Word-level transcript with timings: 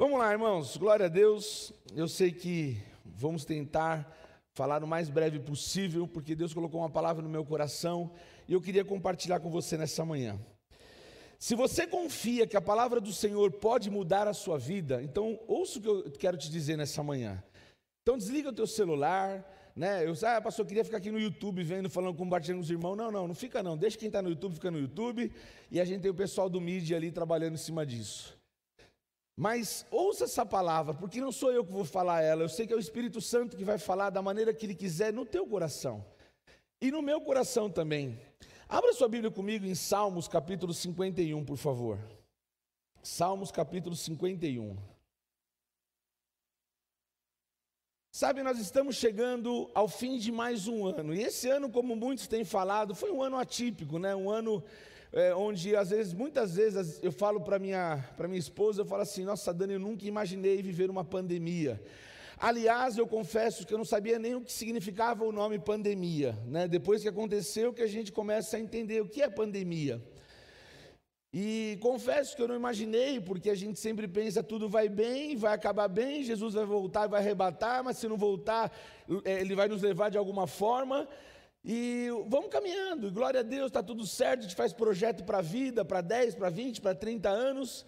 Vamos 0.00 0.16
lá, 0.16 0.30
irmãos, 0.30 0.76
glória 0.76 1.06
a 1.06 1.08
Deus. 1.08 1.72
Eu 1.96 2.06
sei 2.06 2.30
que 2.30 2.80
vamos 3.04 3.44
tentar 3.44 4.08
falar 4.54 4.84
o 4.84 4.86
mais 4.86 5.08
breve 5.08 5.40
possível, 5.40 6.06
porque 6.06 6.36
Deus 6.36 6.54
colocou 6.54 6.80
uma 6.80 6.88
palavra 6.88 7.20
no 7.20 7.28
meu 7.28 7.44
coração 7.44 8.12
e 8.46 8.52
eu 8.52 8.60
queria 8.60 8.84
compartilhar 8.84 9.40
com 9.40 9.50
você 9.50 9.76
nessa 9.76 10.04
manhã. 10.04 10.38
Se 11.36 11.56
você 11.56 11.84
confia 11.84 12.46
que 12.46 12.56
a 12.56 12.60
palavra 12.60 13.00
do 13.00 13.12
Senhor 13.12 13.50
pode 13.50 13.90
mudar 13.90 14.28
a 14.28 14.32
sua 14.32 14.56
vida, 14.56 15.02
então 15.02 15.36
ouça 15.48 15.80
o 15.80 15.82
que 15.82 15.88
eu 15.88 16.12
quero 16.12 16.36
te 16.36 16.48
dizer 16.48 16.76
nessa 16.76 17.02
manhã. 17.02 17.42
Então 18.02 18.16
desliga 18.16 18.50
o 18.50 18.54
teu 18.54 18.68
celular, 18.68 19.44
né? 19.74 20.06
Eu 20.06 20.14
ah, 20.22 20.40
pastor, 20.40 20.64
eu 20.64 20.68
queria 20.68 20.84
ficar 20.84 20.98
aqui 20.98 21.10
no 21.10 21.18
YouTube 21.18 21.60
vendo, 21.64 21.90
falando, 21.90 22.14
compartilhando 22.14 22.60
com 22.60 22.64
os 22.64 22.70
irmãos. 22.70 22.94
Não, 22.94 23.10
não, 23.10 23.26
não 23.26 23.34
fica 23.34 23.64
não. 23.64 23.76
Deixa 23.76 23.98
quem 23.98 24.06
está 24.06 24.22
no 24.22 24.28
YouTube 24.28 24.54
fica 24.54 24.70
no 24.70 24.78
YouTube 24.78 25.32
e 25.72 25.80
a 25.80 25.84
gente 25.84 26.02
tem 26.02 26.10
o 26.12 26.14
pessoal 26.14 26.48
do 26.48 26.60
mídia 26.60 26.96
ali 26.96 27.10
trabalhando 27.10 27.54
em 27.54 27.58
cima 27.58 27.84
disso. 27.84 28.37
Mas 29.38 29.86
ouça 29.88 30.24
essa 30.24 30.44
palavra, 30.44 30.92
porque 30.92 31.20
não 31.20 31.30
sou 31.30 31.52
eu 31.52 31.64
que 31.64 31.70
vou 31.70 31.84
falar 31.84 32.22
ela, 32.22 32.42
eu 32.42 32.48
sei 32.48 32.66
que 32.66 32.72
é 32.72 32.76
o 32.76 32.80
Espírito 32.80 33.20
Santo 33.20 33.56
que 33.56 33.62
vai 33.62 33.78
falar 33.78 34.10
da 34.10 34.20
maneira 34.20 34.52
que 34.52 34.66
ele 34.66 34.74
quiser 34.74 35.12
no 35.12 35.24
teu 35.24 35.46
coração. 35.46 36.04
E 36.80 36.90
no 36.90 37.00
meu 37.00 37.20
coração 37.20 37.70
também. 37.70 38.20
Abra 38.68 38.92
sua 38.92 39.08
Bíblia 39.08 39.30
comigo 39.30 39.64
em 39.64 39.76
Salmos 39.76 40.26
capítulo 40.26 40.74
51, 40.74 41.44
por 41.44 41.56
favor. 41.56 42.00
Salmos 43.00 43.52
capítulo 43.52 43.94
51. 43.94 44.76
Sabe, 48.10 48.42
nós 48.42 48.58
estamos 48.58 48.96
chegando 48.96 49.70
ao 49.72 49.86
fim 49.86 50.18
de 50.18 50.32
mais 50.32 50.66
um 50.66 50.84
ano. 50.84 51.14
E 51.14 51.22
esse 51.22 51.48
ano, 51.48 51.70
como 51.70 51.94
muitos 51.94 52.26
têm 52.26 52.44
falado, 52.44 52.92
foi 52.92 53.12
um 53.12 53.22
ano 53.22 53.36
atípico, 53.36 54.00
né? 54.00 54.16
Um 54.16 54.28
ano 54.28 54.64
é, 55.12 55.34
onde 55.34 55.74
às 55.74 55.90
vezes, 55.90 56.12
muitas 56.12 56.54
vezes, 56.54 57.00
eu 57.02 57.10
falo 57.10 57.40
para 57.40 57.58
minha, 57.58 58.04
para 58.16 58.28
minha 58.28 58.38
esposa, 58.38 58.82
eu 58.82 58.86
falo 58.86 59.02
assim, 59.02 59.24
nossa 59.24 59.52
Dani, 59.52 59.74
eu 59.74 59.80
nunca 59.80 60.06
imaginei 60.06 60.60
viver 60.62 60.90
uma 60.90 61.04
pandemia. 61.04 61.80
Aliás, 62.40 62.96
eu 62.96 63.06
confesso 63.06 63.66
que 63.66 63.74
eu 63.74 63.78
não 63.78 63.84
sabia 63.84 64.18
nem 64.18 64.36
o 64.36 64.40
que 64.40 64.52
significava 64.52 65.24
o 65.24 65.32
nome 65.32 65.58
pandemia, 65.58 66.38
né? 66.46 66.68
Depois 66.68 67.02
que 67.02 67.08
aconteceu, 67.08 67.72
que 67.72 67.82
a 67.82 67.86
gente 67.86 68.12
começa 68.12 68.56
a 68.56 68.60
entender 68.60 69.00
o 69.00 69.08
que 69.08 69.20
é 69.20 69.28
pandemia. 69.28 70.00
E 71.32 71.76
confesso 71.82 72.36
que 72.36 72.40
eu 72.40 72.48
não 72.48 72.54
imaginei, 72.54 73.20
porque 73.20 73.50
a 73.50 73.54
gente 73.54 73.78
sempre 73.78 74.06
pensa 74.06 74.42
tudo 74.42 74.68
vai 74.68 74.88
bem, 74.88 75.36
vai 75.36 75.52
acabar 75.52 75.88
bem, 75.88 76.22
Jesus 76.22 76.54
vai 76.54 76.64
voltar 76.64 77.06
vai 77.06 77.20
arrebatar, 77.20 77.82
mas 77.82 77.98
se 77.98 78.08
não 78.08 78.16
voltar, 78.16 78.72
é, 79.24 79.40
ele 79.40 79.54
vai 79.54 79.68
nos 79.68 79.82
levar 79.82 80.08
de 80.08 80.16
alguma 80.16 80.46
forma. 80.46 81.08
E 81.70 82.08
vamos 82.28 82.48
caminhando, 82.48 83.12
glória 83.12 83.40
a 83.40 83.42
Deus, 83.42 83.66
está 83.66 83.82
tudo 83.82 84.06
certo, 84.06 84.38
a 84.38 84.42
gente 84.44 84.54
faz 84.54 84.72
projeto 84.72 85.22
para 85.22 85.40
a 85.40 85.42
vida, 85.42 85.84
para 85.84 86.00
10, 86.00 86.36
para 86.36 86.48
20, 86.48 86.80
para 86.80 86.94
30 86.94 87.28
anos, 87.28 87.84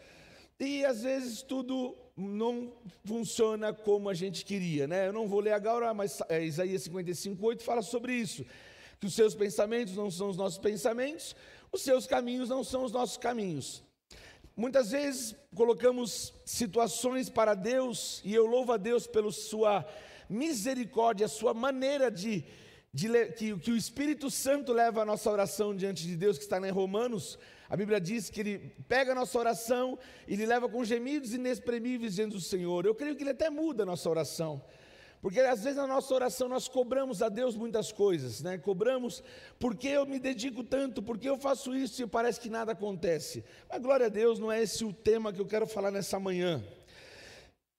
e 0.59 0.84
às 0.84 1.03
vezes 1.03 1.41
tudo 1.41 1.97
não 2.14 2.75
funciona 3.06 3.73
como 3.73 4.11
a 4.11 4.12
gente 4.12 4.45
queria, 4.45 4.86
né? 4.86 5.08
Eu 5.08 5.14
não 5.14 5.27
vou 5.27 5.41
ler 5.41 5.55
agora, 5.55 5.95
mas 5.95 6.20
é, 6.28 6.45
Isaías 6.45 6.83
55, 6.83 7.42
8 7.42 7.62
fala 7.62 7.81
sobre 7.81 8.12
isso, 8.12 8.45
que 9.01 9.06
os 9.06 9.14
seus 9.14 9.34
pensamentos 9.34 9.97
não 9.97 10.11
são 10.11 10.28
os 10.28 10.36
nossos 10.36 10.58
pensamentos, 10.58 11.34
os 11.73 11.81
seus 11.81 12.06
caminhos 12.06 12.51
não 12.51 12.62
são 12.62 12.84
os 12.84 12.92
nossos 12.92 13.17
caminhos. 13.17 13.83
Muitas 14.55 14.91
vezes 14.91 15.34
colocamos 15.55 16.34
situações 16.45 17.31
para 17.31 17.55
Deus, 17.55 18.20
e 18.27 18.34
eu 18.34 18.45
louvo 18.45 18.73
a 18.73 18.77
Deus 18.77 19.06
pela 19.06 19.33
sua 19.33 19.86
misericórdia, 20.28 21.25
a 21.25 21.31
sua 21.31 21.55
maneira 21.55 22.11
de 22.11 22.45
de, 22.92 23.27
que, 23.33 23.56
que 23.58 23.70
o 23.70 23.77
Espírito 23.77 24.30
Santo 24.30 24.72
leva 24.72 25.02
a 25.02 25.05
nossa 25.05 25.30
oração 25.30 25.74
diante 25.74 26.06
de 26.06 26.16
Deus, 26.16 26.36
que 26.36 26.44
está 26.44 26.58
em 26.58 26.70
Romanos, 26.70 27.38
a 27.69 27.77
Bíblia 27.77 28.00
diz 28.00 28.28
que 28.28 28.41
ele 28.41 28.58
pega 28.88 29.12
a 29.12 29.14
nossa 29.14 29.38
oração 29.38 29.96
e 30.27 30.33
ele 30.34 30.44
leva 30.44 30.69
com 30.69 30.84
gemidos 30.84 31.33
inexprimíveis 31.33 32.16
diante 32.16 32.33
do 32.33 32.41
Senhor. 32.41 32.84
Eu 32.84 32.94
creio 32.94 33.14
que 33.14 33.22
ele 33.22 33.30
até 33.30 33.48
muda 33.48 33.84
a 33.84 33.86
nossa 33.86 34.11
oração. 34.11 34.61
Porque 35.22 35.38
às 35.38 35.62
vezes 35.62 35.77
na 35.77 35.86
nossa 35.86 36.12
oração 36.14 36.48
nós 36.48 36.66
cobramos 36.66 37.22
a 37.22 37.28
Deus 37.28 37.55
muitas 37.55 37.92
coisas, 37.92 38.42
né? 38.42 38.56
Cobramos 38.56 39.22
porque 39.58 39.86
eu 39.86 40.07
me 40.07 40.18
dedico 40.18 40.64
tanto, 40.64 41.02
porque 41.02 41.28
eu 41.28 41.36
faço 41.36 41.77
isso 41.77 42.02
e 42.02 42.07
parece 42.07 42.40
que 42.40 42.48
nada 42.48 42.72
acontece. 42.72 43.45
Mas 43.68 43.83
glória 43.83 44.07
a 44.07 44.08
Deus, 44.08 44.39
não 44.39 44.51
é 44.51 44.62
esse 44.62 44.84
o 44.84 44.92
tema 44.92 45.33
que 45.33 45.40
eu 45.40 45.46
quero 45.46 45.67
falar 45.67 45.90
nessa 45.90 46.18
manhã. 46.18 46.64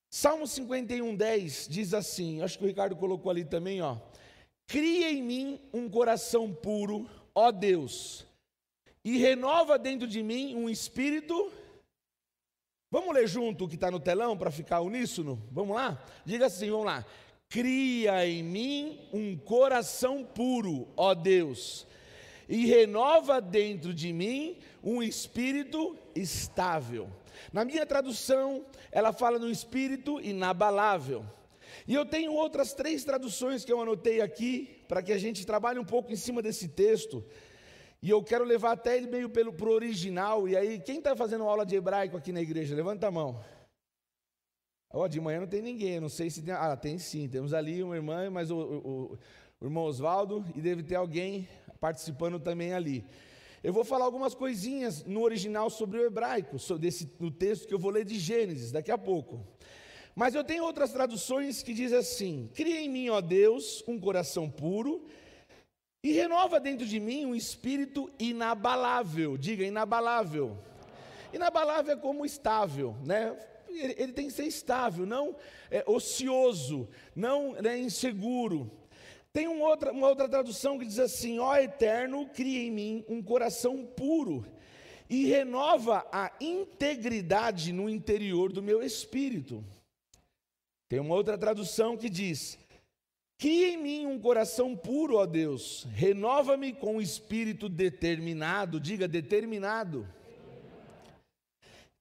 Salmo 0.09 0.45
51, 0.45 1.15
10 1.15 1.67
diz 1.69 1.93
assim, 1.93 2.41
acho 2.43 2.57
que 2.59 2.63
o 2.63 2.67
Ricardo 2.67 2.95
colocou 2.95 3.31
ali 3.31 3.43
também, 3.43 3.81
ó. 3.81 3.97
Cria 4.71 5.11
em 5.11 5.21
mim 5.21 5.59
um 5.73 5.89
coração 5.89 6.53
puro, 6.53 7.05
ó 7.35 7.51
Deus, 7.51 8.25
e 9.03 9.17
renova 9.17 9.77
dentro 9.77 10.07
de 10.07 10.23
mim 10.23 10.55
um 10.55 10.69
espírito. 10.69 11.51
Vamos 12.89 13.13
ler 13.13 13.27
junto 13.27 13.65
o 13.65 13.67
que 13.67 13.75
está 13.75 13.91
no 13.91 13.99
telão 13.99 14.37
para 14.37 14.49
ficar 14.49 14.79
uníssono? 14.79 15.45
Vamos 15.51 15.75
lá? 15.75 16.01
Diga 16.23 16.45
assim, 16.45 16.69
vamos 16.69 16.85
lá. 16.85 17.05
Cria 17.49 18.25
em 18.25 18.41
mim 18.41 19.09
um 19.11 19.35
coração 19.35 20.23
puro, 20.23 20.87
ó 20.95 21.13
Deus, 21.13 21.85
e 22.47 22.65
renova 22.65 23.41
dentro 23.41 23.93
de 23.93 24.13
mim 24.13 24.57
um 24.81 25.03
espírito 25.03 25.97
estável. 26.15 27.09
Na 27.51 27.65
minha 27.65 27.85
tradução, 27.85 28.65
ela 28.89 29.11
fala 29.11 29.37
no 29.37 29.51
espírito 29.51 30.21
inabalável. 30.21 31.25
E 31.87 31.93
eu 31.93 32.05
tenho 32.05 32.33
outras 32.33 32.73
três 32.73 33.03
traduções 33.03 33.65
que 33.65 33.71
eu 33.71 33.81
anotei 33.81 34.21
aqui, 34.21 34.83
para 34.87 35.01
que 35.01 35.11
a 35.11 35.17
gente 35.17 35.45
trabalhe 35.45 35.79
um 35.79 35.85
pouco 35.85 36.11
em 36.11 36.15
cima 36.15 36.41
desse 36.41 36.67
texto. 36.67 37.23
E 38.01 38.09
eu 38.09 38.23
quero 38.23 38.43
levar 38.43 38.71
até 38.71 38.97
ele 38.97 39.07
meio 39.07 39.29
para 39.29 39.47
o 39.47 39.73
original. 39.73 40.47
E 40.47 40.57
aí, 40.57 40.79
quem 40.79 40.97
está 40.97 41.15
fazendo 41.15 41.43
aula 41.43 41.65
de 41.65 41.75
hebraico 41.75 42.17
aqui 42.17 42.31
na 42.31 42.41
igreja? 42.41 42.75
Levanta 42.75 43.07
a 43.07 43.11
mão. 43.11 43.39
Oh, 44.93 45.07
de 45.07 45.21
manhã 45.21 45.39
não 45.39 45.47
tem 45.47 45.61
ninguém, 45.61 45.99
não 45.99 46.09
sei 46.09 46.29
se 46.29 46.41
tem. 46.41 46.53
Ah, 46.53 46.75
tem 46.75 46.97
sim, 46.97 47.29
temos 47.29 47.53
ali 47.53 47.81
uma 47.81 47.95
irmã, 47.95 48.29
mas 48.29 48.51
o, 48.51 48.57
o, 48.57 49.17
o 49.61 49.65
irmão 49.65 49.83
Oswaldo, 49.83 50.43
e 50.53 50.61
deve 50.61 50.83
ter 50.83 50.95
alguém 50.95 51.47
participando 51.79 52.39
também 52.39 52.73
ali. 52.73 53.05
Eu 53.63 53.71
vou 53.71 53.85
falar 53.85 54.05
algumas 54.05 54.33
coisinhas 54.33 55.05
no 55.05 55.21
original 55.21 55.69
sobre 55.69 55.99
o 55.99 56.05
hebraico, 56.05 56.57
sobre 56.57 56.87
esse, 56.87 57.09
no 57.19 57.29
texto 57.29 57.67
que 57.67 57.73
eu 57.73 57.79
vou 57.79 57.91
ler 57.91 58.03
de 58.03 58.17
Gênesis, 58.17 58.71
daqui 58.71 58.91
a 58.91 58.97
pouco. 58.97 59.45
Mas 60.15 60.35
eu 60.35 60.43
tenho 60.43 60.63
outras 60.63 60.91
traduções 60.91 61.63
que 61.63 61.73
dizem 61.73 61.97
assim: 61.97 62.49
Cria 62.53 62.79
em 62.81 62.89
mim, 62.89 63.09
ó 63.09 63.21
Deus, 63.21 63.83
um 63.87 63.99
coração 63.99 64.49
puro 64.49 65.05
e 66.03 66.11
renova 66.11 66.59
dentro 66.59 66.85
de 66.85 66.99
mim 66.99 67.25
um 67.25 67.35
espírito 67.35 68.11
inabalável. 68.19 69.37
Diga, 69.37 69.63
inabalável. 69.63 70.57
Inabalável 71.31 71.93
é 71.93 71.97
como 71.97 72.25
estável, 72.25 72.95
né? 73.05 73.37
Ele, 73.69 73.95
ele 73.97 74.11
tem 74.11 74.27
que 74.27 74.33
ser 74.33 74.45
estável, 74.45 75.05
não 75.05 75.35
é, 75.69 75.83
ocioso, 75.87 76.89
não 77.15 77.55
é, 77.55 77.77
inseguro. 77.77 78.69
Tem 79.31 79.47
uma 79.47 79.65
outra, 79.65 79.93
uma 79.93 80.09
outra 80.09 80.27
tradução 80.27 80.77
que 80.77 80.85
diz 80.85 80.99
assim: 80.99 81.39
Ó 81.39 81.55
Eterno, 81.55 82.27
cria 82.27 82.63
em 82.63 82.71
mim 82.71 83.05
um 83.07 83.21
coração 83.21 83.85
puro 83.85 84.45
e 85.09 85.25
renova 85.25 86.05
a 86.11 86.31
integridade 86.41 87.71
no 87.71 87.89
interior 87.89 88.51
do 88.51 88.61
meu 88.61 88.81
espírito. 88.81 89.63
Tem 90.91 90.99
uma 90.99 91.15
outra 91.15 91.37
tradução 91.37 91.95
que 91.95 92.09
diz: 92.09 92.59
Que 93.37 93.67
em 93.67 93.77
mim 93.77 94.05
um 94.05 94.19
coração 94.19 94.75
puro, 94.75 95.15
ó 95.15 95.25
Deus, 95.25 95.87
renova-me 95.93 96.73
com 96.73 96.97
um 96.97 97.01
espírito 97.01 97.69
determinado, 97.69 98.77
diga 98.77 99.07
determinado. 99.07 100.05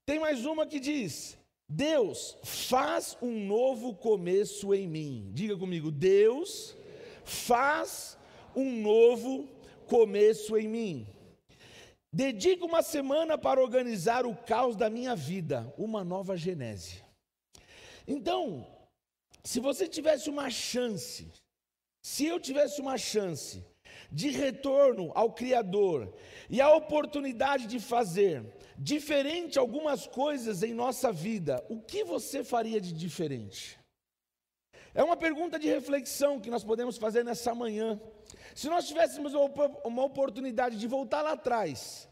Tem 0.05 0.19
mais 0.19 0.45
uma 0.45 0.67
que 0.67 0.81
diz: 0.81 1.39
Deus, 1.69 2.37
faz 2.43 3.17
um 3.23 3.47
novo 3.47 3.95
começo 3.95 4.75
em 4.75 4.89
mim. 4.89 5.31
Diga 5.33 5.57
comigo, 5.57 5.93
Deus, 5.93 6.77
faz 7.25 8.19
um 8.57 8.83
novo 8.83 9.49
começo 9.87 10.59
em 10.59 10.67
mim. 10.67 11.07
Dedica 12.13 12.65
uma 12.65 12.83
semana 12.83 13.39
para 13.39 13.63
organizar 13.63 14.27
o 14.27 14.35
caos 14.35 14.75
da 14.75 14.91
minha 14.91 15.15
vida, 15.15 15.73
uma 15.79 16.03
nova 16.03 16.37
genese. 16.37 17.09
Então, 18.05 18.67
se 19.45 19.61
você 19.61 19.89
tivesse 19.89 20.29
uma 20.29 20.51
chance, 20.51 21.31
se 22.03 22.27
eu 22.27 22.39
tivesse 22.39 22.81
uma 22.81 22.99
chance 22.99 23.65
de 24.11 24.31
retorno 24.31 25.13
ao 25.15 25.33
Criador 25.33 26.13
e 26.49 26.61
a 26.61 26.75
oportunidade 26.75 27.67
de 27.67 27.79
fazer 27.79 28.45
diferente 28.77 29.59
algumas 29.59 30.07
coisas 30.07 30.63
em 30.63 30.75
nossa 30.75 31.13
vida, 31.13 31.65
o 31.69 31.81
que 31.81 32.05
você 32.05 32.43
faria 32.43 32.81
de 32.81 32.93
diferente? 32.93 33.79
É 34.93 35.05
uma 35.05 35.17
pergunta 35.17 35.59
de 35.59 35.69
reflexão 35.69 36.41
que 36.41 36.51
nós 36.51 36.65
podemos 36.65 36.97
fazer 36.97 37.25
nessa 37.25 37.55
manhã. 37.55 38.01
Se 38.55 38.69
nós 38.69 38.89
tivéssemos 38.89 39.33
uma 39.85 40.05
oportunidade 40.05 40.77
de 40.77 40.87
voltar 40.87 41.23
lá 41.23 41.33
atrás 41.33 42.09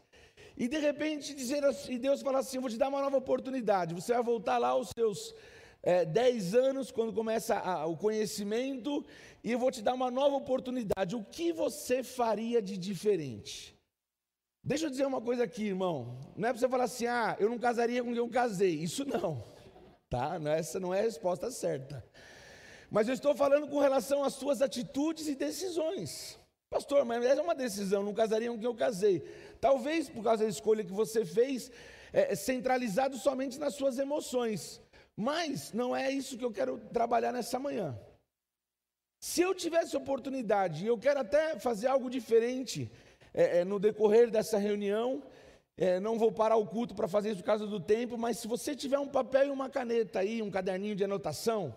e 0.55 0.67
de 0.67 0.77
repente 0.77 1.33
dizer 1.33 1.63
assim, 1.65 1.97
Deus 1.97 2.21
falar 2.21 2.39
assim: 2.39 2.59
vou 2.59 2.69
te 2.69 2.77
dar 2.77 2.87
uma 2.87 3.01
nova 3.01 3.17
oportunidade, 3.17 3.93
você 3.93 4.13
vai 4.13 4.23
voltar 4.23 4.57
lá 4.57 4.69
aos 4.69 4.91
seus 4.97 5.35
é, 5.81 6.05
10 6.05 6.55
anos, 6.55 6.91
quando 6.91 7.13
começa 7.13 7.57
a, 7.57 7.85
o 7.85 7.95
conhecimento, 7.95 9.05
e 9.43 9.51
eu 9.51 9.59
vou 9.59 9.71
te 9.71 9.81
dar 9.81 9.93
uma 9.93 10.11
nova 10.11 10.35
oportunidade. 10.35 11.15
O 11.15 11.23
que 11.23 11.51
você 11.53 12.03
faria 12.03 12.61
de 12.61 12.77
diferente? 12.77 13.77
Deixa 14.63 14.85
eu 14.85 14.89
dizer 14.89 15.05
uma 15.05 15.21
coisa 15.21 15.43
aqui, 15.43 15.67
irmão. 15.67 16.17
Não 16.35 16.49
é 16.49 16.51
para 16.51 16.59
você 16.59 16.67
falar 16.67 16.83
assim, 16.83 17.07
ah, 17.07 17.35
eu 17.39 17.49
não 17.49 17.57
casaria 17.57 18.03
com 18.03 18.09
quem 18.09 18.17
eu 18.17 18.29
casei. 18.29 18.75
Isso 18.75 19.05
não. 19.05 19.43
tá? 20.09 20.39
Essa 20.57 20.79
não 20.79 20.93
é 20.93 20.99
a 20.99 21.03
resposta 21.03 21.49
certa. 21.49 22.03
Mas 22.91 23.07
eu 23.07 23.13
estou 23.13 23.35
falando 23.35 23.67
com 23.67 23.79
relação 23.79 24.23
às 24.23 24.33
suas 24.33 24.61
atitudes 24.61 25.27
e 25.27 25.35
decisões. 25.35 26.37
Pastor, 26.69 27.03
mas 27.05 27.25
é 27.25 27.41
uma 27.41 27.55
decisão, 27.55 28.03
não 28.03 28.13
casaria 28.13 28.51
com 28.51 28.57
quem 28.57 28.65
eu 28.65 28.75
casei. 28.75 29.23
Talvez 29.59 30.07
por 30.07 30.23
causa 30.23 30.43
da 30.43 30.49
escolha 30.49 30.83
que 30.83 30.91
você 30.91 31.25
fez, 31.25 31.71
é, 32.13 32.33
é, 32.33 32.35
centralizado 32.35 33.17
somente 33.17 33.57
nas 33.57 33.73
suas 33.75 33.97
emoções. 33.97 34.79
Mas 35.19 35.73
não 35.73 35.93
é 35.93 36.09
isso 36.09 36.37
que 36.37 36.45
eu 36.45 36.51
quero 36.51 36.77
trabalhar 36.93 37.33
nessa 37.33 37.59
manhã. 37.59 37.99
Se 39.19 39.41
eu 39.41 39.53
tivesse 39.53 39.97
oportunidade, 39.97 40.85
e 40.85 40.87
eu 40.87 40.97
quero 40.97 41.19
até 41.19 41.59
fazer 41.59 41.87
algo 41.87 42.09
diferente 42.09 42.89
é, 43.33 43.59
é, 43.59 43.65
no 43.65 43.79
decorrer 43.79 44.31
dessa 44.31 44.57
reunião, 44.57 45.21
é, 45.75 45.99
não 45.99 46.17
vou 46.17 46.31
parar 46.31 46.55
o 46.55 46.65
culto 46.65 46.95
para 46.95 47.05
fazer 47.05 47.31
isso 47.31 47.41
por 47.41 47.47
causa 47.47 47.67
do 47.67 47.81
tempo, 47.81 48.17
mas 48.17 48.37
se 48.37 48.47
você 48.47 48.73
tiver 48.73 48.97
um 48.97 49.09
papel 49.09 49.47
e 49.47 49.49
uma 49.49 49.69
caneta 49.69 50.19
aí, 50.19 50.41
um 50.41 50.49
caderninho 50.49 50.95
de 50.95 51.03
anotação, 51.03 51.75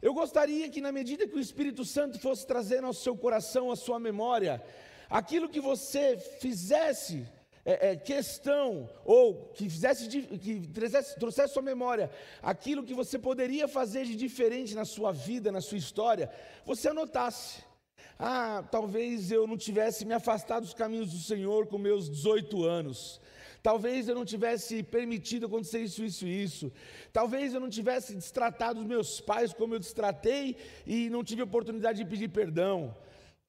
eu 0.00 0.14
gostaria 0.14 0.68
que, 0.68 0.80
na 0.80 0.92
medida 0.92 1.26
que 1.26 1.36
o 1.36 1.40
Espírito 1.40 1.84
Santo 1.84 2.20
fosse 2.20 2.46
trazendo 2.46 2.86
ao 2.86 2.94
seu 2.94 3.16
coração, 3.16 3.72
à 3.72 3.76
sua 3.76 3.98
memória, 3.98 4.62
aquilo 5.10 5.48
que 5.48 5.60
você 5.60 6.16
fizesse 6.16 7.26
é, 7.68 7.90
é, 7.90 7.96
questão, 7.96 8.88
ou 9.04 9.50
que 9.52 9.68
fizesse, 9.68 10.08
que 10.08 10.66
trouxesse, 10.68 11.18
trouxesse 11.18 11.52
sua 11.52 11.62
memória 11.62 12.10
aquilo 12.42 12.82
que 12.82 12.94
você 12.94 13.18
poderia 13.18 13.68
fazer 13.68 14.06
de 14.06 14.16
diferente 14.16 14.74
na 14.74 14.86
sua 14.86 15.12
vida, 15.12 15.52
na 15.52 15.60
sua 15.60 15.76
história, 15.76 16.30
você 16.64 16.88
anotasse. 16.88 17.62
Ah, 18.18 18.66
talvez 18.72 19.30
eu 19.30 19.46
não 19.46 19.58
tivesse 19.58 20.06
me 20.06 20.14
afastado 20.14 20.62
dos 20.62 20.72
caminhos 20.72 21.12
do 21.12 21.18
Senhor 21.18 21.66
com 21.66 21.76
meus 21.76 22.08
18 22.08 22.64
anos. 22.64 23.20
Talvez 23.62 24.08
eu 24.08 24.14
não 24.14 24.24
tivesse 24.24 24.82
permitido 24.82 25.44
acontecer 25.44 25.80
isso, 25.80 26.02
isso, 26.02 26.26
isso. 26.26 26.72
Talvez 27.12 27.52
eu 27.52 27.60
não 27.60 27.68
tivesse 27.68 28.14
destratado 28.14 28.80
os 28.80 28.86
meus 28.86 29.20
pais 29.20 29.52
como 29.52 29.74
eu 29.74 29.78
destratei 29.78 30.56
e 30.86 31.10
não 31.10 31.22
tive 31.22 31.42
oportunidade 31.42 32.02
de 32.02 32.08
pedir 32.08 32.28
perdão. 32.28 32.96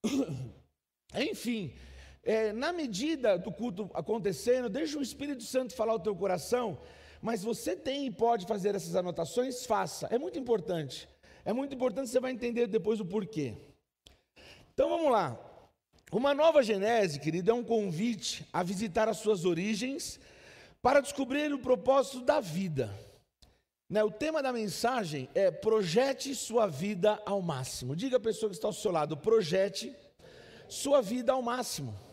Enfim, 1.16 1.74
é, 2.30 2.54
na 2.54 2.72
medida 2.72 3.40
do 3.40 3.52
culto 3.52 3.90
acontecendo, 3.92 4.70
deixa 4.70 5.00
o 5.00 5.02
Espírito 5.02 5.42
Santo 5.42 5.74
falar 5.74 5.96
o 5.96 6.00
teu 6.00 6.16
coração, 6.16 6.78
mas 7.20 7.44
você 7.44 7.76
tem 7.76 8.06
e 8.06 8.12
pode 8.12 8.46
fazer 8.46 8.76
essas 8.76 8.96
anotações, 8.96 9.66
faça. 9.66 10.06
É 10.12 10.20
muito 10.20 10.38
importante. 10.38 11.10
É 11.44 11.52
muito 11.52 11.74
importante, 11.74 12.08
você 12.08 12.20
vai 12.20 12.32
entender 12.32 12.68
depois 12.68 13.00
o 13.00 13.06
porquê. 13.06 13.56
Então 14.72 14.90
vamos 14.90 15.12
lá. 15.12 15.40
Uma 16.12 16.36
nova 16.36 16.62
genese, 16.62 17.20
querido, 17.20 17.50
é 17.50 17.54
um 17.54 17.64
convite 17.64 18.48
a 18.54 18.62
visitar 18.62 19.10
as 19.10 19.18
suas 19.18 19.44
origens 19.44 20.20
para 20.84 21.02
descobrir 21.02 21.52
o 21.52 21.58
propósito 21.58 22.22
da 22.22 22.40
vida. 22.40 22.96
Né, 23.90 24.04
o 24.04 24.12
tema 24.12 24.44
da 24.44 24.54
mensagem 24.54 25.28
é 25.34 25.50
projete 25.50 26.36
sua 26.36 26.68
vida 26.68 27.20
ao 27.26 27.42
máximo. 27.42 27.96
Diga 27.96 28.18
a 28.18 28.20
pessoa 28.20 28.52
que 28.52 28.56
está 28.56 28.68
ao 28.68 28.74
seu 28.74 28.92
lado, 28.92 29.18
projete 29.18 29.96
sua 30.68 31.02
vida 31.02 31.32
ao 31.32 31.42
máximo. 31.42 32.09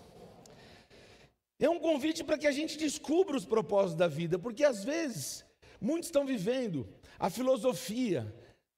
É 1.58 1.68
um 1.70 1.78
convite 1.78 2.22
para 2.22 2.36
que 2.36 2.46
a 2.46 2.52
gente 2.52 2.76
descubra 2.76 3.36
os 3.36 3.46
propósitos 3.46 3.96
da 3.96 4.08
vida, 4.08 4.38
porque 4.38 4.64
às 4.64 4.84
vezes 4.84 5.44
muitos 5.80 6.08
estão 6.08 6.26
vivendo 6.26 6.86
a 7.18 7.30
filosofia 7.30 8.32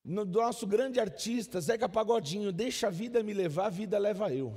do 0.04 0.24
nosso 0.24 0.66
grande 0.66 1.00
artista 1.00 1.60
Zeca 1.60 1.88
Pagodinho, 1.88 2.52
deixa 2.52 2.86
a 2.86 2.90
vida 2.90 3.22
me 3.22 3.34
levar, 3.34 3.66
a 3.66 3.70
vida 3.70 3.98
leva 3.98 4.32
eu. 4.32 4.54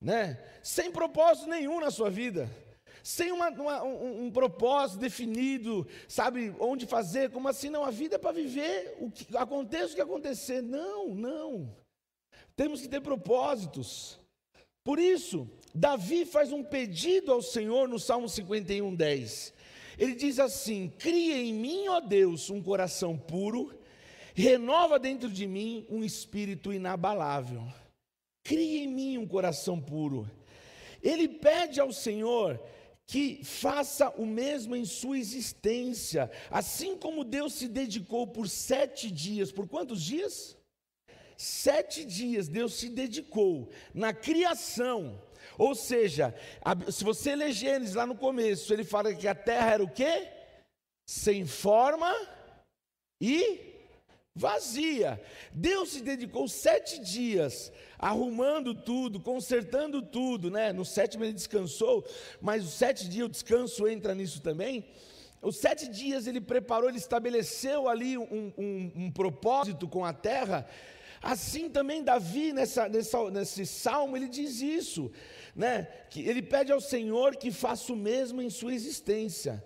Né? 0.00 0.42
Sem 0.62 0.90
propósito 0.90 1.48
nenhum 1.48 1.80
na 1.80 1.90
sua 1.90 2.08
vida, 2.08 2.48
sem 3.02 3.30
uma, 3.30 3.50
uma, 3.50 3.82
um, 3.84 4.24
um, 4.24 4.30
propósito 4.30 5.00
definido, 5.00 5.86
sabe, 6.08 6.54
onde 6.58 6.86
fazer, 6.86 7.30
como 7.30 7.48
assim? 7.48 7.68
Não, 7.68 7.84
a 7.84 7.90
vida 7.90 8.16
é 8.16 8.18
para 8.18 8.32
viver, 8.32 8.96
o 9.00 9.10
que 9.10 9.36
aconteça 9.36 9.92
o 9.92 9.96
que 9.96 10.00
acontecer. 10.00 10.62
Não, 10.62 11.14
não. 11.14 11.74
Temos 12.56 12.80
que 12.80 12.88
ter 12.88 13.00
propósitos. 13.00 14.18
Por 14.84 14.98
isso, 14.98 15.48
Davi 15.74 16.24
faz 16.24 16.52
um 16.52 16.62
pedido 16.62 17.32
ao 17.32 17.42
Senhor 17.42 17.88
no 17.88 17.98
Salmo 17.98 18.28
51, 18.28 18.94
10. 18.94 19.54
Ele 19.98 20.14
diz 20.14 20.38
assim: 20.38 20.92
Cria 20.98 21.36
em 21.36 21.52
mim, 21.52 21.88
ó 21.88 22.00
Deus, 22.00 22.50
um 22.50 22.62
coração 22.62 23.16
puro, 23.16 23.76
renova 24.34 24.98
dentro 24.98 25.28
de 25.28 25.46
mim 25.46 25.86
um 25.90 26.04
espírito 26.04 26.72
inabalável. 26.72 27.62
Cria 28.44 28.84
em 28.84 28.88
mim 28.88 29.18
um 29.18 29.26
coração 29.26 29.80
puro. 29.80 30.30
Ele 31.02 31.28
pede 31.28 31.80
ao 31.80 31.92
Senhor 31.92 32.60
que 33.06 33.42
faça 33.42 34.10
o 34.10 34.26
mesmo 34.26 34.76
em 34.76 34.84
sua 34.84 35.18
existência, 35.18 36.30
assim 36.50 36.96
como 36.96 37.24
Deus 37.24 37.54
se 37.54 37.66
dedicou 37.66 38.26
por 38.26 38.48
sete 38.48 39.10
dias. 39.10 39.50
Por 39.50 39.66
quantos 39.66 40.02
dias? 40.02 40.56
Sete 41.36 42.04
dias 42.04 42.48
Deus 42.48 42.74
se 42.74 42.88
dedicou 42.88 43.70
na 43.94 44.12
criação 44.12 45.20
ou 45.56 45.74
seja, 45.74 46.34
se 46.90 47.04
você 47.04 47.34
ler 47.34 47.52
Gênesis 47.52 47.94
lá 47.94 48.06
no 48.06 48.16
começo, 48.16 48.72
ele 48.72 48.84
fala 48.84 49.14
que 49.14 49.28
a 49.28 49.34
terra 49.34 49.72
era 49.72 49.84
o 49.84 49.90
quê? 49.90 50.28
Sem 51.06 51.46
forma 51.46 52.14
e 53.20 53.68
vazia. 54.34 55.20
Deus 55.52 55.90
se 55.90 56.00
dedicou 56.00 56.46
sete 56.48 57.00
dias 57.00 57.72
arrumando 57.98 58.72
tudo, 58.74 59.18
consertando 59.18 60.00
tudo, 60.00 60.50
né? 60.50 60.72
No 60.72 60.84
sétimo 60.84 61.24
ele 61.24 61.32
descansou, 61.32 62.06
mas 62.40 62.64
os 62.64 62.74
sete 62.74 63.08
dias 63.08 63.26
o 63.26 63.30
descanso 63.30 63.88
entra 63.88 64.14
nisso 64.14 64.40
também. 64.40 64.86
Os 65.42 65.56
sete 65.56 65.88
dias 65.88 66.26
ele 66.26 66.40
preparou, 66.40 66.88
ele 66.88 66.98
estabeleceu 66.98 67.88
ali 67.88 68.16
um, 68.16 68.52
um, 68.56 68.92
um 68.94 69.10
propósito 69.10 69.88
com 69.88 70.04
a 70.04 70.12
terra. 70.12 70.66
Assim 71.20 71.68
também 71.68 72.04
Davi, 72.04 72.52
nessa, 72.52 72.88
nessa, 72.88 73.30
nesse 73.30 73.66
salmo, 73.66 74.16
ele 74.16 74.28
diz 74.28 74.60
isso 74.60 75.10
né? 75.58 75.82
Que 76.08 76.20
ele 76.20 76.40
pede 76.40 76.70
ao 76.70 76.80
Senhor 76.80 77.36
que 77.36 77.50
faça 77.50 77.92
o 77.92 77.96
mesmo 77.96 78.40
em 78.40 78.48
sua 78.48 78.72
existência. 78.72 79.62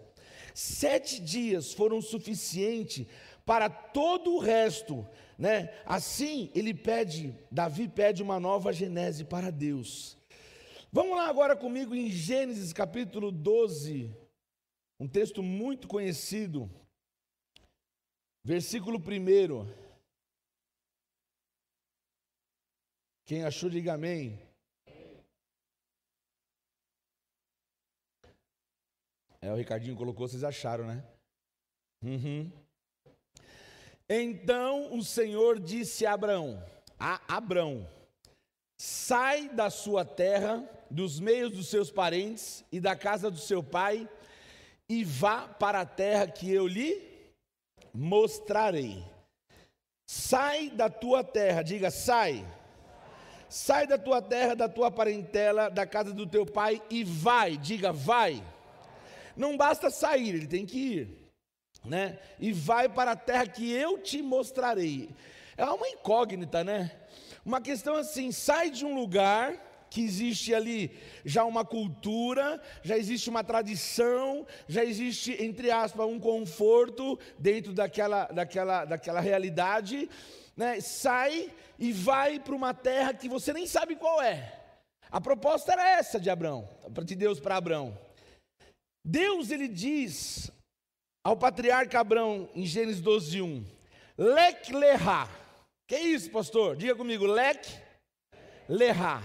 Sete 0.54 1.20
dias 1.20 1.74
foram 1.74 2.00
suficientes 2.00 3.06
para 3.44 3.68
todo 3.68 4.34
o 4.34 4.38
resto, 4.38 5.06
né? 5.36 5.70
Assim 5.84 6.50
ele 6.54 6.72
pede, 6.72 7.38
Davi 7.50 7.88
pede 7.88 8.22
uma 8.22 8.40
nova 8.40 8.72
genese 8.72 9.22
para 9.22 9.50
Deus. 9.50 10.16
Vamos 10.90 11.14
lá 11.14 11.28
agora 11.28 11.54
comigo 11.54 11.94
em 11.94 12.10
Gênesis 12.10 12.72
capítulo 12.72 13.30
12, 13.30 14.16
um 14.98 15.06
texto 15.06 15.42
muito 15.42 15.86
conhecido, 15.86 16.70
versículo 18.42 18.98
1. 18.98 19.66
Quem 23.26 23.44
achou, 23.44 23.68
diga 23.68 23.94
amém. 23.94 24.38
É, 29.42 29.52
o 29.52 29.56
Ricardinho 29.56 29.96
colocou, 29.96 30.28
vocês 30.28 30.44
acharam, 30.44 30.86
né? 30.86 31.02
Uhum. 32.00 32.48
Então 34.08 34.96
o 34.96 35.02
Senhor 35.02 35.58
disse 35.58 36.06
a 36.06 36.12
Abraão: 36.12 36.64
a 36.96 37.20
Abraão, 37.26 37.88
sai 38.80 39.48
da 39.48 39.68
sua 39.68 40.04
terra, 40.04 40.64
dos 40.88 41.18
meios 41.18 41.50
dos 41.50 41.66
seus 41.66 41.90
parentes 41.90 42.64
e 42.70 42.78
da 42.78 42.94
casa 42.94 43.32
do 43.32 43.38
seu 43.38 43.64
pai, 43.64 44.08
e 44.88 45.02
vá 45.02 45.48
para 45.48 45.80
a 45.80 45.86
terra 45.86 46.28
que 46.28 46.48
eu 46.52 46.68
lhe 46.68 47.02
mostrarei. 47.92 49.04
Sai 50.08 50.70
da 50.70 50.88
tua 50.88 51.24
terra, 51.24 51.62
diga 51.62 51.90
sai. 51.90 52.46
Sai 53.48 53.88
da 53.88 53.98
tua 53.98 54.22
terra, 54.22 54.54
da 54.54 54.68
tua 54.68 54.90
parentela, 54.90 55.68
da 55.68 55.84
casa 55.84 56.12
do 56.12 56.28
teu 56.28 56.46
pai 56.46 56.80
e 56.88 57.02
vai, 57.02 57.56
diga 57.56 57.92
vai 57.92 58.42
não 59.36 59.56
basta 59.56 59.90
sair, 59.90 60.30
ele 60.30 60.46
tem 60.46 60.66
que 60.66 60.78
ir, 60.78 61.30
né? 61.84 62.18
E 62.38 62.52
vai 62.52 62.88
para 62.88 63.12
a 63.12 63.16
terra 63.16 63.46
que 63.46 63.70
eu 63.70 63.98
te 63.98 64.22
mostrarei. 64.22 65.10
É 65.56 65.64
uma 65.64 65.88
incógnita, 65.88 66.64
né? 66.64 66.90
Uma 67.44 67.60
questão 67.60 67.96
assim, 67.96 68.30
sai 68.30 68.70
de 68.70 68.84
um 68.84 68.94
lugar 68.94 69.70
que 69.92 70.00
existe 70.00 70.54
ali 70.54 70.90
já 71.22 71.44
uma 71.44 71.64
cultura, 71.64 72.60
já 72.82 72.96
existe 72.96 73.28
uma 73.28 73.44
tradição, 73.44 74.46
já 74.66 74.82
existe, 74.82 75.36
entre 75.42 75.70
aspas, 75.70 76.06
um 76.06 76.18
conforto 76.18 77.18
dentro 77.38 77.74
daquela, 77.74 78.24
daquela, 78.26 78.86
daquela 78.86 79.20
realidade, 79.20 80.08
né? 80.56 80.80
sai 80.80 81.50
e 81.78 81.92
vai 81.92 82.40
para 82.40 82.54
uma 82.54 82.72
terra 82.72 83.12
que 83.12 83.28
você 83.28 83.52
nem 83.52 83.66
sabe 83.66 83.96
qual 83.96 84.22
é. 84.22 84.60
A 85.10 85.20
proposta 85.20 85.72
era 85.72 85.90
essa 85.90 86.18
de 86.18 86.30
Abraão, 86.30 86.66
de 87.04 87.14
Deus 87.14 87.38
para 87.38 87.56
Abraão. 87.56 87.98
Deus 89.04 89.50
ele 89.50 89.68
diz 89.68 90.50
ao 91.24 91.36
patriarca 91.36 92.00
Abraão 92.00 92.48
em 92.54 92.66
Gênesis 92.66 93.00
12, 93.00 93.42
1, 93.42 93.64
Lec. 94.18 94.70
Que 95.86 95.94
é 95.94 96.00
isso, 96.00 96.30
pastor? 96.30 96.76
Diga 96.76 96.94
comigo, 96.94 97.26
Lec 97.26 97.68
leha. 98.68 99.22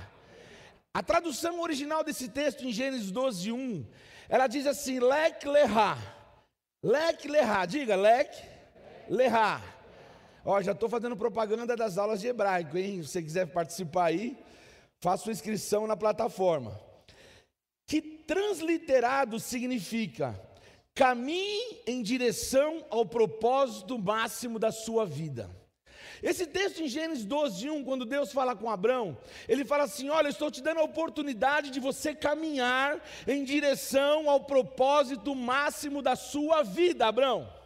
A 0.93 1.03
tradução 1.03 1.61
original 1.61 2.03
desse 2.03 2.27
texto 2.29 2.65
em 2.65 2.71
Gênesis 2.71 3.11
12, 3.11 3.51
1, 3.51 3.85
ela 4.27 4.47
diz 4.47 4.65
assim, 4.65 4.99
Lec 4.99 5.45
leha. 5.45 5.97
Lec 6.83 7.27
leha. 7.27 7.65
Diga, 7.65 7.95
Lec 7.95 8.35
lerá. 9.09 9.61
Ó, 10.43 10.61
já 10.61 10.71
estou 10.71 10.89
fazendo 10.89 11.17
propaganda 11.17 11.75
das 11.75 11.97
aulas 11.97 12.21
de 12.21 12.27
hebraico, 12.27 12.77
hein? 12.77 13.03
Se 13.03 13.09
você 13.09 13.21
quiser 13.21 13.47
participar 13.47 14.05
aí, 14.05 14.37
faça 15.01 15.23
sua 15.23 15.33
inscrição 15.33 15.85
na 15.85 15.97
plataforma. 15.97 16.79
Que 17.85 18.16
transliterado 18.27 19.39
significa 19.39 20.39
caminhe 20.93 21.81
em 21.87 22.01
direção 22.01 22.85
ao 22.89 23.05
propósito 23.05 23.97
máximo 23.97 24.59
da 24.59 24.71
sua 24.71 25.05
vida. 25.05 25.49
Esse 26.21 26.47
texto 26.47 26.81
em 26.81 26.87
Gênesis 26.87 27.23
12, 27.25 27.69
1, 27.69 27.83
quando 27.83 28.03
Deus 28.03 28.31
fala 28.31 28.55
com 28.55 28.69
Abraão, 28.69 29.17
ele 29.47 29.63
fala 29.63 29.83
assim: 29.83 30.09
Olha, 30.09 30.27
eu 30.27 30.31
estou 30.31 30.49
te 30.49 30.61
dando 30.61 30.79
a 30.79 30.83
oportunidade 30.83 31.69
de 31.69 31.79
você 31.79 32.15
caminhar 32.15 32.99
em 33.27 33.43
direção 33.43 34.29
ao 34.29 34.41
propósito 34.41 35.35
máximo 35.35 36.01
da 36.01 36.15
sua 36.15 36.63
vida, 36.63 37.05
Abraão. 37.05 37.56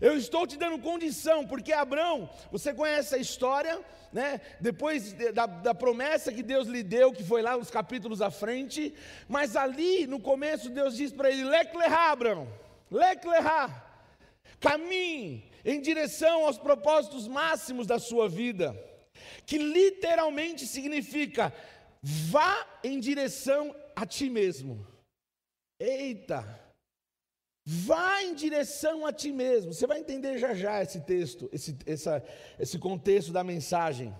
Eu 0.00 0.16
estou 0.16 0.46
te 0.46 0.56
dando 0.56 0.78
condição, 0.78 1.46
porque 1.46 1.72
Abraão, 1.72 2.28
você 2.50 2.74
conhece 2.74 3.14
a 3.14 3.18
história, 3.18 3.80
né? 4.12 4.40
Depois 4.60 5.12
da, 5.12 5.46
da, 5.46 5.74
promessa 5.74 6.32
que 6.32 6.42
Deus 6.42 6.68
lhe 6.68 6.82
deu, 6.82 7.12
que 7.12 7.22
foi 7.22 7.42
lá 7.42 7.56
nos 7.56 7.70
capítulos 7.70 8.20
à 8.20 8.30
frente, 8.30 8.94
mas 9.28 9.56
ali 9.56 10.06
no 10.06 10.20
começo 10.20 10.70
Deus 10.70 10.96
diz 10.96 11.12
para 11.12 11.30
ele: 11.30 11.44
Leclerá, 11.44 12.12
Abraão, 12.12 12.48
Leclerá, 12.90 13.84
caminhe 14.60 15.50
em 15.64 15.80
direção 15.80 16.44
aos 16.44 16.58
propósitos 16.58 17.26
máximos 17.26 17.86
da 17.86 17.98
sua 17.98 18.28
vida, 18.28 18.76
que 19.46 19.58
literalmente 19.58 20.66
significa 20.66 21.52
vá 22.02 22.66
em 22.82 23.00
direção 23.00 23.74
a 23.96 24.04
ti 24.04 24.28
mesmo. 24.28 24.86
Eita! 25.80 26.63
Vá 27.64 28.22
em 28.22 28.34
direção 28.34 29.06
a 29.06 29.12
ti 29.12 29.32
mesmo. 29.32 29.72
Você 29.72 29.86
vai 29.86 29.98
entender 29.98 30.38
já 30.38 30.54
já 30.54 30.82
esse 30.82 31.00
texto, 31.00 31.48
esse, 31.50 31.76
essa, 31.86 32.22
esse 32.58 32.78
contexto 32.78 33.32
da 33.32 33.42
mensagem. 33.42 34.14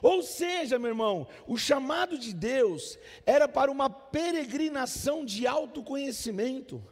Ou 0.00 0.22
seja, 0.22 0.78
meu 0.78 0.90
irmão, 0.90 1.26
o 1.46 1.56
chamado 1.56 2.16
de 2.18 2.32
Deus 2.32 2.98
era 3.24 3.48
para 3.48 3.70
uma 3.70 3.90
peregrinação 3.90 5.24
de 5.24 5.46
autoconhecimento. 5.46 6.82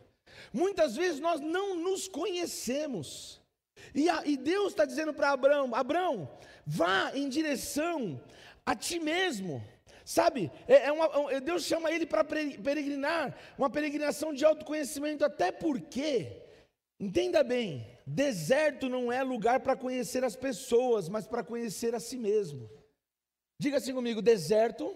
Muitas 0.53 0.97
vezes 0.97 1.21
nós 1.21 1.41
não 1.41 1.77
nos 1.77 2.09
conhecemos. 2.09 3.41
E, 3.95 4.09
a, 4.09 4.27
e 4.27 4.37
Deus 4.37 4.69
está 4.69 4.85
dizendo 4.85 5.13
para 5.13 5.31
Abraão: 5.31 5.75
Abraão, 5.75 6.29
vá 6.67 7.13
em 7.15 7.29
direção 7.29 8.21
a 8.65 8.75
ti 8.75 8.99
mesmo. 8.99 9.63
Sabe, 10.05 10.51
é, 10.69 10.87
é 10.87 10.93
uma, 10.93 11.33
é, 11.33 11.41
Deus 11.41 11.65
chama 11.65 11.91
ele 11.91 12.05
para 12.05 12.23
peregrinar, 12.23 13.35
uma 13.57 13.71
peregrinação 13.71 14.35
de 14.35 14.45
autoconhecimento, 14.45 15.25
até 15.25 15.51
porque, 15.51 16.43
entenda 17.01 17.43
bem, 17.43 17.87
deserto 18.07 18.87
não 18.89 19.11
é 19.11 19.23
lugar 19.23 19.61
para 19.61 19.75
conhecer 19.75 20.23
as 20.23 20.37
pessoas, 20.37 21.09
mas 21.09 21.27
para 21.27 21.43
conhecer 21.43 21.95
a 21.95 22.01
si 22.01 22.19
mesmo. 22.19 22.69
Diga 23.59 23.79
assim 23.79 23.95
comigo: 23.95 24.21
deserto 24.21 24.95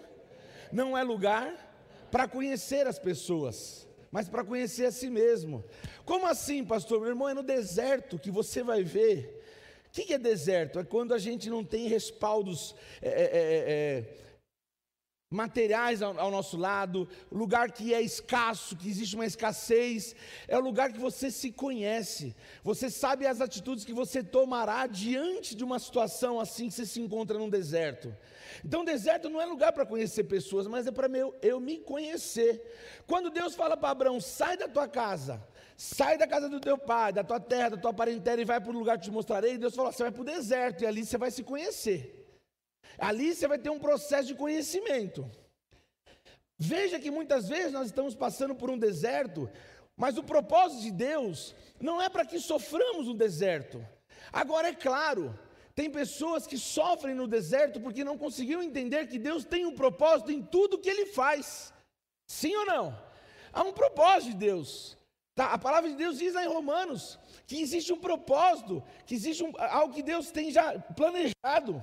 não 0.71 0.95
é 0.95 1.03
lugar 1.03 2.07
para 2.11 2.27
conhecer 2.27 2.85
as 2.85 2.99
pessoas 2.99 3.89
mas 4.11 4.27
para 4.27 4.43
conhecer 4.43 4.85
a 4.85 4.91
si 4.91 5.09
mesmo. 5.09 5.63
Como 6.05 6.25
assim, 6.25 6.63
pastor? 6.65 6.99
Meu 6.99 7.09
irmão, 7.09 7.29
é 7.29 7.33
no 7.33 7.43
deserto 7.43 8.17
que 8.17 8.31
você 8.31 8.63
vai 8.63 8.83
ver. 8.83 9.39
O 9.87 9.91
que, 9.91 10.13
é 10.13 10.17
deserto? 10.17 10.79
É 10.79 10.83
quando 10.83 11.13
a 11.13 11.17
gente 11.17 11.49
não 11.49 11.63
tem 11.63 11.87
respaldos. 11.87 12.75
É, 13.01 13.09
é, 13.09 13.13
é, 13.13 13.59
é 13.67 14.28
materiais 15.31 16.01
ao, 16.01 16.19
ao, 16.19 16.31
nosso 16.31 16.57
lado, 16.57 17.07
lugar 17.31 17.71
que 17.71 17.93
é 17.93 18.01
escasso, 18.01 18.75
que 18.75 18.89
existe 18.89 19.13
uma 19.13 19.27
escassez, 19.27 20.15
é 20.47 20.57
o 20.57 20.61
lugar 20.61 20.91
que 20.91 20.97
você 20.97 21.29
se 21.29 21.51
conhece, 21.51 22.35
você 22.63 22.89
sabe 22.89 23.27
as 23.27 23.39
atitudes 23.39 23.85
que 23.85 23.93
você 23.93 24.23
tomará 24.23 24.87
diante 24.87 25.55
de 25.55 25.63
uma 25.63 25.77
situação 25.77 26.39
assim 26.39 26.67
que 26.67 26.73
você 26.73 26.85
se 26.85 26.99
encontra 26.99 27.37
num 27.37 27.47
deserto. 27.47 28.11
Então, 28.65 28.83
deserto 28.83 29.29
não 29.29 29.39
é 29.39 29.45
lugar 29.45 29.71
para 29.71 29.85
conhecer 29.85 30.23
pessoas, 30.23 30.65
mas 30.65 30.87
é 30.87 30.91
para 30.91 31.07
eu, 31.15 31.35
eu 31.43 31.59
me 31.59 31.77
conhecer. 31.77 33.03
Quando 33.05 33.29
Deus 33.29 33.53
fala 33.53 33.77
para 33.77 33.91
Abraão: 33.91 34.19
sai 34.19 34.57
da 34.57 34.67
tua 34.67 34.87
casa, 34.87 35.47
sai 35.77 36.17
da 36.17 36.25
casa 36.25 36.49
do 36.49 36.59
teu 36.59 36.75
pai, 36.75 37.13
da 37.13 37.23
tua 37.23 37.39
terra, 37.39 37.69
da 37.69 37.77
tua 37.77 37.93
parentela 37.93 38.41
e 38.41 38.45
vai 38.45 38.59
para 38.59 38.71
o 38.71 38.73
lugar 38.73 38.97
que 38.97 39.03
te 39.03 39.11
mostrarei, 39.11 39.59
Deus 39.59 39.75
fala: 39.75 39.91
você 39.91 40.01
vai 40.01 40.11
para 40.11 40.21
o 40.23 40.25
deserto 40.25 40.83
e 40.83 40.87
ali 40.87 41.05
você 41.05 41.19
vai 41.19 41.29
se 41.29 41.43
conhecer. 41.43 42.15
Ali 42.97 43.33
você 43.33 43.47
vai 43.47 43.57
ter 43.57 43.69
um 43.69 43.79
processo 43.79 44.27
de 44.27 44.35
conhecimento. 44.35 45.29
Veja 46.57 46.99
que 46.99 47.09
muitas 47.09 47.47
vezes 47.47 47.71
nós 47.71 47.87
estamos 47.87 48.15
passando 48.15 48.53
por 48.53 48.69
um 48.69 48.77
deserto, 48.77 49.49
mas 49.95 50.17
o 50.17 50.23
propósito 50.23 50.81
de 50.81 50.91
Deus 50.91 51.55
não 51.79 52.01
é 52.01 52.09
para 52.09 52.25
que 52.25 52.39
soframos 52.39 53.07
no 53.07 53.13
deserto. 53.13 53.85
Agora, 54.31 54.67
é 54.67 54.73
claro, 54.73 55.37
tem 55.73 55.89
pessoas 55.89 56.45
que 56.45 56.57
sofrem 56.57 57.15
no 57.15 57.27
deserto 57.27 57.79
porque 57.79 58.03
não 58.03 58.17
conseguiram 58.17 58.61
entender 58.61 59.07
que 59.07 59.17
Deus 59.17 59.45
tem 59.45 59.65
um 59.65 59.73
propósito 59.73 60.31
em 60.31 60.41
tudo 60.41 60.77
que 60.77 60.89
Ele 60.89 61.05
faz. 61.05 61.73
Sim 62.27 62.53
ou 62.55 62.65
não? 62.65 63.01
Há 63.53 63.63
um 63.63 63.71
propósito 63.71 64.31
de 64.31 64.37
Deus. 64.37 64.97
Tá? 65.33 65.53
A 65.53 65.57
palavra 65.57 65.89
de 65.89 65.95
Deus 65.95 66.17
diz 66.17 66.33
lá 66.33 66.43
em 66.43 66.49
Romanos 66.49 67.17
que 67.47 67.61
existe 67.61 67.93
um 67.93 67.99
propósito, 67.99 68.83
que 69.05 69.15
existe 69.15 69.41
um, 69.41 69.53
algo 69.57 69.93
que 69.93 70.03
Deus 70.03 70.29
tem 70.31 70.51
já 70.51 70.77
planejado. 70.79 71.81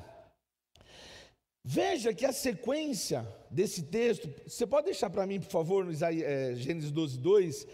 Veja 1.69 2.15
que 2.15 2.25
a 2.25 2.33
sequência 2.33 3.27
desse 3.51 3.83
texto, 3.83 4.33
você 4.47 4.65
pode 4.65 4.85
deixar 4.85 5.11
para 5.11 5.27
mim, 5.27 5.41
por 5.41 5.51
favor, 5.51 5.85
no 5.85 5.91
é, 5.93 6.55
Gênesis 6.55 6.93
12, 6.93 7.19
2. 7.19 7.67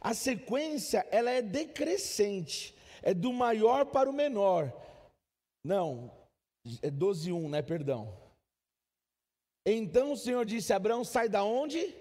A 0.00 0.12
sequência, 0.12 1.06
ela 1.08 1.30
é 1.30 1.40
decrescente, 1.40 2.74
é 3.00 3.14
do 3.14 3.32
maior 3.32 3.86
para 3.86 4.10
o 4.10 4.12
menor. 4.12 4.72
Não, 5.62 6.10
é 6.82 6.90
12, 6.90 7.30
1, 7.30 7.48
né? 7.48 7.62
Perdão. 7.62 8.12
Então 9.64 10.14
o 10.14 10.16
Senhor 10.16 10.44
disse 10.44 10.72
Abraão: 10.72 11.04
sai 11.04 11.28
da 11.28 11.44
onde? 11.44 11.94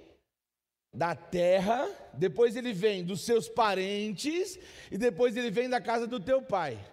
Da 0.92 1.16
terra, 1.16 1.88
depois 2.16 2.56
ele 2.56 2.74
vem 2.74 3.06
dos 3.06 3.22
seus 3.22 3.48
parentes, 3.48 4.58
e 4.92 4.98
depois 4.98 5.38
ele 5.38 5.52
vem 5.52 5.70
da 5.70 5.80
casa 5.80 6.08
do 6.08 6.20
teu 6.20 6.42
pai 6.42 6.84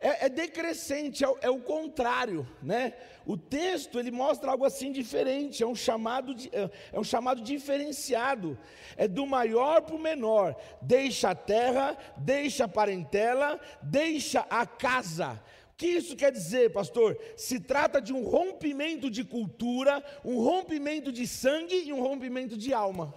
é, 0.00 0.26
é 0.26 0.28
decrescente, 0.28 1.24
é, 1.24 1.28
é, 1.40 1.50
o 1.50 1.60
contrário, 1.60 2.46
né? 2.62 2.94
O 3.28 3.36
texto 3.36 3.98
ele 4.00 4.10
mostra 4.10 4.50
algo 4.50 4.64
assim 4.64 4.90
diferente, 4.90 5.62
é 5.62 5.66
um 5.66 5.74
chamado, 5.74 6.34
é, 6.50 6.70
é 6.94 6.98
um 6.98 7.04
chamado 7.04 7.42
diferenciado, 7.42 8.58
é 8.96 9.06
do 9.06 9.26
maior 9.26 9.82
para 9.82 9.94
o 9.94 9.98
menor. 9.98 10.56
Deixa 10.80 11.28
a 11.28 11.34
terra, 11.34 11.94
deixa 12.16 12.64
a 12.64 12.68
parentela, 12.68 13.60
deixa 13.82 14.46
a 14.48 14.64
casa. 14.66 15.38
O 15.72 15.76
que 15.76 15.88
isso 15.88 16.16
quer 16.16 16.32
dizer, 16.32 16.72
pastor? 16.72 17.20
Se 17.36 17.60
trata 17.60 18.00
de 18.00 18.14
um 18.14 18.24
rompimento 18.24 19.10
de 19.10 19.22
cultura, 19.22 20.02
um 20.24 20.42
rompimento 20.42 21.12
de 21.12 21.26
sangue 21.26 21.82
e 21.84 21.92
um 21.92 22.00
rompimento 22.00 22.56
de 22.56 22.72
alma. 22.72 23.12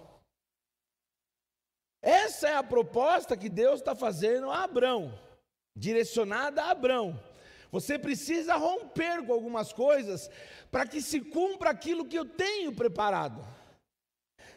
Essa 2.02 2.50
é 2.50 2.54
a 2.54 2.62
proposta 2.62 3.34
que 3.34 3.48
Deus 3.48 3.80
está 3.80 3.94
fazendo 3.94 4.50
a 4.50 4.64
Abraão 4.64 5.18
direcionada 5.74 6.62
a 6.62 6.70
Abraão. 6.70 7.18
Você 7.72 7.98
precisa 7.98 8.54
romper 8.54 9.24
com 9.24 9.32
algumas 9.32 9.72
coisas 9.72 10.30
para 10.70 10.86
que 10.86 11.00
se 11.00 11.20
cumpra 11.22 11.70
aquilo 11.70 12.04
que 12.04 12.18
eu 12.18 12.26
tenho 12.26 12.70
preparado. 12.72 13.42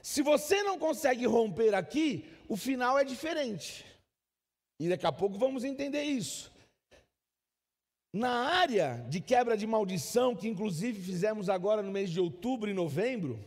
Se 0.04 0.22
você 0.22 0.62
não 0.62 0.78
consegue 0.78 1.26
romper 1.26 1.74
aqui, 1.74 2.30
o 2.50 2.58
final 2.58 3.00
é 3.00 3.06
diferente. 3.06 3.86
E 4.78 4.90
daqui 4.90 5.06
a 5.06 5.14
pouco 5.14 5.38
vamos 5.38 5.64
entender 5.64 6.04
isso. 6.04 6.54
Na 8.14 8.50
área 8.50 8.98
de 9.10 9.22
quebra 9.22 9.56
de 9.56 9.66
maldição, 9.66 10.36
que 10.36 10.50
inclusive 10.50 11.02
fizemos 11.02 11.50
agora 11.50 11.82
no 11.82 11.92
mês 11.92 12.10
de 12.10 12.20
outubro 12.20 12.70
e 12.70 12.74
novembro, 12.74 13.40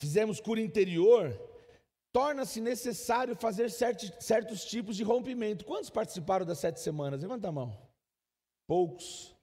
fizemos 0.00 0.40
cura 0.40 0.60
interior, 0.60 1.32
torna-se 2.14 2.60
necessário 2.60 3.34
fazer 3.34 3.68
certos, 3.68 4.12
certos 4.20 4.64
tipos 4.64 4.96
de 4.96 5.02
rompimento. 5.02 5.64
Quantos 5.64 5.90
participaram 5.90 6.46
das 6.46 6.60
sete 6.60 6.78
semanas? 6.78 7.20
Levanta 7.20 7.48
a 7.48 7.52
mão. 7.52 7.76
Poucos. 8.68 9.34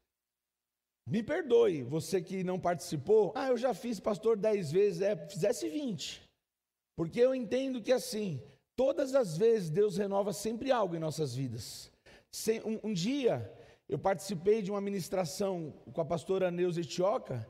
Me 1.06 1.22
perdoe, 1.22 1.84
você 1.84 2.22
que 2.22 2.46
não 2.46 2.58
participou. 2.58 3.34
Ah, 3.36 3.50
eu 3.50 3.58
já 3.58 3.74
fiz, 3.74 4.00
pastor, 4.00 4.38
dez 4.38 4.72
vezes. 4.72 5.02
É, 5.02 5.18
fizesse 5.28 5.68
vinte. 5.68 6.24
Porque 6.96 7.20
eu 7.20 7.36
entendo 7.36 7.82
que 7.82 7.92
assim, 7.92 8.42
todas 8.78 9.14
as 9.16 9.38
vezes 9.38 9.70
Deus 9.70 9.98
renova 9.98 10.32
sempre 10.32 10.72
algo 10.72 10.96
em 10.96 11.00
nossas 11.00 11.36
vidas. 11.36 11.92
Um, 12.64 12.90
um 12.90 12.94
dia, 12.94 13.54
eu 13.90 14.00
participei 14.00 14.62
de 14.62 14.72
uma 14.72 14.80
ministração 14.80 15.74
com 15.92 16.00
a 16.00 16.06
pastora 16.06 16.50
Neuza 16.50 16.80
Etioca, 16.80 17.46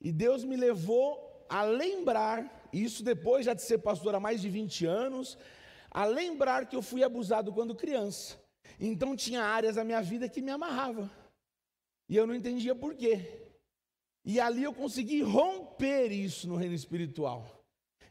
e 0.00 0.10
Deus 0.10 0.42
me 0.42 0.56
levou 0.56 1.46
a 1.48 1.62
lembrar 1.62 2.57
isso 2.72 3.02
depois 3.02 3.46
já 3.46 3.54
de 3.54 3.62
ser 3.62 3.78
pastor 3.78 4.14
há 4.14 4.20
mais 4.20 4.40
de 4.40 4.48
20 4.48 4.86
anos, 4.86 5.38
a 5.90 6.04
lembrar 6.04 6.66
que 6.66 6.76
eu 6.76 6.82
fui 6.82 7.02
abusado 7.02 7.52
quando 7.52 7.74
criança. 7.74 8.38
Então 8.78 9.16
tinha 9.16 9.42
áreas 9.42 9.76
da 9.76 9.84
minha 9.84 10.02
vida 10.02 10.28
que 10.28 10.42
me 10.42 10.50
amarrava. 10.50 11.10
E 12.08 12.16
eu 12.16 12.26
não 12.26 12.34
entendia 12.34 12.74
por 12.74 12.94
quê. 12.94 13.48
E 14.24 14.38
ali 14.40 14.62
eu 14.62 14.74
consegui 14.74 15.22
romper 15.22 16.12
isso 16.12 16.48
no 16.48 16.56
reino 16.56 16.74
espiritual. 16.74 17.58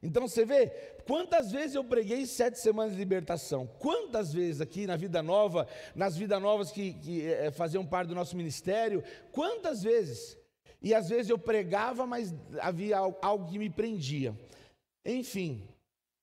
Então 0.02 0.28
você 0.28 0.46
vê 0.46 0.68
quantas 1.08 1.52
vezes 1.52 1.76
eu 1.76 1.84
preguei 1.84 2.26
sete 2.26 2.60
semanas 2.60 2.94
de 2.94 3.00
libertação, 3.00 3.66
quantas 3.80 4.32
vezes 4.32 4.62
aqui 4.62 4.86
na 4.86 4.96
Vida 4.96 5.24
Nova, 5.24 5.68
nas 5.96 6.16
Vidas 6.16 6.42
Novas 6.42 6.72
que, 6.72 6.94
que 6.94 7.26
é, 7.26 7.50
faziam 7.50 7.86
parte 7.86 8.10
do 8.10 8.16
nosso 8.16 8.38
ministério, 8.38 9.04
quantas 9.32 9.82
vezes, 9.82 10.37
e 10.82 10.94
às 10.94 11.10
vezes 11.10 11.30
eu 11.30 11.38
pregava, 11.38 12.06
mas 12.06 12.34
havia 12.60 12.98
algo 12.98 13.50
que 13.50 13.58
me 13.58 13.70
prendia, 13.70 14.38
enfim. 15.06 15.68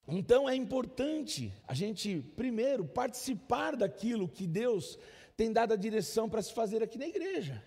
Então 0.07 0.49
é 0.49 0.55
importante 0.55 1.53
a 1.67 1.75
gente, 1.75 2.21
primeiro, 2.37 2.85
participar 2.85 3.77
daquilo 3.77 4.29
que 4.29 4.47
Deus 4.47 4.99
tem 5.37 5.53
dado 5.53 5.73
a 5.73 5.77
direção 5.77 6.29
para 6.29 6.43
se 6.43 6.53
fazer 6.53 6.83
aqui 6.83 6.99
na 6.99 7.07
igreja. 7.07 7.63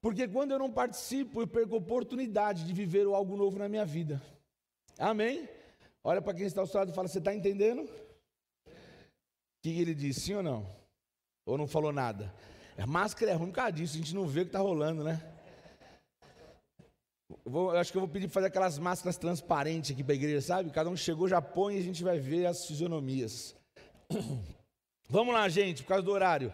Porque 0.00 0.28
quando 0.28 0.52
eu 0.52 0.58
não 0.58 0.70
participo, 0.70 1.40
eu 1.42 1.46
perco 1.46 1.74
a 1.74 1.78
oportunidade 1.78 2.64
de 2.64 2.72
viver 2.72 3.06
algo 3.06 3.36
novo 3.36 3.58
na 3.58 3.68
minha 3.68 3.84
vida. 3.84 4.22
Amém? 4.96 5.48
Olha 6.04 6.22
para 6.22 6.34
quem 6.34 6.46
está 6.46 6.60
ao 6.60 6.66
seu 6.66 6.78
lado 6.78 6.90
e 6.90 6.94
fala: 6.94 7.08
Você 7.08 7.18
está 7.18 7.34
entendendo? 7.34 7.82
O 7.82 8.70
que 9.62 9.80
ele 9.80 9.94
disse, 9.94 10.20
sim 10.20 10.34
ou 10.34 10.42
não? 10.42 10.70
Ou 11.44 11.58
não 11.58 11.66
falou 11.66 11.92
nada? 11.92 12.32
A 12.76 12.86
máscara 12.86 13.32
é 13.32 13.34
ruim 13.34 13.48
por 13.48 13.56
causa 13.56 13.72
disso, 13.72 13.94
a 13.94 13.98
gente 13.98 14.14
não 14.14 14.26
vê 14.26 14.42
o 14.42 14.44
que 14.44 14.50
está 14.50 14.60
rolando, 14.60 15.02
né? 15.02 15.20
Vou, 17.44 17.70
acho 17.76 17.92
que 17.92 17.98
eu 17.98 18.00
vou 18.00 18.08
pedir 18.08 18.26
para 18.26 18.34
fazer 18.34 18.46
aquelas 18.46 18.78
máscaras 18.78 19.16
transparentes 19.16 19.90
aqui 19.90 20.02
para 20.02 20.14
a 20.14 20.16
igreja, 20.16 20.40
sabe? 20.40 20.70
Cada 20.70 20.88
um 20.88 20.96
chegou, 20.96 21.28
já 21.28 21.42
põe 21.42 21.76
e 21.76 21.78
a 21.78 21.82
gente 21.82 22.02
vai 22.02 22.18
ver 22.18 22.46
as 22.46 22.66
fisionomias. 22.66 23.54
Vamos 25.08 25.34
lá, 25.34 25.48
gente, 25.48 25.82
por 25.82 25.90
causa 25.90 26.02
do 26.02 26.10
horário. 26.10 26.52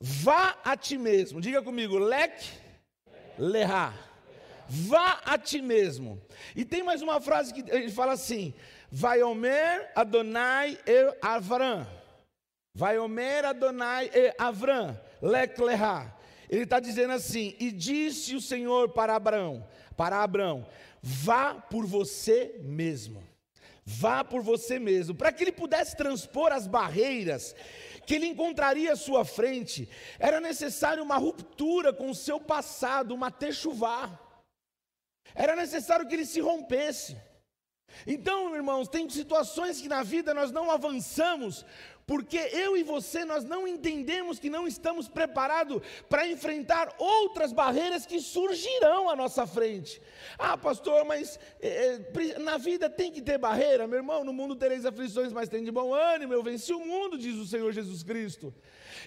Vá 0.00 0.58
a 0.64 0.76
ti 0.76 0.96
mesmo, 0.96 1.40
diga 1.40 1.62
comigo, 1.62 1.98
lek, 1.98 2.50
lerá. 3.38 3.94
Vá 4.68 5.20
a 5.24 5.36
ti 5.36 5.60
mesmo. 5.60 6.20
E 6.54 6.64
tem 6.64 6.82
mais 6.82 7.02
uma 7.02 7.20
frase 7.20 7.52
que 7.52 7.68
ele 7.70 7.90
fala 7.90 8.12
assim: 8.12 8.54
Vaiomer 8.90 9.90
Adonai 9.94 10.78
e 10.86 11.16
Avram. 11.20 11.86
Vaiomer 12.74 13.44
Adonai 13.44 14.10
e 14.14 14.32
Avram. 14.38 14.98
Lek 15.20 15.60
leha. 15.60 16.14
Ele 16.50 16.64
está 16.64 16.80
dizendo 16.80 17.12
assim: 17.12 17.54
E 17.58 17.70
disse 17.70 18.34
o 18.34 18.40
Senhor 18.40 18.90
para 18.90 19.14
Abraão, 19.14 19.66
para 19.96 20.22
Abraão, 20.22 20.66
vá 21.00 21.54
por 21.54 21.86
você 21.86 22.60
mesmo. 22.62 23.22
Vá 23.82 24.22
por 24.22 24.42
você 24.42 24.78
mesmo, 24.78 25.14
para 25.16 25.32
que 25.32 25.42
ele 25.42 25.50
pudesse 25.50 25.96
transpor 25.96 26.52
as 26.52 26.66
barreiras 26.66 27.56
que 28.06 28.14
ele 28.16 28.26
encontraria 28.26 28.92
à 28.92 28.96
sua 28.96 29.24
frente, 29.24 29.88
era 30.18 30.40
necessário 30.40 31.00
uma 31.02 31.16
ruptura 31.16 31.92
com 31.92 32.10
o 32.10 32.14
seu 32.14 32.40
passado, 32.40 33.14
uma 33.14 33.30
techuvá. 33.30 34.18
Era 35.32 35.54
necessário 35.54 36.08
que 36.08 36.14
ele 36.14 36.26
se 36.26 36.40
rompesse. 36.40 37.16
Então, 38.04 38.54
irmãos, 38.54 38.88
tem 38.88 39.08
situações 39.08 39.80
que 39.80 39.88
na 39.88 40.02
vida 40.02 40.34
nós 40.34 40.50
não 40.50 40.70
avançamos 40.70 41.64
porque 42.10 42.38
eu 42.52 42.76
e 42.76 42.82
você 42.82 43.24
nós 43.24 43.44
não 43.44 43.68
entendemos 43.68 44.40
que 44.40 44.50
não 44.50 44.66
estamos 44.66 45.06
preparados 45.06 45.80
para 46.08 46.26
enfrentar 46.26 46.92
outras 46.98 47.52
barreiras 47.52 48.04
que 48.04 48.18
surgirão 48.18 49.08
à 49.08 49.14
nossa 49.14 49.46
frente. 49.46 50.02
Ah, 50.36 50.58
pastor, 50.58 51.04
mas 51.04 51.38
é, 51.60 52.00
na 52.40 52.56
vida 52.56 52.90
tem 52.90 53.12
que 53.12 53.22
ter 53.22 53.38
barreira, 53.38 53.86
meu 53.86 53.98
irmão. 53.98 54.24
No 54.24 54.32
mundo 54.32 54.56
tereis 54.56 54.84
aflições, 54.84 55.32
mas 55.32 55.48
tem 55.48 55.62
de 55.62 55.70
bom 55.70 55.94
ânimo. 55.94 56.34
Eu 56.34 56.42
venci 56.42 56.72
o 56.72 56.84
mundo, 56.84 57.16
diz 57.16 57.36
o 57.36 57.46
Senhor 57.46 57.70
Jesus 57.70 58.02
Cristo. 58.02 58.52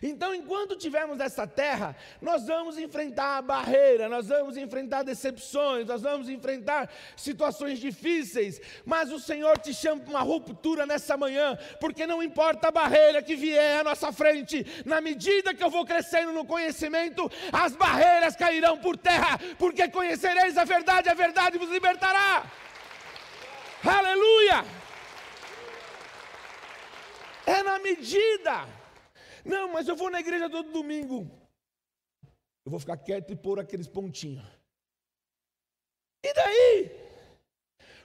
Então, 0.01 0.33
enquanto 0.33 0.75
tivermos 0.75 1.19
essa 1.19 1.45
terra, 1.45 1.95
nós 2.21 2.47
vamos 2.47 2.77
enfrentar 2.77 3.37
a 3.37 3.41
barreira, 3.41 4.09
nós 4.09 4.27
vamos 4.27 4.57
enfrentar 4.57 5.03
decepções, 5.03 5.85
nós 5.85 6.01
vamos 6.01 6.29
enfrentar 6.29 6.89
situações 7.15 7.79
difíceis, 7.79 8.59
mas 8.85 9.11
o 9.11 9.19
Senhor 9.19 9.57
te 9.57 9.73
chama 9.73 10.01
para 10.01 10.09
uma 10.09 10.21
ruptura 10.21 10.85
nessa 10.85 11.15
manhã, 11.17 11.57
porque 11.79 12.07
não 12.07 12.23
importa 12.23 12.69
a 12.69 12.71
barreira 12.71 13.21
que 13.21 13.35
vier 13.35 13.81
à 13.81 13.83
nossa 13.83 14.11
frente, 14.11 14.65
na 14.85 15.01
medida 15.01 15.53
que 15.53 15.63
eu 15.63 15.69
vou 15.69 15.85
crescendo 15.85 16.31
no 16.31 16.45
conhecimento, 16.45 17.29
as 17.51 17.75
barreiras 17.75 18.35
cairão 18.35 18.77
por 18.77 18.97
terra, 18.97 19.39
porque 19.57 19.87
conhecereis 19.87 20.57
a 20.57 20.63
verdade, 20.63 21.09
a 21.09 21.13
verdade 21.13 21.57
vos 21.57 21.69
libertará. 21.69 22.43
Aleluia! 23.83 24.65
É 27.45 27.61
na 27.61 27.79
medida 27.79 28.65
não, 29.43 29.71
mas 29.71 29.87
eu 29.87 29.95
vou 29.95 30.09
na 30.09 30.19
igreja 30.19 30.49
todo 30.49 30.71
domingo. 30.71 31.29
Eu 32.65 32.71
vou 32.71 32.79
ficar 32.79 32.97
quieto 32.97 33.31
e 33.31 33.35
pôr 33.35 33.59
aqueles 33.59 33.87
pontinhos. 33.87 34.45
E 36.23 36.33
daí? 36.33 37.03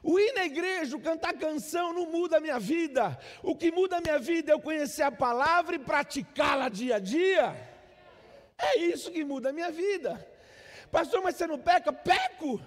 O 0.02 0.18
ir 0.18 0.32
na 0.32 0.44
igreja, 0.44 0.96
o 0.96 1.00
cantar 1.00 1.34
canção 1.34 1.92
não 1.92 2.06
muda 2.10 2.38
a 2.38 2.40
minha 2.40 2.58
vida. 2.58 3.18
O 3.42 3.56
que 3.56 3.70
muda 3.70 3.98
a 3.98 4.00
minha 4.00 4.18
vida 4.18 4.52
é 4.52 4.54
eu 4.54 4.60
conhecer 4.60 5.02
a 5.02 5.12
palavra 5.12 5.76
e 5.76 5.78
praticá-la 5.78 6.68
dia 6.68 6.96
a 6.96 6.98
dia. 6.98 7.54
É 8.56 8.78
isso 8.78 9.10
que 9.12 9.24
muda 9.24 9.50
a 9.50 9.52
minha 9.52 9.70
vida. 9.70 10.26
Pastor, 10.90 11.22
mas 11.22 11.36
você 11.36 11.46
não 11.46 11.58
peca? 11.58 11.92
Peco. 11.92 12.60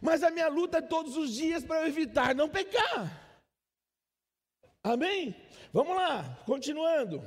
Mas 0.00 0.22
a 0.22 0.30
minha 0.30 0.48
luta 0.48 0.78
é 0.78 0.82
todos 0.82 1.16
os 1.16 1.32
dias 1.34 1.64
para 1.64 1.80
eu 1.80 1.86
evitar 1.88 2.34
não 2.34 2.48
pecar. 2.48 3.20
Amém? 4.82 5.34
Vamos 5.72 5.96
lá, 5.96 6.42
continuando. 6.44 7.24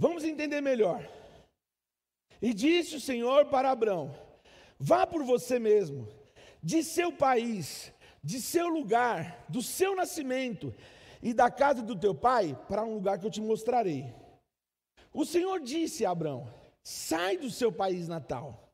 Vamos 0.00 0.24
entender 0.24 0.62
melhor. 0.62 1.06
E 2.40 2.54
disse 2.54 2.96
o 2.96 3.00
Senhor 3.00 3.44
para 3.50 3.70
Abraão: 3.70 4.16
Vá 4.78 5.06
por 5.06 5.22
você 5.22 5.58
mesmo, 5.58 6.08
de 6.62 6.82
seu 6.82 7.12
país, 7.12 7.92
de 8.24 8.40
seu 8.40 8.66
lugar, 8.66 9.44
do 9.46 9.60
seu 9.60 9.94
nascimento 9.94 10.74
e 11.22 11.34
da 11.34 11.50
casa 11.50 11.82
do 11.82 11.94
teu 11.94 12.14
pai, 12.14 12.58
para 12.66 12.82
um 12.82 12.94
lugar 12.94 13.18
que 13.18 13.26
eu 13.26 13.30
te 13.30 13.42
mostrarei. 13.42 14.10
O 15.12 15.26
Senhor 15.26 15.60
disse 15.60 16.06
a 16.06 16.12
Abraão: 16.12 16.48
Sai 16.82 17.36
do 17.36 17.50
seu 17.50 17.70
país 17.70 18.08
natal, 18.08 18.72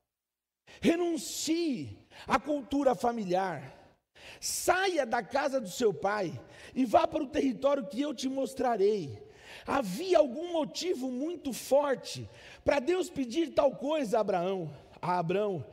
renuncie 0.80 1.98
à 2.24 2.38
cultura 2.38 2.94
familiar, 2.94 3.98
saia 4.40 5.04
da 5.04 5.24
casa 5.24 5.60
do 5.60 5.70
seu 5.70 5.92
pai 5.92 6.40
e 6.72 6.84
vá 6.84 7.04
para 7.04 7.24
o 7.24 7.28
território 7.28 7.88
que 7.88 8.00
eu 8.00 8.14
te 8.14 8.28
mostrarei. 8.28 9.25
Havia 9.66 10.18
algum 10.18 10.52
motivo 10.52 11.11
muito 11.11 11.52
forte 11.52 12.29
para 12.64 12.79
Deus 12.79 13.11
pedir 13.11 13.52
tal 13.52 13.72
coisa 13.72 14.18
a 14.18 14.20
Abraão, 14.20 14.70
a 15.02 15.18
Abraão, 15.18 15.66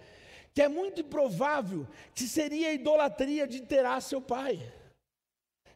que 0.54 0.62
é 0.62 0.68
muito 0.68 1.02
improvável 1.02 1.88
que 2.16 2.24
seria 2.24 2.70
a 2.70 2.74
idolatria 2.74 3.48
de 3.48 3.62
Terá 3.62 4.02
seu 4.02 4.20
pai. 4.20 4.60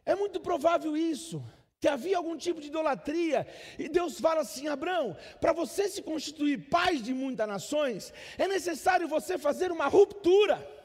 É 0.04 0.14
muito 0.14 0.40
provável 0.40 0.96
isso, 0.96 1.44
que 1.80 1.86
havia 1.86 2.16
algum 2.16 2.36
tipo 2.36 2.60
de 2.60 2.68
idolatria, 2.68 3.46
e 3.78 3.88
Deus 3.88 4.18
fala 4.18 4.40
assim: 4.40 4.66
Abraão, 4.66 5.16
para 5.40 5.52
você 5.52 5.88
se 5.88 6.02
constituir 6.02 6.68
pai 6.68 6.96
de 6.96 7.14
muitas 7.14 7.46
nações, 7.46 8.12
é 8.36 8.48
necessário 8.48 9.06
você 9.06 9.38
fazer 9.38 9.70
uma 9.70 9.86
ruptura. 9.86 10.77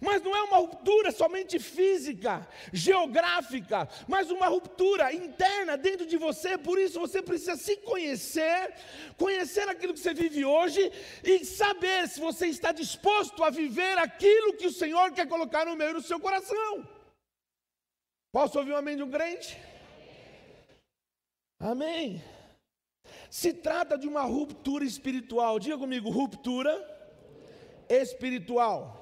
Mas 0.00 0.22
não 0.22 0.34
é 0.36 0.42
uma 0.42 0.58
ruptura 0.58 1.10
somente 1.10 1.58
física, 1.58 2.46
geográfica, 2.72 3.88
mas 4.06 4.30
uma 4.30 4.46
ruptura 4.46 5.12
interna 5.12 5.76
dentro 5.76 6.06
de 6.06 6.16
você. 6.16 6.58
Por 6.58 6.78
isso 6.78 7.00
você 7.00 7.22
precisa 7.22 7.56
se 7.56 7.76
conhecer, 7.78 8.74
conhecer 9.16 9.68
aquilo 9.68 9.94
que 9.94 10.00
você 10.00 10.14
vive 10.14 10.44
hoje 10.44 10.92
e 11.24 11.44
saber 11.44 12.08
se 12.08 12.20
você 12.20 12.46
está 12.46 12.72
disposto 12.72 13.42
a 13.42 13.50
viver 13.50 13.98
aquilo 13.98 14.56
que 14.56 14.66
o 14.66 14.72
Senhor 14.72 15.12
quer 15.12 15.26
colocar 15.26 15.64
no 15.64 15.76
meio 15.76 15.94
do 15.94 16.02
seu 16.02 16.20
coração. 16.20 16.86
Posso 18.32 18.58
ouvir 18.58 18.72
um 18.72 18.76
amém 18.76 18.96
de 18.96 19.02
um 19.02 19.10
crente? 19.10 19.58
Amém. 21.58 22.22
Se 23.30 23.52
trata 23.52 23.98
de 23.98 24.08
uma 24.08 24.22
ruptura 24.22 24.84
espiritual. 24.84 25.58
Diga 25.58 25.76
comigo, 25.76 26.10
ruptura 26.10 26.72
espiritual. 27.88 28.99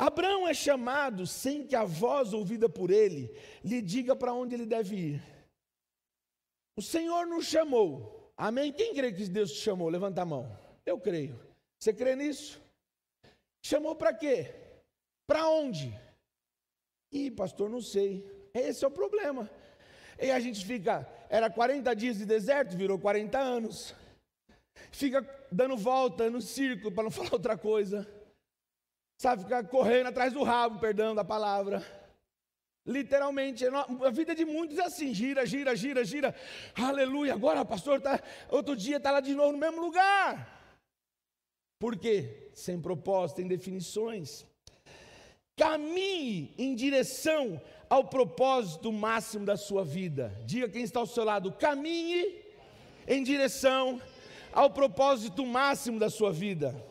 Abraão 0.00 0.48
é 0.48 0.54
chamado 0.54 1.26
sem 1.26 1.66
que 1.66 1.76
a 1.76 1.84
voz 1.84 2.32
ouvida 2.32 2.70
por 2.70 2.90
ele 2.90 3.36
lhe 3.62 3.82
diga 3.82 4.16
para 4.16 4.32
onde 4.32 4.54
ele 4.54 4.64
deve 4.64 4.96
ir. 4.96 5.22
O 6.74 6.80
Senhor 6.80 7.26
nos 7.26 7.44
chamou. 7.44 8.32
Amém? 8.34 8.72
Quem 8.72 8.94
crê 8.94 9.12
que 9.12 9.28
Deus 9.28 9.52
te 9.52 9.58
chamou? 9.58 9.90
Levanta 9.90 10.22
a 10.22 10.24
mão. 10.24 10.58
Eu 10.86 10.98
creio. 10.98 11.38
Você 11.78 11.92
crê 11.92 12.16
nisso? 12.16 12.62
Chamou 13.62 13.94
para 13.94 14.14
quê? 14.14 14.46
Para 15.26 15.46
onde? 15.50 15.94
Ih, 17.12 17.30
pastor, 17.30 17.68
não 17.68 17.82
sei. 17.82 18.24
Esse 18.54 18.82
é 18.86 18.88
o 18.88 18.90
problema. 18.90 19.50
E 20.18 20.30
a 20.30 20.40
gente 20.40 20.64
fica, 20.64 21.06
era 21.28 21.50
40 21.50 21.94
dias 21.94 22.16
de 22.16 22.24
deserto, 22.24 22.74
virou 22.74 22.98
40 22.98 23.38
anos. 23.38 23.94
Fica 24.90 25.20
dando 25.52 25.76
volta 25.76 26.30
no 26.30 26.40
círculo, 26.40 26.90
para 26.90 27.04
não 27.04 27.10
falar 27.12 27.34
outra 27.34 27.58
coisa. 27.58 28.08
Sabe, 29.20 29.42
ficar 29.42 29.62
correndo 29.64 30.06
atrás 30.06 30.32
do 30.32 30.42
rabo, 30.42 30.78
perdão 30.78 31.14
da 31.14 31.22
palavra. 31.22 31.84
Literalmente, 32.86 33.66
a 33.66 34.10
vida 34.10 34.34
de 34.34 34.46
muitos 34.46 34.78
é 34.78 34.84
assim: 34.84 35.12
gira, 35.12 35.44
gira, 35.44 35.76
gira, 35.76 36.02
gira. 36.02 36.34
Aleluia. 36.74 37.34
Agora, 37.34 37.62
pastor, 37.62 38.00
tá, 38.00 38.18
outro 38.48 38.74
dia 38.74 38.96
está 38.96 39.10
lá 39.10 39.20
de 39.20 39.34
novo 39.34 39.52
no 39.52 39.58
mesmo 39.58 39.78
lugar. 39.78 40.32
Por 41.78 41.98
quê? 41.98 42.50
Sem 42.54 42.80
propósito, 42.80 43.36
sem 43.36 43.46
definições. 43.46 44.46
caminhe 45.54 46.54
em 46.56 46.74
direção 46.74 47.60
ao 47.90 48.04
propósito 48.04 48.90
máximo 48.90 49.44
da 49.44 49.58
sua 49.58 49.84
vida. 49.84 50.34
Diga 50.46 50.66
quem 50.66 50.82
está 50.82 50.98
ao 50.98 51.06
seu 51.06 51.24
lado: 51.24 51.52
caminhe 51.52 52.42
em 53.06 53.22
direção 53.22 54.00
ao 54.50 54.70
propósito 54.70 55.44
máximo 55.44 55.98
da 55.98 56.08
sua 56.08 56.32
vida. 56.32 56.88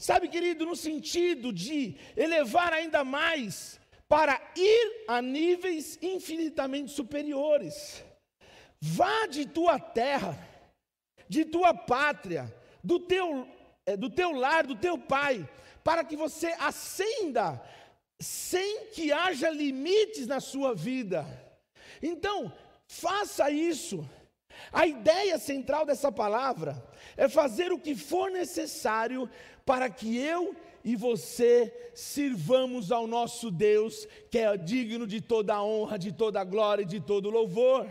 Sabe, 0.00 0.28
querido, 0.28 0.64
no 0.64 0.74
sentido 0.74 1.52
de 1.52 1.94
elevar 2.16 2.72
ainda 2.72 3.04
mais 3.04 3.78
para 4.08 4.40
ir 4.56 5.04
a 5.06 5.20
níveis 5.20 5.98
infinitamente 6.00 6.90
superiores. 6.90 8.02
Vá 8.80 9.26
de 9.26 9.44
tua 9.44 9.78
terra, 9.78 10.38
de 11.28 11.44
tua 11.44 11.74
pátria, 11.74 12.50
do 12.82 12.98
teu, 12.98 13.46
eh, 13.84 13.94
do 13.94 14.08
teu 14.08 14.32
lar, 14.32 14.66
do 14.66 14.74
teu 14.74 14.96
pai, 14.96 15.46
para 15.84 16.02
que 16.02 16.16
você 16.16 16.46
ascenda 16.58 17.62
sem 18.18 18.86
que 18.86 19.12
haja 19.12 19.50
limites 19.50 20.26
na 20.26 20.40
sua 20.40 20.74
vida. 20.74 21.26
Então, 22.02 22.50
faça 22.88 23.50
isso. 23.50 24.08
A 24.72 24.86
ideia 24.86 25.38
central 25.38 25.84
dessa 25.84 26.12
palavra 26.12 26.82
é 27.16 27.28
fazer 27.28 27.72
o 27.72 27.78
que 27.78 27.94
for 27.94 28.30
necessário 28.30 29.28
para 29.64 29.90
que 29.90 30.16
eu 30.16 30.54
e 30.84 30.96
você 30.96 31.90
sirvamos 31.94 32.90
ao 32.90 33.06
nosso 33.06 33.50
Deus, 33.50 34.06
que 34.30 34.38
é 34.38 34.56
digno 34.56 35.06
de 35.06 35.20
toda 35.20 35.54
a 35.54 35.62
honra, 35.62 35.98
de 35.98 36.12
toda 36.12 36.40
a 36.40 36.44
glória 36.44 36.82
e 36.82 36.86
de 36.86 37.00
todo 37.00 37.26
o 37.26 37.30
louvor. 37.30 37.86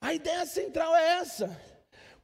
A 0.00 0.12
ideia 0.12 0.44
central 0.44 0.94
é 0.96 1.18
essa, 1.18 1.58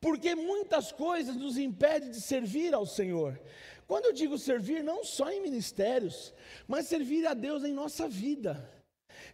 porque 0.01 0.35
muitas 0.35 0.91
coisas 0.91 1.37
nos 1.37 1.57
impedem 1.57 2.11
de 2.11 2.21
servir 2.21 2.75
ao 2.75 2.85
Senhor. 2.85 3.41
Quando 3.87 4.07
eu 4.07 4.13
digo 4.13 4.39
servir, 4.39 4.83
não 4.85 5.05
só 5.05 5.31
em 5.31 5.41
ministérios, 5.41 6.33
mas 6.67 6.87
servir 6.87 7.27
a 7.27 7.35
Deus 7.35 7.65
em 7.65 7.73
nossa 7.73 8.09
vida, 8.09 8.69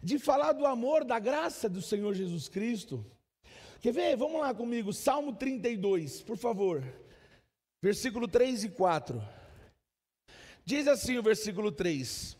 de 0.01 0.17
falar 0.17 0.53
do 0.53 0.65
amor, 0.65 1.03
da 1.03 1.19
graça 1.19 1.69
do 1.69 1.81
Senhor 1.81 2.13
Jesus 2.13 2.47
Cristo. 2.47 3.05
Quer 3.81 3.93
ver? 3.93 4.15
Vamos 4.17 4.41
lá 4.41 4.53
comigo, 4.53 4.91
Salmo 4.91 5.33
32, 5.33 6.21
por 6.21 6.35
favor, 6.35 6.83
versículo 7.81 8.27
3 8.27 8.63
e 8.63 8.69
4. 8.69 9.21
Diz 10.65 10.87
assim 10.87 11.17
o 11.17 11.23
versículo 11.23 11.71
3: 11.71 12.35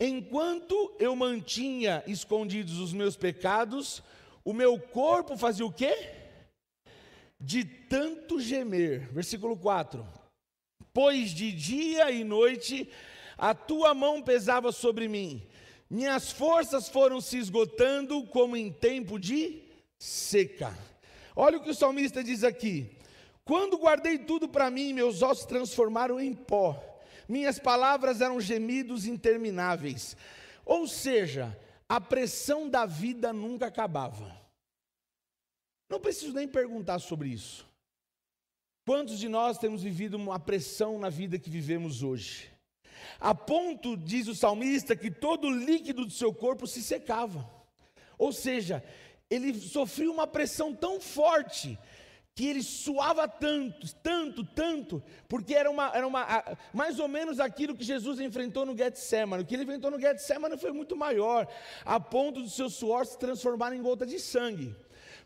Enquanto 0.00 0.96
eu 0.98 1.14
mantinha 1.14 2.02
escondidos 2.06 2.78
os 2.78 2.92
meus 2.94 3.14
pecados, 3.16 4.02
o 4.42 4.54
meu 4.54 4.80
corpo 4.80 5.36
fazia 5.36 5.66
o 5.66 5.72
quê? 5.72 5.94
De 7.38 7.64
tanto 7.64 8.40
gemer. 8.40 9.12
Versículo 9.12 9.56
4. 9.58 10.06
Pois 10.92 11.30
de 11.30 11.52
dia 11.52 12.10
e 12.10 12.24
noite 12.24 12.90
a 13.36 13.54
tua 13.54 13.94
mão 13.94 14.22
pesava 14.22 14.72
sobre 14.72 15.08
mim, 15.08 15.46
minhas 15.88 16.30
forças 16.30 16.88
foram 16.88 17.20
se 17.20 17.38
esgotando 17.38 18.26
como 18.26 18.56
em 18.56 18.72
tempo 18.72 19.18
de 19.18 19.69
seca. 20.00 20.76
Olha 21.36 21.58
o 21.58 21.62
que 21.62 21.70
o 21.70 21.74
salmista 21.74 22.24
diz 22.24 22.42
aqui: 22.42 22.90
Quando 23.44 23.78
guardei 23.78 24.18
tudo 24.18 24.48
para 24.48 24.70
mim, 24.70 24.94
meus 24.94 25.22
ossos 25.22 25.44
transformaram 25.44 26.18
em 26.18 26.34
pó, 26.34 26.82
minhas 27.28 27.58
palavras 27.58 28.22
eram 28.22 28.40
gemidos 28.40 29.06
intermináveis. 29.06 30.16
Ou 30.64 30.88
seja, 30.88 31.56
a 31.88 32.00
pressão 32.00 32.68
da 32.68 32.86
vida 32.86 33.32
nunca 33.32 33.66
acabava. 33.66 34.40
Não 35.88 36.00
preciso 36.00 36.32
nem 36.32 36.48
perguntar 36.48 36.98
sobre 37.00 37.28
isso. 37.28 37.68
Quantos 38.86 39.18
de 39.18 39.28
nós 39.28 39.58
temos 39.58 39.82
vivido 39.82 40.16
uma 40.16 40.38
pressão 40.38 40.98
na 40.98 41.10
vida 41.10 41.38
que 41.38 41.50
vivemos 41.50 42.02
hoje? 42.02 42.50
A 43.18 43.34
ponto, 43.34 43.96
diz 43.96 44.28
o 44.28 44.34
salmista, 44.34 44.96
que 44.96 45.10
todo 45.10 45.48
o 45.48 45.50
líquido 45.50 46.04
do 46.04 46.12
seu 46.12 46.32
corpo 46.32 46.66
se 46.66 46.82
secava. 46.82 47.48
Ou 48.16 48.32
seja, 48.32 48.84
ele 49.30 49.58
sofreu 49.58 50.12
uma 50.12 50.26
pressão 50.26 50.74
tão 50.74 51.00
forte 51.00 51.78
que 52.34 52.46
ele 52.46 52.62
suava 52.62 53.28
tanto, 53.28 53.94
tanto, 53.96 54.44
tanto, 54.44 55.02
porque 55.28 55.54
era 55.54 55.70
uma, 55.70 55.90
era 55.94 56.06
uma 56.06 56.44
mais 56.72 56.98
ou 56.98 57.06
menos 57.06 57.38
aquilo 57.38 57.76
que 57.76 57.84
Jesus 57.84 58.18
enfrentou 58.18 58.64
no 58.64 58.76
Getsemane. 58.76 59.42
O 59.42 59.46
que 59.46 59.54
ele 59.54 59.64
enfrentou 59.64 59.90
no 59.90 60.00
Getsemane 60.00 60.56
foi 60.56 60.72
muito 60.72 60.96
maior, 60.96 61.46
a 61.84 62.00
ponto 62.00 62.40
do 62.40 62.48
seu 62.48 62.70
suor 62.70 63.04
se 63.04 63.18
transformar 63.18 63.74
em 63.74 63.82
gota 63.82 64.06
de 64.06 64.18
sangue. 64.18 64.74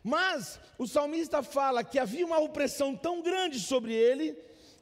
Mas 0.03 0.59
o 0.77 0.85
salmista 0.85 1.41
fala 1.41 1.83
que 1.83 1.97
havia 1.97 2.25
uma 2.25 2.39
opressão 2.39 2.95
tão 2.95 3.21
grande 3.21 3.59
sobre 3.59 3.93
ele, 3.93 4.37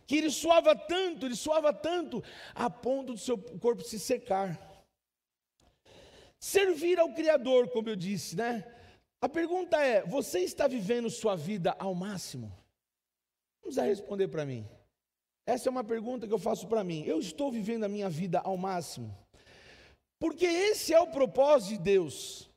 que 0.08 0.18
ele 0.18 0.30
suava 0.30 0.76
tanto, 0.76 1.26
ele 1.26 1.36
suava 1.36 1.72
tanto, 1.72 2.24
a 2.56 2.70
ponto 2.70 3.14
do 3.14 3.20
seu 3.20 3.38
corpo 3.38 3.84
se 3.84 4.00
secar. 4.00 4.60
Servir 6.40 7.00
ao 7.00 7.14
Criador, 7.14 7.70
como 7.70 7.90
eu 7.90 7.96
disse, 7.96 8.36
né? 8.36 8.66
A 9.24 9.30
pergunta 9.30 9.78
é: 9.78 10.06
você 10.06 10.40
está 10.40 10.68
vivendo 10.68 11.10
sua 11.10 11.34
vida 11.34 11.74
ao 11.80 11.96
máximo? 11.96 12.48
Não 12.48 13.62
precisa 13.62 13.86
responder 13.86 14.28
para 14.28 14.46
mim. 14.46 14.68
Essa 15.46 15.70
é 15.70 15.72
uma 15.72 15.84
pergunta 15.84 16.28
que 16.28 16.34
eu 16.34 16.38
faço 16.38 16.68
para 16.68 16.84
mim. 16.84 17.06
Eu 17.06 17.20
estou 17.20 17.50
vivendo 17.50 17.86
a 17.86 17.88
minha 17.88 18.10
vida 18.10 18.42
ao 18.42 18.58
máximo? 18.58 19.18
Porque 20.20 20.46
esse 20.46 20.94
é 20.94 21.00
o 21.00 21.08
propósito 21.08 21.78
de 21.78 21.78
Deus, 21.78 22.50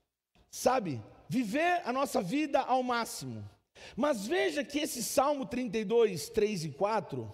sabe? 0.50 1.00
Viver 1.28 1.82
a 1.84 1.92
nossa 1.92 2.20
vida 2.20 2.58
ao 2.58 2.82
máximo. 2.82 3.48
Mas 3.94 4.26
veja 4.26 4.64
que 4.64 4.80
esse 4.80 5.04
Salmo 5.04 5.46
32, 5.46 6.30
3 6.30 6.64
e 6.64 6.70
4, 6.70 7.32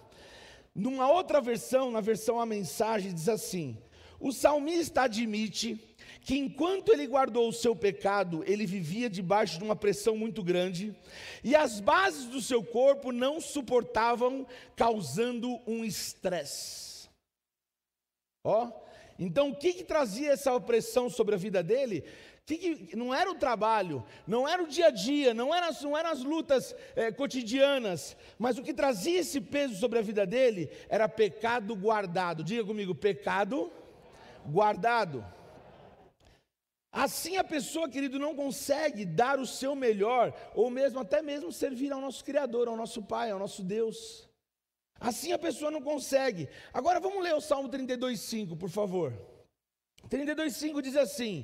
numa 0.75 1.09
outra 1.09 1.41
versão, 1.41 1.89
na 1.89 2.01
versão 2.01 2.39
a 2.39 2.45
mensagem, 2.45 3.11
diz 3.11 3.27
assim: 3.27 3.81
o 4.23 4.31
salmista 4.31 5.01
admite 5.01 5.75
que 6.23 6.37
enquanto 6.37 6.91
ele 6.91 7.05
guardou 7.05 7.49
o 7.49 7.53
seu 7.53 7.75
pecado, 7.75 8.43
ele 8.47 8.65
vivia 8.65 9.09
debaixo 9.09 9.57
de 9.57 9.63
uma 9.63 9.75
pressão 9.75 10.15
muito 10.15 10.41
grande, 10.41 10.95
e 11.43 11.53
as 11.55 11.79
bases 11.81 12.25
do 12.25 12.41
seu 12.41 12.63
corpo 12.63 13.11
não 13.11 13.41
suportavam, 13.41 14.47
causando 14.75 15.59
um 15.67 15.83
estresse. 15.83 17.09
Ó, 18.43 18.71
então 19.19 19.49
o 19.49 19.55
que, 19.55 19.73
que 19.73 19.83
trazia 19.83 20.31
essa 20.31 20.53
opressão 20.53 21.09
sobre 21.09 21.35
a 21.35 21.37
vida 21.37 21.61
dele? 21.61 22.05
Que, 22.45 22.57
que, 22.57 22.95
não 22.95 23.13
era 23.13 23.29
o 23.29 23.35
trabalho, 23.35 24.03
não 24.27 24.47
era 24.47 24.61
o 24.63 24.67
dia 24.67 24.87
a 24.87 24.91
dia, 24.91 25.33
não 25.33 25.53
eram 25.53 25.69
as 26.09 26.23
lutas 26.23 26.75
é, 26.95 27.11
cotidianas, 27.11 28.17
mas 28.37 28.57
o 28.57 28.63
que 28.63 28.73
trazia 28.73 29.19
esse 29.19 29.39
peso 29.39 29.75
sobre 29.75 29.99
a 29.99 30.01
vida 30.01 30.25
dele 30.25 30.69
era 30.89 31.07
pecado 31.07 31.75
guardado. 31.75 32.43
Diga 32.43 32.65
comigo, 32.65 32.95
pecado 32.95 33.71
guardado. 34.45 35.25
Assim 36.93 37.37
a 37.37 37.43
pessoa, 37.43 37.89
querido, 37.89 38.19
não 38.19 38.35
consegue 38.35 39.03
dar 39.03 39.39
o 39.39 39.47
seu 39.47 39.73
melhor, 39.75 40.31
ou 40.53 40.69
mesmo 40.69 40.99
até 40.99 41.23
mesmo 41.23 41.51
servir 41.51 41.91
ao 41.91 41.99
nosso 41.99 42.23
Criador, 42.23 42.67
ao 42.67 42.77
nosso 42.77 43.01
Pai, 43.01 43.31
ao 43.31 43.39
nosso 43.39 43.63
Deus. 43.63 44.29
Assim 44.99 45.31
a 45.31 45.39
pessoa 45.39 45.71
não 45.71 45.81
consegue. 45.81 46.47
Agora 46.71 46.99
vamos 46.99 47.23
ler 47.23 47.33
o 47.33 47.41
Salmo 47.41 47.67
32,5, 47.67 48.55
por 48.55 48.69
favor. 48.69 49.11
32,5 50.07 50.83
diz 50.83 50.95
assim: 50.95 51.43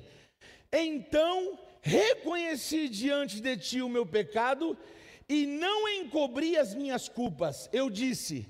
Então 0.72 1.58
reconheci 1.82 2.88
diante 2.88 3.42
de 3.42 3.58
ti 3.58 3.82
o 3.82 3.90
meu 3.90 4.06
pecado 4.06 4.78
e 5.28 5.48
não 5.48 5.90
encobri 5.90 6.58
as 6.58 6.76
minhas 6.76 7.10
culpas. 7.10 7.68
Eu 7.74 7.90
disse: 7.90 8.48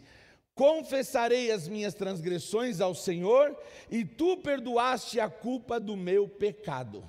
Confessarei 0.59 1.51
as 1.53 1.69
minhas 1.69 1.93
transgressões 1.93 2.81
ao 2.81 2.93
Senhor, 2.93 3.57
e 3.89 4.03
tu 4.03 4.35
perdoaste 4.35 5.17
a 5.17 5.29
culpa 5.29 5.79
do 5.79 5.95
meu 5.95 6.27
pecado. 6.27 7.01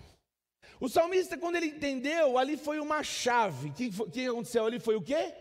O 0.78 0.88
salmista, 0.88 1.36
quando 1.36 1.56
ele 1.56 1.66
entendeu, 1.66 2.38
ali 2.38 2.56
foi 2.56 2.78
uma 2.78 3.02
chave. 3.02 3.70
O 3.70 3.72
que, 3.72 3.90
que 3.90 4.28
aconteceu 4.28 4.64
ali 4.64 4.78
foi 4.78 4.94
o 4.94 5.02
quê? 5.02 5.34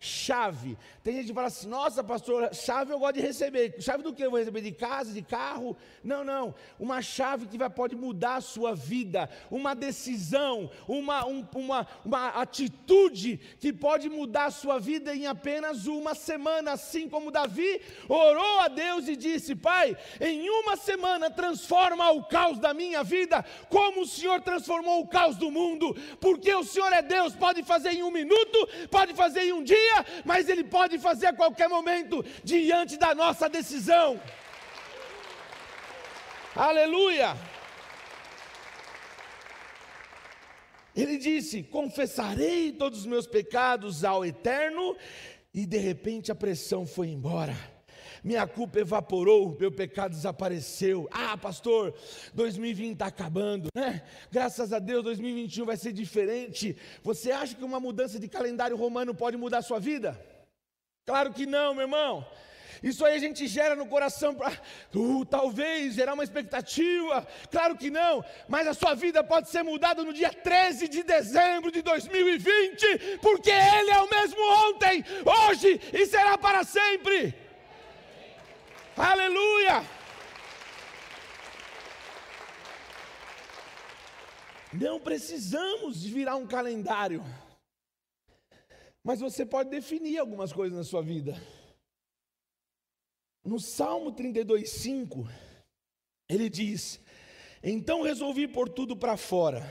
Chave. 0.00 0.78
Tem 1.02 1.14
gente 1.16 1.28
que 1.28 1.34
fala 1.34 1.48
assim: 1.48 1.66
nossa, 1.66 2.04
pastor, 2.04 2.54
chave 2.54 2.92
eu 2.92 2.98
gosto 2.98 3.16
de 3.16 3.20
receber. 3.20 3.74
Chave 3.80 4.02
do 4.02 4.12
que 4.12 4.22
eu 4.22 4.30
vou 4.30 4.38
receber? 4.38 4.60
De 4.60 4.70
casa, 4.70 5.12
de 5.12 5.22
carro? 5.22 5.76
Não, 6.04 6.22
não. 6.22 6.54
Uma 6.78 7.02
chave 7.02 7.46
que 7.46 7.58
vai, 7.58 7.68
pode 7.68 7.96
mudar 7.96 8.36
a 8.36 8.40
sua 8.40 8.74
vida. 8.74 9.28
Uma 9.50 9.74
decisão, 9.74 10.70
uma, 10.86 11.26
um, 11.26 11.44
uma, 11.54 11.86
uma 12.04 12.28
atitude 12.28 13.40
que 13.58 13.72
pode 13.72 14.08
mudar 14.08 14.46
a 14.46 14.50
sua 14.50 14.78
vida 14.78 15.14
em 15.14 15.26
apenas 15.26 15.86
uma 15.86 16.14
semana. 16.14 16.72
Assim 16.72 17.08
como 17.08 17.32
Davi 17.32 17.80
orou 18.08 18.60
a 18.60 18.68
Deus 18.68 19.08
e 19.08 19.16
disse: 19.16 19.56
Pai, 19.56 19.96
em 20.20 20.48
uma 20.48 20.76
semana 20.76 21.28
transforma 21.28 22.08
o 22.12 22.24
caos 22.24 22.60
da 22.60 22.72
minha 22.72 23.02
vida, 23.02 23.44
como 23.68 24.02
o 24.02 24.06
Senhor 24.06 24.40
transformou 24.42 25.00
o 25.00 25.08
caos 25.08 25.36
do 25.36 25.50
mundo. 25.50 25.96
Porque 26.20 26.54
o 26.54 26.62
Senhor 26.62 26.92
é 26.92 27.02
Deus, 27.02 27.34
pode 27.34 27.64
fazer 27.64 27.94
em 27.94 28.04
um 28.04 28.12
minuto, 28.12 28.68
pode 28.90 29.12
fazer 29.14 29.42
em 29.42 29.52
um 29.52 29.62
dia 29.64 29.87
dia, 29.88 30.22
mas 30.24 30.48
Ele 30.48 30.64
pode 30.64 30.98
fazer 30.98 31.26
a 31.26 31.32
qualquer 31.32 31.68
momento, 31.68 32.24
diante 32.44 32.96
da 32.96 33.14
nossa 33.14 33.48
decisão. 33.48 34.20
Aleluia! 36.54 37.36
Ele 40.94 41.16
disse: 41.16 41.62
Confessarei 41.62 42.72
todos 42.72 43.00
os 43.00 43.06
meus 43.06 43.26
pecados 43.26 44.04
ao 44.04 44.24
Eterno, 44.24 44.96
e 45.54 45.66
de 45.66 45.78
repente 45.78 46.32
a 46.32 46.34
pressão 46.34 46.86
foi 46.86 47.08
embora. 47.08 47.77
Minha 48.22 48.46
culpa 48.46 48.80
evaporou, 48.80 49.56
meu 49.58 49.70
pecado 49.70 50.12
desapareceu. 50.12 51.08
Ah, 51.10 51.36
pastor, 51.36 51.94
2020 52.34 52.92
está 52.92 53.06
acabando, 53.06 53.68
né? 53.74 54.02
Graças 54.30 54.72
a 54.72 54.78
Deus, 54.78 55.04
2021 55.04 55.64
vai 55.64 55.76
ser 55.76 55.92
diferente. 55.92 56.76
Você 57.02 57.30
acha 57.30 57.54
que 57.54 57.64
uma 57.64 57.80
mudança 57.80 58.18
de 58.18 58.28
calendário 58.28 58.76
romano 58.76 59.14
pode 59.14 59.36
mudar 59.36 59.58
a 59.58 59.62
sua 59.62 59.78
vida? 59.78 60.18
Claro 61.06 61.32
que 61.32 61.46
não, 61.46 61.74
meu 61.74 61.84
irmão. 61.84 62.26
Isso 62.82 63.04
aí 63.04 63.14
a 63.14 63.18
gente 63.18 63.46
gera 63.46 63.74
no 63.74 63.86
coração 63.86 64.34
para, 64.34 64.52
uh, 64.94 65.24
talvez, 65.24 65.94
gerar 65.94 66.14
uma 66.14 66.24
expectativa. 66.24 67.26
Claro 67.50 67.76
que 67.76 67.90
não, 67.90 68.24
mas 68.46 68.66
a 68.66 68.74
sua 68.74 68.94
vida 68.94 69.22
pode 69.24 69.48
ser 69.48 69.62
mudada 69.62 70.04
no 70.04 70.12
dia 70.12 70.32
13 70.32 70.88
de 70.88 71.02
dezembro 71.02 71.70
de 71.70 71.82
2020, 71.82 73.18
porque 73.20 73.50
Ele 73.50 73.90
é 73.90 73.98
o 73.98 74.10
mesmo 74.10 74.40
ontem, 74.68 75.04
hoje 75.24 75.80
e 75.92 76.06
será 76.06 76.38
para 76.38 76.64
sempre. 76.64 77.47
Aleluia! 78.98 79.86
Não 84.72 84.98
precisamos 84.98 86.02
virar 86.02 86.34
um 86.34 86.46
calendário, 86.48 87.24
mas 89.04 89.20
você 89.20 89.46
pode 89.46 89.70
definir 89.70 90.18
algumas 90.18 90.52
coisas 90.52 90.76
na 90.76 90.82
sua 90.82 91.00
vida. 91.00 91.40
No 93.44 93.60
Salmo 93.60 94.10
32, 94.10 94.68
5, 94.68 95.28
ele 96.28 96.50
diz: 96.50 97.00
Então 97.62 98.02
resolvi 98.02 98.48
pôr 98.48 98.68
tudo 98.68 98.96
para 98.96 99.16
fora. 99.16 99.62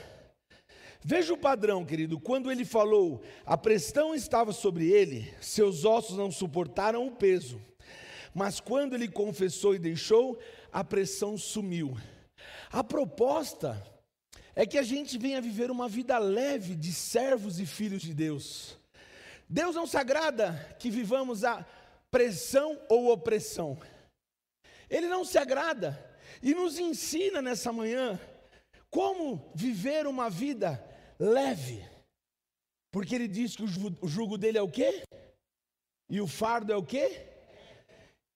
Veja 1.04 1.34
o 1.34 1.38
padrão, 1.38 1.84
querido. 1.84 2.18
Quando 2.18 2.50
ele 2.50 2.64
falou, 2.64 3.22
a 3.44 3.58
pressão 3.58 4.14
estava 4.14 4.52
sobre 4.52 4.90
ele, 4.90 5.32
seus 5.40 5.84
ossos 5.84 6.16
não 6.16 6.30
suportaram 6.30 7.06
o 7.06 7.14
peso. 7.14 7.60
Mas 8.34 8.60
quando 8.60 8.94
ele 8.94 9.08
confessou 9.08 9.74
e 9.74 9.78
deixou, 9.78 10.38
a 10.72 10.84
pressão 10.84 11.36
sumiu. 11.36 11.96
A 12.70 12.84
proposta 12.84 13.82
é 14.54 14.66
que 14.66 14.78
a 14.78 14.82
gente 14.82 15.16
venha 15.16 15.40
viver 15.40 15.70
uma 15.70 15.88
vida 15.88 16.18
leve 16.18 16.74
de 16.74 16.92
servos 16.92 17.60
e 17.60 17.66
filhos 17.66 18.02
de 18.02 18.12
Deus. 18.12 18.76
Deus 19.48 19.74
não 19.74 19.86
se 19.86 19.96
agrada 19.96 20.52
que 20.78 20.90
vivamos 20.90 21.44
a 21.44 21.64
pressão 22.10 22.80
ou 22.88 23.10
opressão. 23.10 23.78
Ele 24.90 25.08
não 25.08 25.24
se 25.24 25.38
agrada 25.38 25.98
e 26.42 26.54
nos 26.54 26.78
ensina 26.78 27.40
nessa 27.40 27.72
manhã 27.72 28.20
como 28.90 29.50
viver 29.54 30.06
uma 30.06 30.28
vida 30.28 30.82
leve. 31.18 31.84
Porque 32.90 33.14
ele 33.14 33.28
diz 33.28 33.54
que 33.54 33.62
o 33.62 34.08
jugo 34.08 34.38
dele 34.38 34.58
é 34.58 34.62
o 34.62 34.70
quê? 34.70 35.02
E 36.10 36.20
o 36.20 36.26
fardo 36.26 36.72
é 36.72 36.76
o 36.76 36.82
quê? 36.82 37.26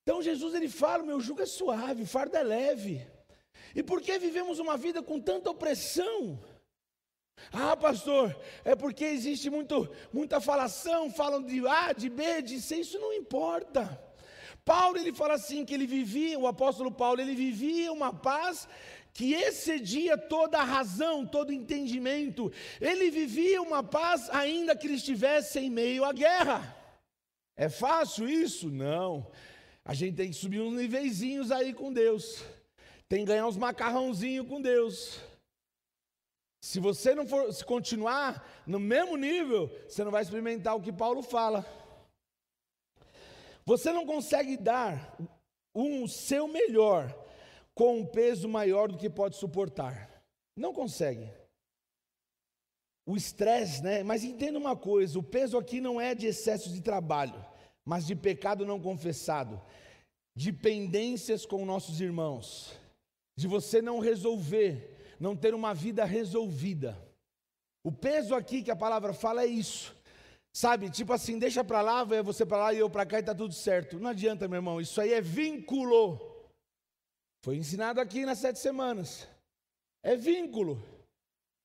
Então 0.02 0.22
Jesus 0.22 0.54
ele 0.54 0.68
fala: 0.68 1.02
meu 1.02 1.20
jugo 1.20 1.42
é 1.42 1.46
suave, 1.46 2.06
fardo 2.06 2.36
é 2.36 2.42
leve. 2.42 3.06
E 3.74 3.82
por 3.82 4.00
que 4.00 4.18
vivemos 4.18 4.58
uma 4.58 4.76
vida 4.76 5.02
com 5.02 5.20
tanta 5.20 5.50
opressão? 5.50 6.38
Ah, 7.52 7.76
pastor, 7.76 8.36
é 8.64 8.76
porque 8.76 9.04
existe 9.04 9.48
muito, 9.48 9.88
muita 10.12 10.40
falação, 10.40 11.10
falam 11.10 11.42
de 11.42 11.66
A, 11.66 11.92
de 11.92 12.08
B, 12.08 12.42
de 12.42 12.60
C, 12.60 12.76
isso 12.76 12.98
não 12.98 13.12
importa. 13.12 14.00
Paulo 14.64 14.96
ele 14.96 15.12
fala 15.12 15.34
assim 15.34 15.64
que 15.64 15.74
ele 15.74 15.86
vivia, 15.86 16.38
o 16.38 16.46
apóstolo 16.46 16.92
Paulo, 16.92 17.20
ele 17.20 17.34
vivia 17.34 17.92
uma 17.92 18.12
paz 18.12 18.68
que 19.12 19.34
excedia 19.34 20.16
toda 20.16 20.58
a 20.58 20.64
razão, 20.64 21.26
todo 21.26 21.52
entendimento. 21.52 22.50
Ele 22.80 23.10
vivia 23.10 23.60
uma 23.60 23.82
paz 23.82 24.30
ainda 24.30 24.76
que 24.76 24.86
ele 24.86 24.94
estivesse 24.94 25.58
em 25.58 25.68
meio 25.68 26.04
à 26.04 26.12
guerra. 26.12 26.76
É 27.56 27.68
fácil 27.68 28.28
isso? 28.28 28.70
Não. 28.70 29.26
A 29.84 29.94
gente 29.94 30.16
tem 30.16 30.30
que 30.30 30.36
subir 30.36 30.60
uns 30.60 30.74
niveizinhos 30.74 31.50
aí 31.50 31.74
com 31.74 31.92
Deus. 31.92 32.44
Tem 33.08 33.20
que 33.20 33.26
ganhar 33.26 33.46
uns 33.46 33.56
macarrãozinhos 33.56 34.46
com 34.46 34.60
Deus. 34.60 35.20
Se 36.62 36.78
você 36.78 37.14
não 37.14 37.26
for 37.26 37.52
se 37.52 37.64
continuar 37.64 38.62
no 38.64 38.78
mesmo 38.78 39.16
nível, 39.16 39.68
você 39.88 40.04
não 40.04 40.12
vai 40.12 40.22
experimentar 40.22 40.76
o 40.76 40.80
que 40.80 40.92
Paulo 40.92 41.22
fala. 41.22 41.66
Você 43.64 43.92
não 43.92 44.06
consegue 44.06 44.56
dar 44.56 45.16
um 45.74 46.06
seu 46.06 46.46
melhor 46.46 47.12
com 47.74 47.98
um 47.98 48.06
peso 48.06 48.48
maior 48.48 48.88
do 48.88 48.98
que 48.98 49.10
pode 49.10 49.36
suportar. 49.36 50.22
Não 50.56 50.72
consegue. 50.72 51.28
O 53.04 53.16
estresse, 53.16 53.82
né? 53.82 54.02
Mas 54.04 54.22
entenda 54.22 54.58
uma 54.58 54.76
coisa: 54.76 55.18
o 55.18 55.22
peso 55.22 55.58
aqui 55.58 55.80
não 55.80 56.00
é 56.00 56.14
de 56.14 56.26
excesso 56.26 56.72
de 56.72 56.80
trabalho, 56.80 57.44
mas 57.84 58.06
de 58.06 58.14
pecado 58.14 58.64
não 58.64 58.80
confessado, 58.80 59.60
de 60.36 60.52
pendências 60.52 61.44
com 61.44 61.64
nossos 61.66 62.00
irmãos, 62.00 62.78
de 63.36 63.46
você 63.46 63.82
não 63.82 63.98
resolver 63.98 64.92
não 65.22 65.36
ter 65.36 65.54
uma 65.54 65.72
vida 65.72 66.04
resolvida. 66.04 66.98
O 67.84 67.92
peso 67.92 68.34
aqui 68.34 68.60
que 68.60 68.72
a 68.72 68.76
palavra 68.76 69.12
fala 69.12 69.44
é 69.44 69.46
isso. 69.46 69.96
Sabe, 70.52 70.90
tipo 70.90 71.12
assim, 71.12 71.38
deixa 71.38 71.62
para 71.62 71.80
lá, 71.80 72.02
vai 72.02 72.20
você 72.22 72.44
para 72.44 72.58
lá 72.58 72.74
e 72.74 72.78
eu 72.78 72.90
para 72.90 73.06
cá 73.06 73.20
e 73.20 73.22
tá 73.22 73.34
tudo 73.34 73.54
certo. 73.54 74.00
Não 74.00 74.10
adianta, 74.10 74.48
meu 74.48 74.56
irmão, 74.56 74.80
isso 74.80 75.00
aí 75.00 75.12
é 75.12 75.20
vínculo. 75.20 76.18
Foi 77.44 77.56
ensinado 77.56 78.00
aqui 78.00 78.26
nas 78.26 78.38
sete 78.38 78.58
semanas. 78.58 79.28
É 80.02 80.16
vínculo. 80.16 80.82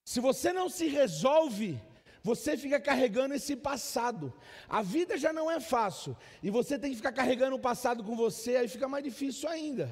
Se 0.07 0.19
você 0.19 0.53
não 0.53 0.69
se 0.69 0.87
resolve, 0.87 1.81
você 2.27 2.57
fica 2.57 2.77
carregando 2.77 3.33
esse 3.33 3.55
passado. 3.55 4.33
A 4.67 4.81
vida 4.81 5.17
já 5.17 5.31
não 5.31 5.49
é 5.49 5.61
fácil. 5.61 6.13
E 6.43 6.49
você 6.49 6.77
tem 6.77 6.91
que 6.91 6.97
ficar 6.97 7.13
carregando 7.13 7.55
o 7.55 7.65
passado 7.69 8.03
com 8.03 8.17
você, 8.17 8.57
aí 8.57 8.67
fica 8.67 8.85
mais 8.93 9.01
difícil 9.09 9.47
ainda. 9.47 9.87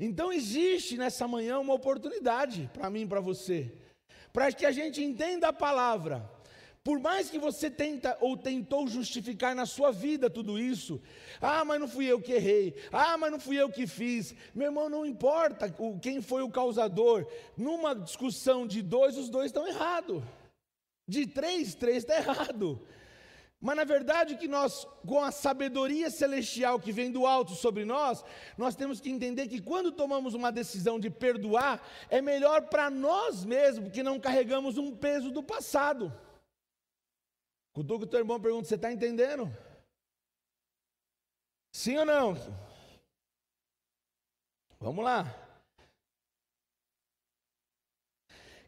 Então 0.00 0.32
existe 0.32 0.96
nessa 0.96 1.28
manhã 1.28 1.58
uma 1.58 1.74
oportunidade 1.74 2.70
para 2.72 2.88
mim 2.88 3.02
e 3.02 3.06
para 3.06 3.20
você, 3.20 3.70
para 4.32 4.50
que 4.52 4.64
a 4.64 4.72
gente 4.72 5.02
entenda 5.02 5.48
a 5.48 5.52
palavra. 5.52 6.16
Por 6.82 6.98
mais 6.98 7.28
que 7.28 7.38
você 7.38 7.70
tenta 7.70 8.16
ou 8.22 8.38
tentou 8.38 8.88
justificar 8.88 9.54
na 9.54 9.66
sua 9.66 9.90
vida 9.92 10.30
tudo 10.30 10.58
isso, 10.58 11.00
ah, 11.40 11.62
mas 11.62 11.78
não 11.78 11.88
fui 11.88 12.06
eu 12.06 12.20
que 12.22 12.32
errei, 12.32 12.74
ah, 12.90 13.16
mas 13.18 13.30
não 13.30 13.38
fui 13.38 13.56
eu 13.56 13.70
que 13.70 13.86
fiz, 13.86 14.34
meu 14.54 14.68
irmão, 14.68 14.88
não 14.88 15.04
importa 15.04 15.74
quem 16.00 16.22
foi 16.22 16.42
o 16.42 16.50
causador, 16.50 17.26
numa 17.56 17.94
discussão 17.94 18.66
de 18.66 18.80
dois, 18.82 19.16
os 19.16 19.30
dois 19.30 19.46
estão 19.46 19.66
errados, 19.66 20.22
de 21.06 21.26
três, 21.26 21.74
três 21.74 21.98
está 21.98 22.16
errado. 22.18 22.86
Mas 23.60 23.76
na 23.76 23.84
verdade 23.84 24.36
que 24.36 24.46
nós, 24.46 24.86
com 25.06 25.22
a 25.22 25.30
sabedoria 25.30 26.10
celestial 26.10 26.78
que 26.78 26.92
vem 26.92 27.10
do 27.10 27.26
alto 27.26 27.54
sobre 27.54 27.84
nós, 27.84 28.22
nós 28.58 28.76
temos 28.76 29.00
que 29.00 29.10
entender 29.10 29.48
que 29.48 29.60
quando 29.60 29.90
tomamos 29.90 30.34
uma 30.34 30.52
decisão 30.52 31.00
de 31.00 31.08
perdoar, 31.08 31.82
é 32.10 32.20
melhor 32.20 32.68
para 32.68 32.90
nós 32.90 33.42
mesmos, 33.42 33.90
que 33.90 34.02
não 34.02 34.20
carregamos 34.20 34.76
um 34.76 34.94
peso 34.94 35.30
do 35.30 35.42
passado. 35.42 36.12
Cutuca 37.72 38.04
o 38.04 38.08
teu 38.08 38.20
irmão 38.20 38.38
pergunta: 38.38 38.68
você 38.68 38.74
está 38.74 38.92
entendendo? 38.92 39.50
Sim 41.72 41.96
ou 41.96 42.04
não? 42.04 42.34
Vamos 44.78 45.04
lá. 45.04 45.43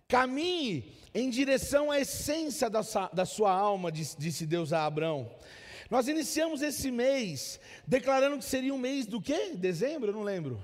Caminhe 0.08 0.92
em 1.14 1.28
direção 1.30 1.90
à 1.90 1.98
essência 2.00 2.70
da 2.70 2.82
sua, 2.82 3.08
da 3.12 3.24
sua 3.24 3.52
alma, 3.52 3.90
disse 3.90 4.46
Deus 4.46 4.72
a 4.72 4.86
Abraão. 4.86 5.30
Nós 5.90 6.08
iniciamos 6.08 6.62
esse 6.62 6.90
mês 6.90 7.60
declarando 7.86 8.38
que 8.38 8.44
seria 8.44 8.74
um 8.74 8.78
mês 8.78 9.06
do 9.06 9.20
quê? 9.20 9.52
Dezembro? 9.54 10.10
Eu 10.10 10.14
não 10.14 10.22
lembro. 10.22 10.60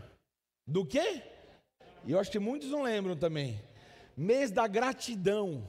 Do 0.67 0.85
quê? 0.85 1.23
E 2.05 2.13
eu 2.13 2.19
acho 2.19 2.31
que 2.31 2.39
muitos 2.39 2.71
não 2.71 2.83
lembram 2.83 3.17
também. 3.17 3.61
Mês 4.17 4.51
da 4.51 4.67
gratidão. 4.67 5.69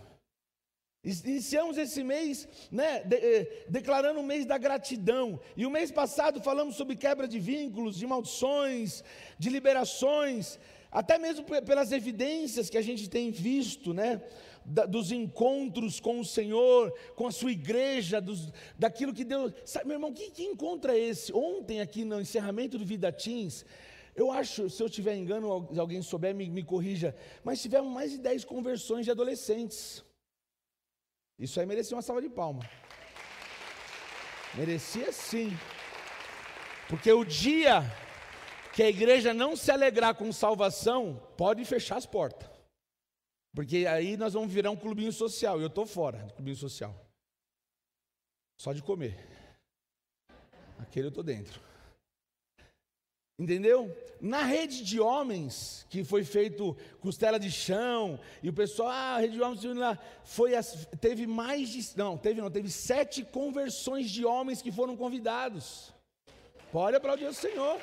Iniciamos 1.03 1.77
esse 1.77 2.01
mês 2.01 2.47
né, 2.71 3.03
de, 3.03 3.17
eh, 3.17 3.65
declarando 3.67 4.21
o 4.21 4.23
mês 4.23 4.45
da 4.45 4.57
gratidão. 4.57 5.39
E 5.55 5.65
o 5.65 5.69
mês 5.69 5.91
passado 5.91 6.41
falamos 6.41 6.75
sobre 6.75 6.95
quebra 6.95 7.27
de 7.27 7.39
vínculos, 7.39 7.97
de 7.97 8.07
maldições, 8.07 9.03
de 9.37 9.49
liberações, 9.49 10.57
até 10.93 11.17
mesmo 11.17 11.43
pelas 11.43 11.91
evidências 11.91 12.69
que 12.69 12.77
a 12.77 12.81
gente 12.81 13.09
tem 13.09 13.31
visto, 13.31 13.93
né? 13.93 14.21
da, 14.65 14.85
dos 14.85 15.11
encontros 15.11 15.99
com 15.99 16.19
o 16.19 16.25
Senhor, 16.25 16.93
com 17.15 17.27
a 17.27 17.31
sua 17.31 17.51
igreja, 17.51 18.21
dos, 18.21 18.51
daquilo 18.77 19.13
que 19.13 19.23
Deus. 19.23 19.53
Sabe, 19.65 19.87
meu 19.87 19.95
irmão, 19.95 20.13
que, 20.13 20.29
que 20.31 20.43
é 20.43 20.99
esse? 20.99 21.33
Ontem, 21.33 21.81
aqui 21.81 22.05
no 22.05 22.21
encerramento 22.21 22.77
do 22.77 22.85
Vida 22.85 23.11
Teams, 23.11 23.65
eu 24.15 24.31
acho, 24.31 24.69
se 24.69 24.81
eu 24.81 24.89
tiver 24.89 25.15
engano, 25.15 25.67
se 25.71 25.79
alguém 25.79 26.01
souber, 26.01 26.33
me, 26.35 26.49
me 26.49 26.63
corrija, 26.63 27.15
mas 27.43 27.61
tivemos 27.61 27.91
mais 27.91 28.11
de 28.11 28.19
10 28.19 28.45
conversões 28.45 29.05
de 29.05 29.11
adolescentes. 29.11 30.03
Isso 31.37 31.59
aí 31.59 31.65
merecia 31.65 31.95
uma 31.95 32.03
salva 32.03 32.21
de 32.21 32.29
palma. 32.29 32.61
Merecia 34.55 35.11
sim. 35.11 35.51
Porque 36.87 37.11
o 37.11 37.25
dia 37.25 37.81
que 38.73 38.81
a 38.81 38.89
igreja 38.89 39.33
não 39.33 39.55
se 39.55 39.71
alegrar 39.71 40.15
com 40.15 40.31
salvação, 40.31 41.21
pode 41.37 41.63
fechar 41.63 41.97
as 41.97 42.07
portas. 42.07 42.49
Porque 43.55 43.85
aí 43.85 44.17
nós 44.17 44.33
vamos 44.33 44.51
virar 44.51 44.71
um 44.71 44.75
clubinho 44.75 45.13
social. 45.13 45.59
E 45.59 45.63
eu 45.63 45.67
estou 45.67 45.85
fora 45.85 46.17
do 46.23 46.33
clubinho 46.33 46.57
social. 46.57 46.93
Só 48.59 48.73
de 48.73 48.81
comer. 48.81 49.15
Aquele 50.79 51.05
eu 51.05 51.09
estou 51.09 51.23
dentro. 51.23 51.61
Entendeu? 53.37 53.95
Na 54.19 54.43
rede 54.43 54.83
de 54.83 54.99
homens, 54.99 55.85
que 55.89 56.03
foi 56.03 56.23
feito 56.23 56.75
costela 56.99 57.39
de 57.39 57.51
chão, 57.51 58.19
e 58.41 58.49
o 58.49 58.53
pessoal, 58.53 58.89
ah, 58.89 59.15
a 59.15 59.19
rede 59.19 59.33
de 59.33 59.41
homens 59.41 59.63
lá, 59.63 59.99
foi, 60.23 60.51
teve 60.99 61.27
mais 61.27 61.69
de, 61.69 61.97
não, 61.97 62.17
teve 62.17 62.41
não, 62.41 62.49
teve 62.49 62.69
sete 62.71 63.23
conversões 63.23 64.09
de 64.09 64.25
homens 64.25 64.61
que 64.61 64.71
foram 64.71 64.95
convidados. 64.95 65.93
Pode 66.71 66.95
aplaudir 66.95 67.25
o 67.25 67.33
Senhor. 67.33 67.79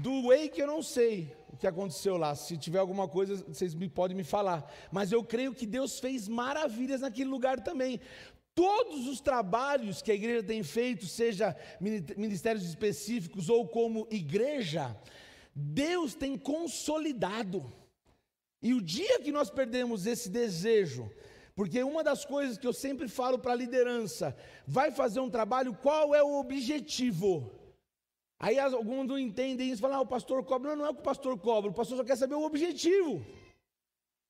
Do 0.00 0.28
Wake 0.28 0.60
eu 0.60 0.66
não 0.66 0.82
sei 0.82 1.34
o 1.52 1.56
que 1.56 1.66
aconteceu 1.66 2.16
lá. 2.16 2.34
Se 2.34 2.56
tiver 2.56 2.78
alguma 2.78 3.08
coisa, 3.08 3.36
vocês 3.36 3.74
me, 3.74 3.88
podem 3.88 4.16
me 4.16 4.24
falar. 4.24 4.70
Mas 4.90 5.12
eu 5.12 5.24
creio 5.24 5.54
que 5.54 5.66
Deus 5.66 5.98
fez 5.98 6.28
maravilhas 6.28 7.00
naquele 7.00 7.30
lugar 7.30 7.60
também. 7.60 8.00
Todos 8.54 9.06
os 9.06 9.20
trabalhos 9.20 10.02
que 10.02 10.12
a 10.12 10.14
igreja 10.14 10.42
tem 10.42 10.62
feito, 10.62 11.06
seja 11.06 11.56
ministérios 11.80 12.64
específicos 12.64 13.48
ou 13.48 13.66
como 13.66 14.06
igreja, 14.10 14.94
Deus 15.54 16.14
tem 16.14 16.36
consolidado. 16.36 17.72
E 18.62 18.74
o 18.74 18.80
dia 18.80 19.20
que 19.20 19.32
nós 19.32 19.50
perdemos 19.50 20.06
esse 20.06 20.28
desejo, 20.28 21.10
porque 21.54 21.82
uma 21.82 22.04
das 22.04 22.26
coisas 22.26 22.58
que 22.58 22.66
eu 22.66 22.74
sempre 22.74 23.08
falo 23.08 23.38
para 23.38 23.52
a 23.52 23.56
liderança, 23.56 24.36
vai 24.66 24.90
fazer 24.90 25.20
um 25.20 25.30
trabalho, 25.30 25.74
qual 25.74 26.14
é 26.14 26.22
o 26.22 26.38
objetivo? 26.38 27.61
Aí 28.42 28.58
alguns 28.58 29.06
não 29.06 29.16
entendem 29.16 29.70
isso, 29.70 29.80
falam, 29.80 29.98
ah, 29.98 30.02
o 30.02 30.06
pastor 30.06 30.44
cobra. 30.44 30.70
Não, 30.70 30.78
não 30.78 30.86
é 30.86 30.90
o 30.90 30.94
que 30.94 31.00
o 31.00 31.04
pastor 31.04 31.38
cobra, 31.38 31.70
o 31.70 31.74
pastor 31.74 31.96
só 31.96 32.02
quer 32.02 32.16
saber 32.16 32.34
o 32.34 32.42
objetivo. 32.42 33.24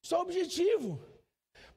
Só 0.04 0.18
o 0.18 0.22
objetivo. 0.22 1.00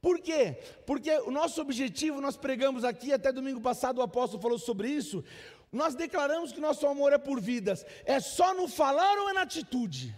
Por 0.02 0.19
quê? 0.19 0.62
Porque 0.86 1.10
o 1.19 1.32
nosso 1.32 1.62
objetivo, 1.62 2.19
nós 2.19 2.36
pregamos 2.36 2.84
aqui, 2.84 3.13
até 3.13 3.32
domingo 3.32 3.62
passado 3.62 4.00
o 4.00 4.02
apóstolo 4.02 4.41
falou 4.41 4.60
sobre 4.60 4.89
isso. 4.89 5.24
Nós 5.71 5.95
declaramos 5.95 6.52
que 6.52 6.60
nosso 6.60 6.86
amor 6.86 7.13
é 7.13 7.17
por 7.17 7.39
vidas. 7.39 7.86
É 8.04 8.19
só 8.19 8.54
no 8.54 8.67
falar 8.67 9.17
ou 9.17 9.30
é 9.30 9.34
na 9.34 9.43
atitude? 9.43 10.13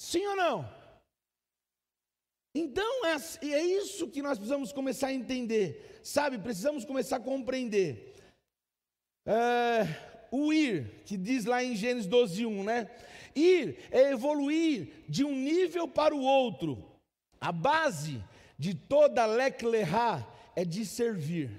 Sim 0.00 0.26
ou 0.26 0.34
não? 0.34 0.68
Então 2.52 3.06
é, 3.06 3.14
é 3.46 3.62
isso 3.62 4.08
que 4.08 4.20
nós 4.20 4.36
precisamos 4.36 4.72
começar 4.72 5.08
a 5.08 5.12
entender, 5.12 6.00
sabe? 6.02 6.38
Precisamos 6.38 6.84
começar 6.84 7.16
a 7.18 7.20
compreender. 7.20 8.16
É, 9.24 10.09
o 10.30 10.52
ir, 10.52 11.02
que 11.04 11.16
diz 11.16 11.44
lá 11.44 11.62
em 11.62 11.74
Gênesis 11.74 12.06
12, 12.08 12.46
1, 12.46 12.64
né? 12.64 12.90
Ir 13.34 13.78
é 13.90 14.10
evoluir 14.10 15.04
de 15.08 15.24
um 15.24 15.34
nível 15.34 15.88
para 15.88 16.14
o 16.14 16.22
outro. 16.22 16.84
A 17.40 17.52
base 17.52 18.22
de 18.58 18.74
toda 18.74 19.26
Leclerá 19.26 20.26
é 20.54 20.64
de 20.64 20.84
servir. 20.84 21.50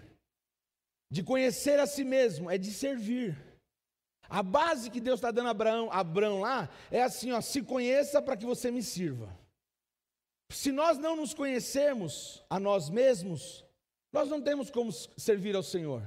De 1.10 1.24
conhecer 1.24 1.80
a 1.80 1.88
si 1.88 2.04
mesmo, 2.04 2.50
é 2.50 2.58
de 2.58 2.72
servir. 2.72 3.38
A 4.30 4.42
base 4.42 4.90
que 4.90 5.02
Deus 5.02 5.18
está 5.18 5.30
dando 5.30 5.48
a 5.48 5.52
Abraão, 5.52 5.92
Abraão 5.92 6.40
lá 6.40 6.70
é 6.90 7.02
assim: 7.02 7.32
ó, 7.32 7.42
se 7.42 7.62
conheça 7.62 8.22
para 8.22 8.38
que 8.38 8.46
você 8.46 8.72
me 8.72 8.82
sirva. 8.82 9.38
Se 10.50 10.72
nós 10.72 10.98
não 10.98 11.16
nos 11.16 11.34
conhecermos 11.34 12.44
a 12.50 12.60
nós 12.60 12.90
mesmos, 12.90 13.66
nós 14.12 14.30
não 14.30 14.42
temos 14.42 14.70
como 14.70 14.92
servir 14.92 15.56
ao 15.56 15.64
Senhor. 15.64 16.04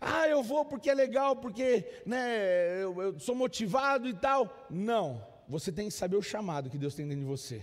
Ah, 0.00 0.26
eu 0.26 0.42
vou 0.42 0.64
porque 0.64 0.88
é 0.88 0.94
legal, 0.94 1.36
porque 1.36 1.84
né, 2.06 2.82
eu, 2.82 3.00
eu 3.02 3.20
sou 3.20 3.34
motivado 3.34 4.08
e 4.08 4.14
tal. 4.14 4.66
Não, 4.70 5.24
você 5.46 5.70
tem 5.70 5.88
que 5.88 5.94
saber 5.94 6.16
o 6.16 6.22
chamado 6.22 6.70
que 6.70 6.78
Deus 6.78 6.94
tem 6.94 7.06
dentro 7.06 7.22
de 7.22 7.28
você. 7.28 7.62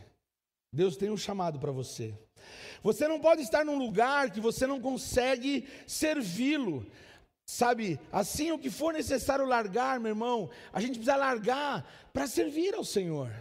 Deus 0.72 0.96
tem 0.96 1.10
um 1.10 1.18
chamado 1.18 1.60
para 1.60 1.72
você. 1.72 2.14
Você 2.84 3.08
não 3.08 3.20
pode 3.20 3.42
estar 3.42 3.66
num 3.66 3.78
lugar 3.78 4.30
que 4.30 4.40
você 4.40 4.68
não 4.68 4.80
consegue 4.80 5.68
servi-lo. 5.88 6.86
Sabe, 7.50 7.98
assim 8.12 8.52
o 8.52 8.60
que 8.60 8.70
for 8.70 8.94
necessário 8.94 9.46
largar, 9.46 10.00
meu 10.00 10.10
irmão, 10.10 10.50
a 10.72 10.82
gente 10.82 10.96
precisa 10.96 11.16
largar 11.16 11.90
para 12.12 12.28
servir 12.28 12.76
ao 12.76 12.84
Senhor. 12.84 13.32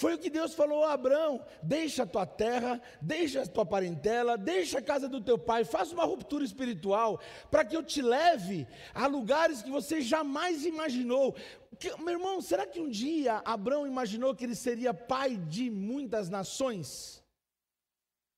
Foi 0.00 0.14
o 0.14 0.18
que 0.18 0.30
Deus 0.30 0.54
falou 0.54 0.82
a 0.82 0.94
Abraão: 0.94 1.44
deixa 1.62 2.04
a 2.04 2.06
tua 2.06 2.24
terra, 2.24 2.80
deixa 3.02 3.42
a 3.42 3.46
tua 3.46 3.66
parentela, 3.66 4.38
deixa 4.38 4.78
a 4.78 4.82
casa 4.82 5.06
do 5.06 5.20
teu 5.20 5.36
pai, 5.36 5.62
faça 5.62 5.92
uma 5.92 6.06
ruptura 6.06 6.42
espiritual, 6.42 7.20
para 7.50 7.66
que 7.66 7.76
eu 7.76 7.82
te 7.82 8.00
leve 8.00 8.66
a 8.94 9.06
lugares 9.06 9.60
que 9.60 9.70
você 9.70 10.00
jamais 10.00 10.64
imaginou. 10.64 11.36
Que, 11.78 11.94
meu 11.98 12.14
irmão, 12.14 12.40
será 12.40 12.66
que 12.66 12.80
um 12.80 12.88
dia 12.88 13.42
Abraão 13.44 13.86
imaginou 13.86 14.34
que 14.34 14.42
ele 14.42 14.54
seria 14.54 14.94
pai 14.94 15.36
de 15.36 15.68
muitas 15.68 16.30
nações? 16.30 17.22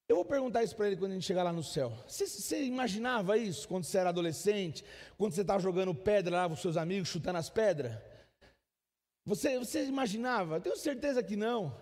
Eu 0.09 0.16
vou 0.16 0.25
perguntar 0.25 0.64
isso 0.64 0.75
para 0.75 0.88
ele 0.88 0.96
quando 0.96 1.12
a 1.12 1.14
gente 1.14 1.27
chegar 1.27 1.44
lá 1.44 1.53
no 1.53 1.62
céu. 1.62 1.92
Você, 2.09 2.27
você 2.27 2.64
imaginava 2.64 3.38
isso 3.38 3.68
quando 3.68 3.85
você 3.85 3.98
era 3.98 4.09
adolescente, 4.09 4.85
quando 5.16 5.33
você 5.33 5.42
estava 5.42 5.61
jogando 5.61 5.94
pedra 5.94 6.38
lá 6.38 6.48
com 6.48 6.57
seus 6.57 6.77
amigos, 6.77 7.09
chutando 7.09 7.38
as 7.38 7.48
pedras? 7.48 8.12
Você, 9.25 9.59
você 9.59 9.85
imaginava? 9.85 10.61
Tenho 10.61 10.77
certeza 10.77 11.23
que 11.23 11.37
não. 11.37 11.75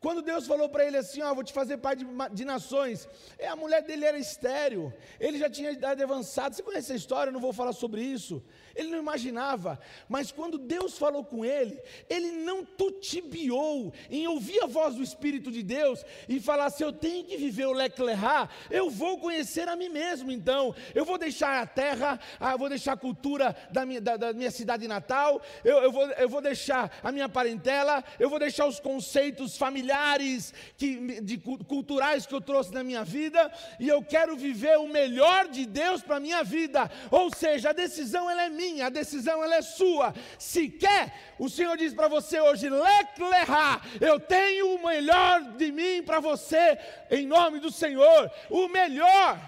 Quando 0.00 0.22
Deus 0.22 0.46
falou 0.46 0.68
para 0.68 0.84
ele 0.84 0.96
assim: 0.96 1.22
Ó, 1.22 1.34
vou 1.34 1.44
te 1.44 1.52
fazer 1.52 1.76
pai 1.78 1.96
de, 1.96 2.06
de, 2.32 2.44
nações, 2.44 3.08
é, 3.38 3.48
a 3.48 3.56
mulher 3.56 3.82
dele 3.82 4.04
era 4.04 4.18
estéreo, 4.18 4.92
ele 5.20 5.38
já 5.38 5.48
tinha 5.48 5.70
idade 5.70 6.02
avançada. 6.02 6.54
Você 6.54 6.62
conhece 6.62 6.92
a 6.92 6.96
história? 6.96 7.28
Eu 7.28 7.34
não 7.34 7.40
vou 7.40 7.52
falar 7.52 7.72
sobre 7.72 8.02
isso. 8.02 8.42
Ele 8.74 8.88
não 8.88 8.98
imaginava, 8.98 9.78
mas 10.08 10.32
quando 10.32 10.56
Deus 10.56 10.96
falou 10.96 11.24
com 11.24 11.44
ele, 11.44 11.78
ele 12.08 12.32
não 12.32 12.64
tutibiou 12.64 13.92
em 14.10 14.26
ouvir 14.26 14.62
a 14.62 14.66
voz 14.66 14.94
do 14.94 15.02
Espírito 15.02 15.50
de 15.50 15.62
Deus 15.62 16.04
e 16.28 16.40
falar: 16.40 16.70
se 16.70 16.82
eu 16.82 16.92
tenho 16.92 17.24
que 17.24 17.36
viver 17.36 17.66
o 17.66 17.72
Leclerá, 17.72 18.48
eu 18.70 18.88
vou 18.88 19.18
conhecer 19.18 19.68
a 19.68 19.76
mim 19.76 19.88
mesmo. 19.88 20.32
Então, 20.32 20.74
eu 20.94 21.04
vou 21.04 21.18
deixar 21.18 21.60
a 21.60 21.66
terra, 21.66 22.18
ah, 22.40 22.52
eu 22.52 22.58
vou 22.58 22.68
deixar 22.68 22.92
a 22.92 22.96
cultura 22.96 23.54
da 23.70 23.84
minha, 23.84 24.00
da, 24.00 24.16
da 24.16 24.32
minha 24.32 24.50
cidade 24.50 24.88
natal, 24.88 25.42
eu, 25.64 25.78
eu, 25.78 25.92
vou, 25.92 26.06
eu 26.06 26.28
vou 26.28 26.40
deixar 26.40 26.98
a 27.02 27.12
minha 27.12 27.28
parentela, 27.28 28.02
eu 28.18 28.30
vou 28.30 28.38
deixar 28.38 28.66
os 28.66 28.80
conceitos 28.80 29.56
familiares 29.56 29.71
familiares, 29.72 30.52
que, 30.76 31.20
de, 31.22 31.38
culturais 31.38 32.26
que 32.26 32.34
eu 32.34 32.40
trouxe 32.40 32.72
na 32.74 32.84
minha 32.84 33.02
vida, 33.02 33.50
e 33.80 33.88
eu 33.88 34.02
quero 34.02 34.36
viver 34.36 34.76
o 34.78 34.86
melhor 34.86 35.48
de 35.48 35.64
Deus 35.64 36.02
para 36.02 36.16
a 36.16 36.20
minha 36.20 36.44
vida. 36.44 36.90
Ou 37.10 37.34
seja, 37.34 37.70
a 37.70 37.72
decisão 37.72 38.28
ela 38.28 38.44
é 38.44 38.50
minha, 38.50 38.86
a 38.86 38.90
decisão 38.90 39.42
ela 39.42 39.56
é 39.56 39.62
sua. 39.62 40.14
Se 40.38 40.68
quer, 40.68 41.34
o 41.38 41.48
Senhor 41.48 41.76
diz 41.78 41.94
para 41.94 42.06
você 42.06 42.38
hoje, 42.38 42.68
Leclerá, 42.68 43.80
eu 43.98 44.20
tenho 44.20 44.74
o 44.74 44.86
melhor 44.86 45.40
de 45.56 45.72
mim 45.72 46.02
para 46.02 46.20
você, 46.20 46.78
em 47.10 47.26
nome 47.26 47.58
do 47.58 47.70
Senhor, 47.70 48.30
o 48.50 48.68
melhor. 48.68 49.40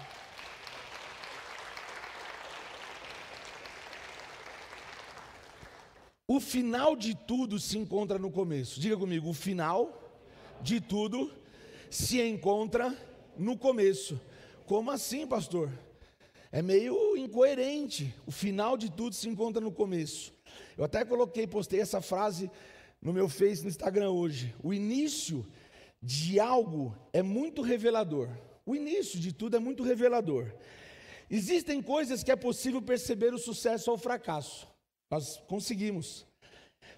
O 6.27 6.39
final 6.39 6.95
de 6.95 7.13
tudo 7.15 7.59
se 7.59 7.77
encontra 7.77 8.17
no 8.17 8.31
começo. 8.31 8.79
Diga 8.79 8.97
comigo, 8.97 9.29
o 9.29 9.33
final 9.33 10.04
de 10.65 10.81
tudo 10.81 11.31
se 11.91 12.19
encontra 12.19 12.93
no 13.37 13.55
começo. 13.55 14.19
Como 14.65 14.89
assim, 14.89 15.27
pastor? 15.27 15.71
É 16.51 16.61
meio 16.61 17.15
incoerente. 17.15 18.13
O 18.25 18.31
final 18.31 18.75
de 18.75 18.91
tudo 18.91 19.13
se 19.13 19.29
encontra 19.29 19.61
no 19.61 19.71
começo. 19.71 20.33
Eu 20.75 20.83
até 20.83 21.05
coloquei, 21.05 21.45
postei 21.45 21.79
essa 21.79 22.01
frase 22.01 22.49
no 22.99 23.13
meu 23.13 23.29
Face 23.29 23.61
no 23.61 23.69
Instagram 23.69 24.09
hoje. 24.09 24.55
O 24.63 24.73
início 24.73 25.45
de 26.01 26.39
algo 26.39 26.97
é 27.13 27.21
muito 27.21 27.61
revelador. 27.61 28.27
O 28.65 28.75
início 28.75 29.19
de 29.19 29.31
tudo 29.31 29.55
é 29.57 29.59
muito 29.59 29.83
revelador. 29.83 30.51
Existem 31.29 31.79
coisas 31.79 32.23
que 32.23 32.31
é 32.31 32.35
possível 32.35 32.81
perceber 32.81 33.33
o 33.35 33.37
sucesso 33.37 33.91
ou 33.91 33.97
o 33.97 33.99
fracasso. 33.99 34.67
Nós 35.11 35.37
conseguimos. 35.47 36.25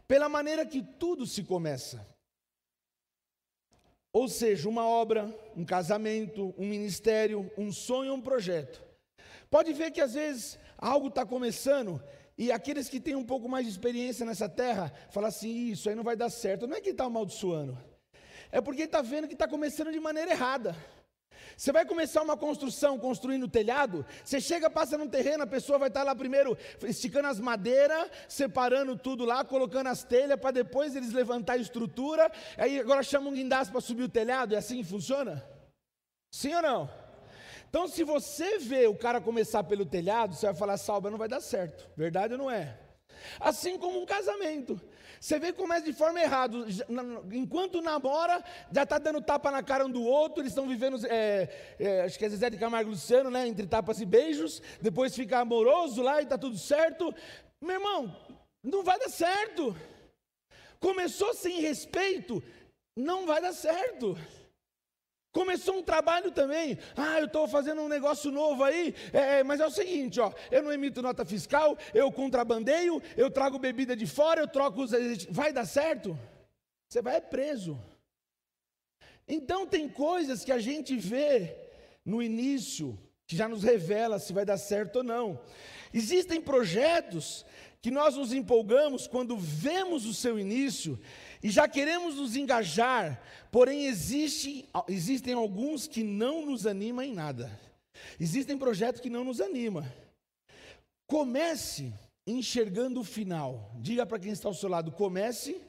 Pela 0.07 0.29
maneira 0.29 0.65
que 0.65 0.81
tudo 0.81 1.25
se 1.25 1.43
começa. 1.43 2.07
Ou 4.17 4.27
seja, 4.27 4.67
uma 4.67 4.83
obra, 4.83 5.31
um 5.55 5.63
casamento, 5.63 6.51
um 6.57 6.65
ministério, 6.65 7.51
um 7.55 7.71
sonho, 7.71 8.15
um 8.15 8.19
projeto. 8.19 8.83
Pode 9.47 9.71
ver 9.73 9.91
que 9.91 10.01
às 10.01 10.15
vezes 10.15 10.57
algo 10.75 11.09
está 11.09 11.23
começando 11.23 12.01
e 12.35 12.51
aqueles 12.51 12.89
que 12.89 12.99
têm 12.99 13.15
um 13.15 13.23
pouco 13.23 13.47
mais 13.47 13.67
de 13.67 13.71
experiência 13.71 14.25
nessa 14.25 14.49
terra 14.49 14.91
falam 15.11 15.29
assim: 15.29 15.69
isso 15.69 15.87
aí 15.87 15.93
não 15.93 16.03
vai 16.03 16.15
dar 16.15 16.31
certo. 16.31 16.65
Não 16.65 16.75
é 16.75 16.81
que 16.81 16.89
está 16.89 17.03
amaldiçoando, 17.03 17.77
é 18.51 18.59
porque 18.59 18.81
está 18.85 19.03
vendo 19.03 19.27
que 19.27 19.35
está 19.35 19.47
começando 19.47 19.91
de 19.91 19.99
maneira 19.99 20.31
errada. 20.31 20.75
Você 21.57 21.71
vai 21.71 21.83
começar 21.85 22.21
uma 22.21 22.37
construção 22.37 22.99
construindo 22.99 23.43
o 23.43 23.49
telhado, 23.49 24.05
você 24.23 24.39
chega, 24.39 24.69
passa 24.69 24.95
num 24.95 25.09
terreno, 25.09 25.43
a 25.43 25.47
pessoa 25.47 25.79
vai 25.79 25.87
estar 25.87 26.03
lá 26.03 26.15
primeiro 26.15 26.55
esticando 26.83 27.27
as 27.27 27.39
madeiras, 27.39 28.11
separando 28.29 28.95
tudo 28.95 29.25
lá, 29.25 29.43
colocando 29.43 29.87
as 29.87 30.03
telhas, 30.03 30.39
para 30.39 30.51
depois 30.51 30.95
eles 30.95 31.11
levantar 31.11 31.53
a 31.53 31.57
estrutura, 31.57 32.31
aí 32.55 32.79
agora 32.79 33.01
chamam 33.01 33.31
um 33.31 33.33
guindaste 33.33 33.71
para 33.71 33.81
subir 33.81 34.03
o 34.03 34.09
telhado, 34.09 34.53
é 34.53 34.59
assim 34.59 34.77
que 34.77 34.83
funciona? 34.83 35.43
Sim 36.31 36.53
ou 36.53 36.61
não? 36.61 36.89
Então, 37.67 37.87
se 37.87 38.03
você 38.03 38.59
vê 38.59 38.85
o 38.85 38.95
cara 38.95 39.19
começar 39.19 39.63
pelo 39.63 39.83
telhado, 39.83 40.35
você 40.35 40.45
vai 40.45 40.55
falar, 40.55 40.77
salva, 40.77 41.09
não 41.09 41.17
vai 41.17 41.27
dar 41.27 41.41
certo. 41.41 41.89
Verdade 41.97 42.33
ou 42.33 42.39
não 42.39 42.51
é? 42.51 42.77
Assim 43.39 43.79
como 43.79 43.99
um 43.99 44.05
casamento. 44.05 44.79
Você 45.19 45.39
vê 45.39 45.51
que 45.51 45.59
começa 45.59 45.85
de 45.85 45.93
forma 45.93 46.21
errada. 46.21 46.57
Enquanto 47.31 47.81
namora, 47.81 48.43
já 48.71 48.83
está 48.83 48.97
dando 48.97 49.21
tapa 49.21 49.51
na 49.51 49.63
cara 49.63 49.85
um 49.85 49.89
do 49.89 50.03
outro, 50.03 50.41
eles 50.41 50.51
estão 50.51 50.67
vivendo, 50.67 50.99
é, 51.07 51.75
é, 51.79 52.01
acho 52.01 52.17
que 52.17 52.25
é 52.25 52.29
Zezé 52.29 52.49
de 52.49 52.57
Camargo 52.57 52.89
Luciano, 52.89 53.29
né? 53.29 53.47
Entre 53.47 53.65
tapas 53.65 53.99
e 53.99 54.05
beijos, 54.05 54.61
depois 54.81 55.15
fica 55.15 55.39
amoroso 55.39 56.01
lá 56.01 56.19
e 56.19 56.23
está 56.23 56.37
tudo 56.37 56.57
certo. 56.57 57.13
Meu 57.61 57.75
irmão, 57.75 58.15
não 58.63 58.83
vai 58.83 58.99
dar 58.99 59.09
certo. 59.09 59.75
Começou 60.79 61.33
sem 61.33 61.59
respeito, 61.59 62.43
não 62.95 63.25
vai 63.25 63.41
dar 63.41 63.53
certo. 63.53 64.15
Começou 65.31 65.77
um 65.77 65.83
trabalho 65.83 66.31
também. 66.31 66.77
Ah, 66.95 67.19
eu 67.19 67.25
estou 67.25 67.47
fazendo 67.47 67.81
um 67.81 67.87
negócio 67.87 68.31
novo 68.31 68.63
aí. 68.63 68.95
É, 69.13 69.39
é, 69.39 69.43
mas 69.43 69.59
é 69.59 69.65
o 69.65 69.71
seguinte, 69.71 70.19
ó, 70.19 70.31
eu 70.49 70.63
não 70.63 70.73
emito 70.73 71.01
nota 71.01 71.23
fiscal, 71.25 71.77
eu 71.93 72.11
contrabandeio, 72.11 73.01
eu 73.15 73.29
trago 73.29 73.59
bebida 73.59 73.95
de 73.95 74.07
fora, 74.07 74.41
eu 74.41 74.47
troco 74.47 74.81
os. 74.81 74.91
Vai 75.29 75.53
dar 75.53 75.65
certo? 75.65 76.17
Você 76.89 77.01
vai 77.01 77.21
preso. 77.21 77.79
Então 79.27 79.67
tem 79.67 79.89
coisas 79.89 80.43
que 80.43 80.51
a 80.51 80.59
gente 80.59 80.95
vê 80.95 81.55
no 82.05 82.23
início 82.23 82.97
que 83.27 83.35
já 83.35 83.47
nos 83.47 83.61
revela 83.61 84.19
se 84.19 84.31
vai 84.31 84.45
dar 84.45 84.57
certo 84.57 84.97
ou 84.97 85.03
não. 85.03 85.39
Existem 85.93 86.41
projetos 86.41 87.45
que 87.81 87.91
nós 87.91 88.15
nos 88.15 88.31
empolgamos 88.31 89.05
quando 89.05 89.37
vemos 89.37 90.05
o 90.05 90.13
seu 90.13 90.39
início 90.39 90.97
e 91.41 91.49
já 91.49 91.67
queremos 91.67 92.15
nos 92.15 92.35
engajar, 92.35 93.21
porém 93.51 93.85
existe, 93.85 94.67
existem 94.87 95.33
alguns 95.33 95.87
que 95.87 96.03
não 96.03 96.45
nos 96.45 96.65
animam 96.65 97.05
em 97.05 97.13
nada. 97.13 97.59
Existem 98.19 98.57
projetos 98.57 99.01
que 99.01 99.09
não 99.09 99.23
nos 99.23 99.39
animam. 99.39 99.85
Comece 101.07 101.93
enxergando 102.25 102.99
o 102.99 103.03
final. 103.03 103.71
Diga 103.79 104.05
para 104.05 104.19
quem 104.19 104.31
está 104.31 104.47
ao 104.47 104.53
seu 104.53 104.69
lado: 104.69 104.91
comece 104.91 105.61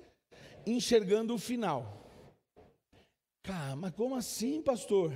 enxergando 0.66 1.34
o 1.34 1.38
final. 1.38 1.96
Cara, 3.42 3.76
mas 3.76 3.92
como 3.94 4.14
assim, 4.14 4.60
pastor? 4.60 5.12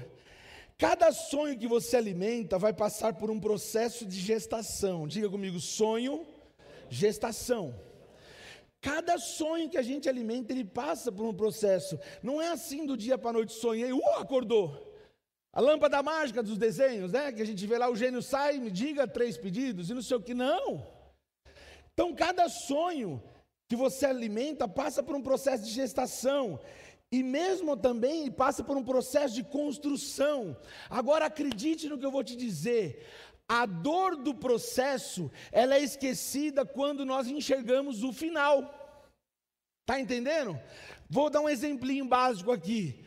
Cada 0.79 1.13
sonho 1.13 1.59
que 1.59 1.67
você 1.67 1.97
alimenta 1.97 2.59
vai 2.59 2.73
passar 2.73 3.15
por 3.15 3.31
um 3.31 3.39
processo 3.39 4.07
de 4.07 4.19
gestação. 4.19 5.07
Diga 5.07 5.29
comigo: 5.29 5.61
sonho, 5.61 6.27
gestação. 6.89 7.75
Cada 8.83 9.17
sonho 9.17 9.71
que 9.71 9.79
a 9.79 9.83
gente 9.83 10.09
alimenta, 10.09 10.53
ele 10.53 10.65
passa 10.65 11.13
por 11.13 11.25
um 11.25 11.33
processo. 11.33 11.97
Não 12.21 12.43
é 12.43 12.49
assim 12.49 12.85
do 12.85 12.97
dia 12.97 13.17
para 13.17 13.31
a 13.31 13.35
noite, 13.35 13.53
sonhei, 13.53 13.93
uh, 13.93 14.19
acordou. 14.19 14.93
A 15.53 15.61
lâmpada 15.61 16.03
mágica 16.03 16.43
dos 16.43 16.59
desenhos, 16.59 17.13
né? 17.13 17.31
Que 17.31 17.43
a 17.43 17.47
gente 17.47 17.65
vê 17.65 17.79
lá, 17.79 17.89
o 17.89 17.95
gênio 17.95 18.21
sai, 18.21 18.59
me 18.59 18.73
diga 18.73 19.07
três 19.07 19.39
pedidos 19.39 19.89
e 19.89 19.95
não 19.95 20.03
sei 20.03 20.17
o 20.17 20.21
que, 20.21 20.35
não. 20.35 20.85
Então, 21.93 22.13
cada 22.13 22.49
sonho 22.49 23.23
que 23.69 23.77
você 23.77 24.07
alimenta 24.07 24.67
passa 24.67 25.01
por 25.01 25.15
um 25.15 25.23
processo 25.23 25.63
de 25.65 25.71
gestação. 25.71 26.59
E 27.13 27.23
mesmo 27.23 27.77
também 27.77 28.33
passa 28.33 28.65
por 28.65 28.77
um 28.77 28.83
processo 28.83 29.35
de 29.35 29.45
construção. 29.45 30.57
Agora 30.91 31.27
acredite 31.27 31.89
no 31.89 31.99
que 31.99 32.07
eu 32.07 32.11
vou 32.11 32.25
te 32.25 32.35
dizer. 32.35 33.07
A 33.55 33.67
dor 33.67 34.17
do 34.17 34.35
processo, 34.35 35.31
ela 35.53 35.75
é 35.75 35.83
esquecida 35.83 36.65
quando 36.65 37.05
nós 37.05 37.27
enxergamos 37.27 38.03
o 38.03 38.11
final. 38.11 38.57
Tá 39.85 40.01
entendendo? 40.01 40.59
Vou 41.11 41.29
dar 41.29 41.43
um 41.43 41.51
exemplinho 41.51 42.07
básico 42.07 42.51
aqui. 42.51 43.05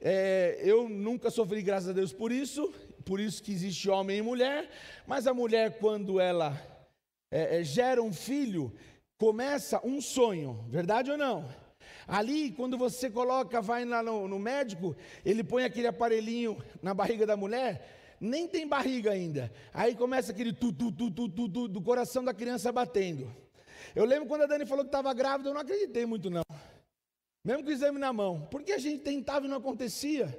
É, 0.00 0.58
eu 0.62 0.88
nunca 0.88 1.28
sofri, 1.28 1.60
graças 1.60 1.90
a 1.90 1.92
Deus, 1.92 2.14
por 2.14 2.32
isso, 2.32 2.72
por 3.04 3.20
isso 3.20 3.42
que 3.42 3.52
existe 3.52 3.90
homem 3.90 4.16
e 4.16 4.22
mulher, 4.22 4.70
mas 5.06 5.26
a 5.26 5.34
mulher, 5.34 5.78
quando 5.78 6.18
ela 6.18 6.58
é, 7.30 7.60
é, 7.60 7.62
gera 7.62 8.02
um 8.02 8.10
filho, 8.10 8.72
começa 9.18 9.86
um 9.86 10.00
sonho, 10.00 10.64
verdade 10.70 11.10
ou 11.10 11.18
não? 11.18 11.46
Ali, 12.06 12.52
quando 12.52 12.78
você 12.78 13.10
coloca, 13.10 13.60
vai 13.60 13.84
lá 13.84 14.02
no, 14.02 14.26
no 14.28 14.38
médico, 14.38 14.96
ele 15.26 15.44
põe 15.44 15.62
aquele 15.62 15.88
aparelhinho 15.88 16.56
na 16.80 16.94
barriga 16.94 17.26
da 17.26 17.36
mulher, 17.36 17.97
nem 18.20 18.48
tem 18.48 18.66
barriga 18.66 19.12
ainda. 19.12 19.52
Aí 19.72 19.94
começa 19.94 20.32
aquele 20.32 20.52
tu, 20.52 20.72
tu, 20.72 20.90
tu, 20.92 21.10
tu, 21.10 21.28
tu, 21.28 21.48
tu 21.48 21.68
do 21.68 21.80
coração 21.80 22.24
da 22.24 22.34
criança 22.34 22.72
batendo. 22.72 23.30
Eu 23.94 24.04
lembro 24.04 24.28
quando 24.28 24.42
a 24.42 24.46
Dani 24.46 24.66
falou 24.66 24.84
que 24.84 24.88
estava 24.88 25.12
grávida, 25.14 25.50
eu 25.50 25.54
não 25.54 25.60
acreditei 25.60 26.04
muito 26.04 26.30
não. 26.30 26.42
Mesmo 27.44 27.62
com 27.62 27.70
o 27.70 27.72
exame 27.72 27.98
na 27.98 28.12
mão. 28.12 28.46
Porque 28.50 28.72
a 28.72 28.78
gente 28.78 29.02
tentava 29.02 29.46
e 29.46 29.48
não 29.48 29.56
acontecia. 29.56 30.38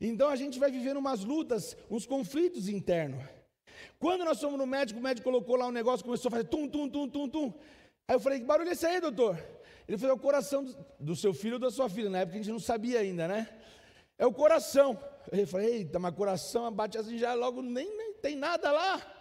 Então 0.00 0.28
a 0.28 0.36
gente 0.36 0.58
vai 0.58 0.70
vivendo 0.70 0.98
umas 0.98 1.24
lutas, 1.24 1.76
uns 1.90 2.06
conflitos 2.06 2.68
internos. 2.68 3.22
Quando 3.98 4.24
nós 4.24 4.40
fomos 4.40 4.58
no 4.58 4.66
médico, 4.66 5.00
o 5.00 5.02
médico 5.02 5.24
colocou 5.24 5.56
lá 5.56 5.66
um 5.66 5.72
negócio, 5.72 6.04
começou 6.04 6.28
a 6.28 6.32
fazer 6.32 6.44
tum, 6.44 6.68
tum, 6.68 6.88
tum, 6.88 7.08
tum, 7.08 7.28
tum. 7.28 7.54
Aí 8.06 8.16
eu 8.16 8.20
falei, 8.20 8.38
que 8.38 8.44
barulho 8.44 8.68
é 8.68 8.72
esse 8.72 8.86
aí, 8.86 9.00
doutor? 9.00 9.42
Ele 9.88 9.98
falou, 9.98 10.14
é 10.14 10.18
o 10.18 10.20
coração 10.20 10.66
do 10.98 11.16
seu 11.16 11.32
filho 11.32 11.54
ou 11.54 11.58
da 11.58 11.70
sua 11.70 11.88
filha. 11.88 12.10
Na 12.10 12.18
época 12.18 12.36
a 12.36 12.38
gente 12.38 12.50
não 12.50 12.58
sabia 12.58 13.00
ainda, 13.00 13.26
né? 13.26 13.48
É 14.18 14.26
o 14.26 14.32
coração. 14.32 14.98
Eu 15.30 15.46
falei, 15.46 15.76
eita, 15.76 15.98
mas 15.98 16.14
coração 16.14 16.70
bate 16.72 16.98
assim 16.98 17.18
já 17.18 17.34
logo, 17.34 17.62
nem, 17.62 17.96
nem 17.96 18.14
tem 18.14 18.36
nada 18.36 18.70
lá. 18.70 19.14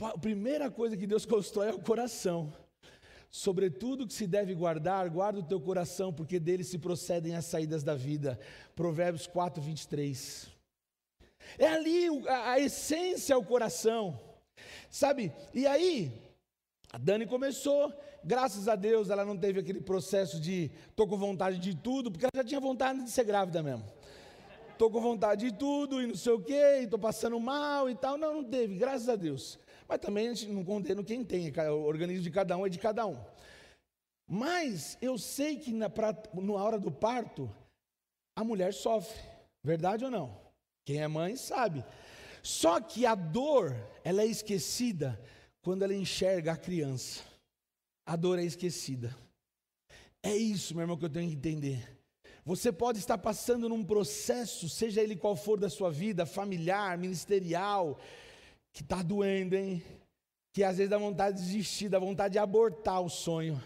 A 0.00 0.18
primeira 0.18 0.70
coisa 0.70 0.96
que 0.96 1.06
Deus 1.06 1.24
constrói 1.26 1.68
é 1.68 1.74
o 1.74 1.80
coração. 1.80 2.52
Sobretudo 3.30 4.06
que 4.06 4.14
se 4.14 4.26
deve 4.26 4.54
guardar, 4.54 5.10
guarda 5.10 5.40
o 5.40 5.42
teu 5.42 5.60
coração, 5.60 6.12
porque 6.12 6.38
dele 6.38 6.64
se 6.64 6.78
procedem 6.78 7.34
as 7.34 7.44
saídas 7.44 7.82
da 7.82 7.94
vida. 7.94 8.38
Provérbios 8.74 9.26
4, 9.26 9.60
23. 9.60 10.48
É 11.58 11.66
ali 11.66 12.06
a, 12.28 12.52
a 12.52 12.60
essência 12.60 13.34
é 13.34 13.36
o 13.36 13.44
coração. 13.44 14.18
Sabe? 14.88 15.32
E 15.52 15.66
aí, 15.66 16.10
a 16.90 16.96
Dani 16.96 17.26
começou, 17.26 17.92
graças 18.24 18.68
a 18.68 18.76
Deus 18.76 19.10
ela 19.10 19.24
não 19.24 19.36
teve 19.36 19.60
aquele 19.60 19.80
processo 19.80 20.40
de 20.40 20.70
tô 20.94 21.06
com 21.06 21.18
vontade 21.18 21.58
de 21.58 21.76
tudo, 21.76 22.10
porque 22.10 22.24
ela 22.24 22.42
já 22.42 22.44
tinha 22.48 22.60
vontade 22.60 23.02
de 23.02 23.10
ser 23.10 23.24
grávida 23.24 23.62
mesmo 23.62 23.95
estou 24.76 24.90
com 24.90 25.00
vontade 25.00 25.50
de 25.50 25.56
tudo 25.56 26.02
e 26.02 26.06
não 26.06 26.14
sei 26.14 26.32
o 26.32 26.40
quê, 26.40 26.80
estou 26.82 26.98
passando 26.98 27.40
mal 27.40 27.88
e 27.88 27.94
tal. 27.94 28.18
Não, 28.18 28.34
não 28.34 28.44
teve, 28.44 28.76
graças 28.76 29.08
a 29.08 29.16
Deus. 29.16 29.58
Mas 29.88 29.98
também 29.98 30.28
a 30.28 30.34
gente 30.34 30.52
não 30.52 30.64
condena 30.64 31.02
quem 31.02 31.24
tem, 31.24 31.50
o 31.50 31.82
organismo 31.82 32.22
de 32.22 32.30
cada 32.30 32.56
um 32.56 32.66
é 32.66 32.68
de 32.68 32.78
cada 32.78 33.06
um. 33.06 33.18
Mas 34.28 34.98
eu 35.00 35.16
sei 35.16 35.56
que 35.56 35.72
na, 35.72 35.88
pra, 35.88 36.14
na 36.34 36.52
hora 36.52 36.78
do 36.78 36.90
parto, 36.90 37.50
a 38.36 38.44
mulher 38.44 38.74
sofre, 38.74 39.18
verdade 39.64 40.04
ou 40.04 40.10
não? 40.10 40.38
Quem 40.84 41.00
é 41.00 41.08
mãe 41.08 41.36
sabe. 41.36 41.84
Só 42.42 42.80
que 42.80 43.06
a 43.06 43.14
dor, 43.14 43.74
ela 44.04 44.22
é 44.22 44.26
esquecida 44.26 45.20
quando 45.62 45.82
ela 45.82 45.94
enxerga 45.94 46.52
a 46.52 46.56
criança. 46.56 47.22
A 48.04 48.14
dor 48.14 48.38
é 48.38 48.44
esquecida. 48.44 49.16
É 50.22 50.36
isso, 50.36 50.74
meu 50.74 50.82
irmão, 50.82 50.96
que 50.96 51.04
eu 51.04 51.10
tenho 51.10 51.28
que 51.30 51.36
entender. 51.36 51.95
Você 52.46 52.70
pode 52.70 53.00
estar 53.00 53.18
passando 53.18 53.68
num 53.68 53.82
processo, 53.82 54.68
seja 54.68 55.02
ele 55.02 55.16
qual 55.16 55.34
for 55.34 55.58
da 55.58 55.68
sua 55.68 55.90
vida, 55.90 56.24
familiar, 56.24 56.96
ministerial, 56.96 57.98
que 58.72 58.82
está 58.82 59.02
doendo, 59.02 59.56
hein? 59.56 59.82
Que 60.52 60.62
às 60.62 60.76
vezes 60.76 60.88
dá 60.88 60.96
vontade 60.96 61.38
de 61.38 61.42
desistir, 61.42 61.88
dá 61.88 61.98
vontade 61.98 62.34
de 62.34 62.38
abortar 62.38 63.02
o 63.02 63.08
sonho. 63.08 63.60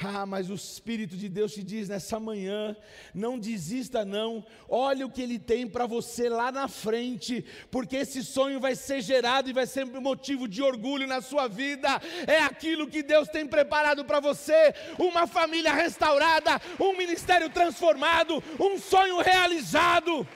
Ah, 0.00 0.24
mas 0.24 0.48
o 0.48 0.54
Espírito 0.54 1.16
de 1.16 1.28
Deus 1.28 1.52
te 1.52 1.60
diz 1.60 1.88
nessa 1.88 2.20
manhã: 2.20 2.76
não 3.12 3.36
desista, 3.36 4.04
não. 4.04 4.46
Olha 4.68 5.04
o 5.04 5.10
que 5.10 5.20
Ele 5.20 5.40
tem 5.40 5.66
para 5.66 5.86
você 5.86 6.28
lá 6.28 6.52
na 6.52 6.68
frente, 6.68 7.44
porque 7.68 7.96
esse 7.96 8.22
sonho 8.22 8.60
vai 8.60 8.76
ser 8.76 9.00
gerado 9.00 9.50
e 9.50 9.52
vai 9.52 9.66
ser 9.66 9.84
motivo 9.84 10.46
de 10.46 10.62
orgulho 10.62 11.04
na 11.08 11.20
sua 11.20 11.48
vida. 11.48 12.00
É 12.28 12.38
aquilo 12.38 12.86
que 12.86 13.02
Deus 13.02 13.28
tem 13.28 13.44
preparado 13.44 14.04
para 14.04 14.20
você: 14.20 14.72
uma 14.98 15.26
família 15.26 15.72
restaurada, 15.72 16.60
um 16.78 16.96
ministério 16.96 17.50
transformado, 17.50 18.40
um 18.60 18.78
sonho 18.78 19.18
realizado. 19.18 20.26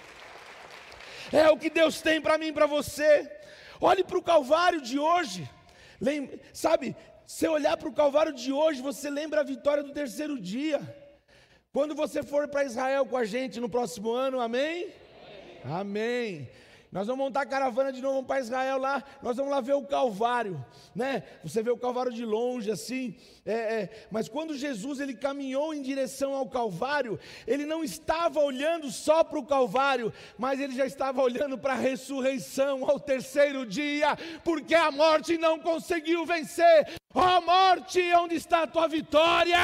É 1.32 1.48
o 1.50 1.56
que 1.56 1.70
Deus 1.70 2.00
tem 2.00 2.20
para 2.20 2.36
mim 2.36 2.48
e 2.48 2.52
para 2.52 2.66
você. 2.66 3.30
Olhe 3.80 4.02
para 4.02 4.18
o 4.18 4.22
Calvário 4.22 4.80
de 4.80 4.98
hoje. 4.98 5.48
Lembra, 6.00 6.40
sabe, 6.52 6.96
se 7.34 7.48
olhar 7.48 7.78
para 7.78 7.88
o 7.88 7.94
Calvário 7.94 8.34
de 8.34 8.52
hoje, 8.52 8.82
você 8.82 9.08
lembra 9.08 9.40
a 9.40 9.42
vitória 9.42 9.82
do 9.82 9.90
terceiro 9.90 10.38
dia. 10.38 10.78
Quando 11.72 11.94
você 11.94 12.22
for 12.22 12.46
para 12.46 12.66
Israel 12.70 13.06
com 13.06 13.16
a 13.16 13.24
gente 13.24 13.58
no 13.58 13.70
próximo 13.70 14.10
ano, 14.12 14.38
amém? 14.38 14.92
Amém. 15.64 15.80
amém. 15.80 16.48
Nós 16.92 17.06
vamos 17.06 17.24
montar 17.24 17.40
a 17.40 17.46
caravana 17.46 17.90
de 17.90 18.02
novo, 18.02 18.22
para 18.22 18.38
Israel 18.38 18.76
lá, 18.76 19.02
nós 19.22 19.38
vamos 19.38 19.50
lá 19.50 19.62
ver 19.62 19.72
o 19.72 19.82
Calvário, 19.82 20.62
né? 20.94 21.22
Você 21.42 21.62
vê 21.62 21.70
o 21.70 21.78
Calvário 21.78 22.12
de 22.12 22.22
longe 22.22 22.70
assim, 22.70 23.16
é, 23.46 23.52
é, 23.52 24.06
mas 24.10 24.28
quando 24.28 24.54
Jesus 24.54 25.00
ele 25.00 25.14
caminhou 25.14 25.72
em 25.72 25.80
direção 25.80 26.34
ao 26.34 26.46
Calvário, 26.46 27.18
ele 27.46 27.64
não 27.64 27.82
estava 27.82 28.40
olhando 28.40 28.90
só 28.90 29.24
para 29.24 29.38
o 29.38 29.46
Calvário, 29.46 30.12
mas 30.36 30.60
ele 30.60 30.74
já 30.74 30.84
estava 30.84 31.22
olhando 31.22 31.56
para 31.56 31.72
a 31.72 31.76
ressurreição 31.76 32.84
ao 32.84 33.00
terceiro 33.00 33.64
dia, 33.64 34.14
porque 34.44 34.74
a 34.74 34.90
morte 34.90 35.38
não 35.38 35.58
conseguiu 35.58 36.26
vencer. 36.26 37.00
Ó 37.14 37.38
oh, 37.38 37.40
morte, 37.40 38.00
onde 38.16 38.34
está 38.34 38.64
a 38.64 38.66
tua 38.66 38.86
vitória? 38.86 39.56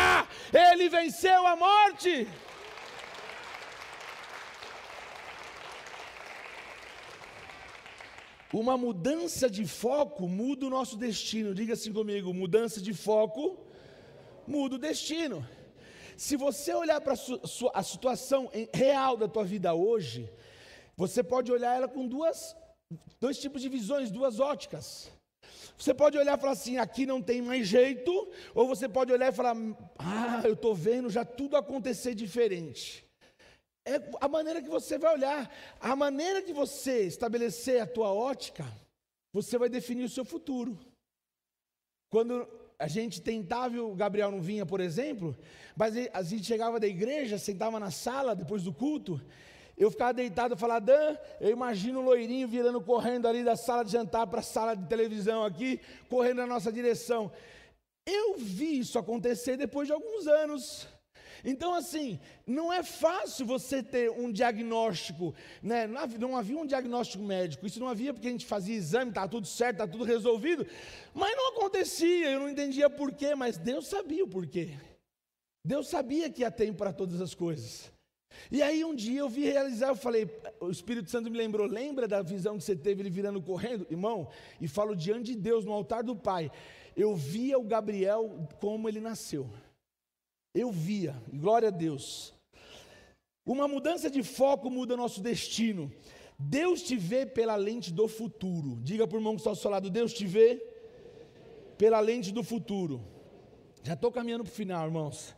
Ele 0.51 0.89
venceu 0.89 1.47
a 1.47 1.55
morte. 1.55 2.27
Uma 8.53 8.79
mudança 8.79 9.51
de 9.51 9.67
foco 9.67 10.27
muda 10.27 10.67
o 10.67 10.71
nosso 10.71 10.97
destino. 10.97 11.55
Diga 11.55 11.75
assim 11.75 11.93
comigo: 11.93 12.33
mudança 12.33 12.81
de 12.81 12.95
foco 12.95 13.59
muda 14.47 14.77
o 14.77 14.79
destino. 14.79 15.47
Se 16.17 16.37
você 16.37 16.75
olhar 16.75 17.01
para 17.01 17.15
a 17.75 17.83
situação 17.83 18.51
real 18.75 19.17
da 19.17 19.29
tua 19.29 19.45
vida 19.45 19.75
hoje, 19.75 20.29
você 20.97 21.23
pode 21.23 21.53
olhar 21.53 21.77
ela 21.77 21.87
com 21.87 22.09
duas, 22.09 22.57
dois 23.21 23.39
tipos 23.39 23.63
de 23.63 23.69
visões, 23.69 24.11
duas 24.11 24.41
óticas. 24.41 25.11
Você 25.77 25.95
pode 25.95 26.19
olhar 26.19 26.37
e 26.37 26.41
falar 26.41 26.55
assim, 26.55 26.77
aqui 26.77 27.07
não 27.07 27.23
tem 27.23 27.41
mais 27.41 27.69
jeito, 27.69 28.29
ou 28.53 28.67
você 28.67 28.89
pode 28.89 29.13
olhar 29.13 29.33
e 29.33 29.37
falar, 29.37 29.55
ah, 29.97 30.41
eu 30.43 30.55
estou 30.55 30.75
vendo 30.75 31.09
já 31.09 31.25
tudo 31.25 31.57
acontecer 31.57 32.17
diferente. 32.17 33.08
É 33.89 34.11
a 34.21 34.29
maneira 34.29 34.61
que 34.61 34.69
você 34.69 34.99
vai 34.99 35.15
olhar, 35.15 35.51
a 35.81 35.97
maneira 35.97 36.43
que 36.43 36.53
você 36.53 37.07
estabelecer 37.07 37.81
a 37.81 37.87
tua 37.87 38.13
ótica, 38.13 38.67
você 39.33 39.57
vai 39.57 39.71
definir 39.71 40.05
o 40.05 40.11
seu 40.11 40.27
futuro. 40.27 40.79
Quando 42.11 42.47
a 42.79 42.87
gente 42.87 43.23
tentava, 43.23 43.81
o 43.81 43.95
Gabriel 43.95 44.31
não 44.31 44.43
vinha, 44.43 44.67
por 44.67 44.81
exemplo, 44.81 45.35
mas 45.75 45.95
a 46.13 46.23
gente 46.23 46.45
chegava 46.45 46.79
da 46.79 46.87
igreja, 46.87 47.39
sentava 47.39 47.81
na 47.81 47.91
sala 47.91 48.37
depois 48.37 48.63
do 48.63 48.73
culto, 48.73 49.21
eu 49.77 49.91
ficava 49.91 50.13
deitado 50.13 50.55
e 50.55 50.59
falava, 50.59 50.81
Dan, 50.81 51.17
eu 51.41 51.51
imagino 51.51 52.01
o 52.01 52.05
loirinho 52.05 52.47
virando, 52.47 52.81
correndo 52.81 53.27
ali 53.27 53.43
da 53.43 53.57
sala 53.57 53.85
de 53.85 53.93
jantar 53.93 54.27
para 54.27 54.41
a 54.41 54.43
sala 54.43 54.75
de 54.75 54.87
televisão 54.87 55.45
aqui, 55.45 55.81
correndo 56.11 56.39
na 56.39 56.47
nossa 56.47 56.71
direção. 56.71 57.33
Eu 58.05 58.37
vi 58.37 58.81
isso 58.81 58.99
acontecer 58.99 59.57
depois 59.57 59.87
de 59.87 59.95
alguns 59.95 60.27
anos. 60.27 60.89
Então, 61.45 61.75
assim, 61.75 62.19
não 62.47 62.73
é 62.73 62.83
fácil 62.83 63.47
você 63.47 63.83
ter 63.83 64.11
um 64.11 64.31
diagnóstico, 64.31 65.35
né? 65.63 65.87
não, 65.87 66.37
havia, 66.37 66.59
um 66.59 66.67
diagnóstico 66.67 67.23
médico, 67.23 67.67
isso 67.67 67.81
não 67.81 67.89
havia 67.89 68.13
porque 68.13 68.29
a 68.29 68.31
gente 68.31 68.47
fazia 68.47 68.75
exame, 68.75 69.11
estava 69.11 69.29
tudo 69.29 69.47
certo, 69.47 69.75
estava 69.77 69.91
tudo 69.91 70.05
resolvido, 70.05 70.67
mas 71.15 71.37
não 71.37 71.49
acontecia, 71.51 72.31
eu 72.31 72.41
não 72.41 72.49
entendia 72.49 72.91
porquê, 72.91 73.35
mas 73.35 73.59
Deus 73.59 73.87
sabia 73.87 74.25
o 74.25 74.29
porquê. 74.29 74.75
Deus 75.65 75.89
sabia 75.89 76.31
que 76.31 76.43
ia 76.43 76.51
tempo 76.51 76.79
para 76.79 76.93
todas 76.93 77.21
as 77.21 77.35
coisas. 77.35 77.93
E 78.51 78.63
aí 78.63 78.85
um 78.85 78.95
dia 78.95 79.21
eu 79.21 79.29
vi 79.29 79.45
realizar, 79.45 79.89
eu 79.89 79.97
falei, 79.97 80.31
o 80.61 80.71
Espírito 80.71 81.11
Santo 81.11 81.31
me 81.31 81.37
lembrou, 81.37 81.67
lembra 81.67 82.07
da 82.07 82.23
visão 82.23 82.57
que 82.57 82.65
você 82.65 82.77
teve 82.77 83.03
ele 83.03 83.11
virando 83.11 83.43
correndo, 83.43 83.87
irmão? 83.91 84.29
E 84.61 84.69
falo 84.69 84.95
diante 84.95 85.35
de 85.35 85.37
Deus, 85.37 85.65
no 85.65 85.73
altar 85.73 86.03
do 86.03 86.17
Pai. 86.17 86.51
Eu 86.97 87.15
via 87.15 87.59
o 87.59 87.65
Gabriel 87.65 88.49
como 88.61 88.89
ele 88.89 89.01
nasceu. 89.01 89.49
Eu 90.59 90.73
via, 90.73 91.15
glória 91.33 91.69
a 91.69 91.71
Deus. 91.71 92.35
Uma 93.47 93.69
mudança 93.69 94.11
de 94.11 94.25
foco 94.25 94.69
muda 94.69 94.97
nosso 94.97 95.21
destino. 95.21 95.93
Deus 96.37 96.83
te 96.83 96.97
vê 96.97 97.25
pela 97.25 97.55
lente 97.55 97.93
do 97.93 98.09
futuro. 98.09 98.81
Diga 98.83 99.07
para 99.07 99.15
o 99.15 99.21
irmão 99.21 99.35
que 99.35 99.41
está 99.41 99.51
ao 99.51 99.57
seu 99.57 99.71
lado, 99.71 99.89
Deus 99.89 100.13
te 100.13 100.27
vê 100.27 100.61
pela 101.77 102.01
lente 102.01 102.33
do 102.33 102.43
futuro. 102.43 103.01
Já 103.85 103.95
estou 103.95 104.11
caminhando 104.11 104.43
para 104.43 104.51
o 104.51 104.55
final, 104.55 104.85
irmãos. 104.85 105.33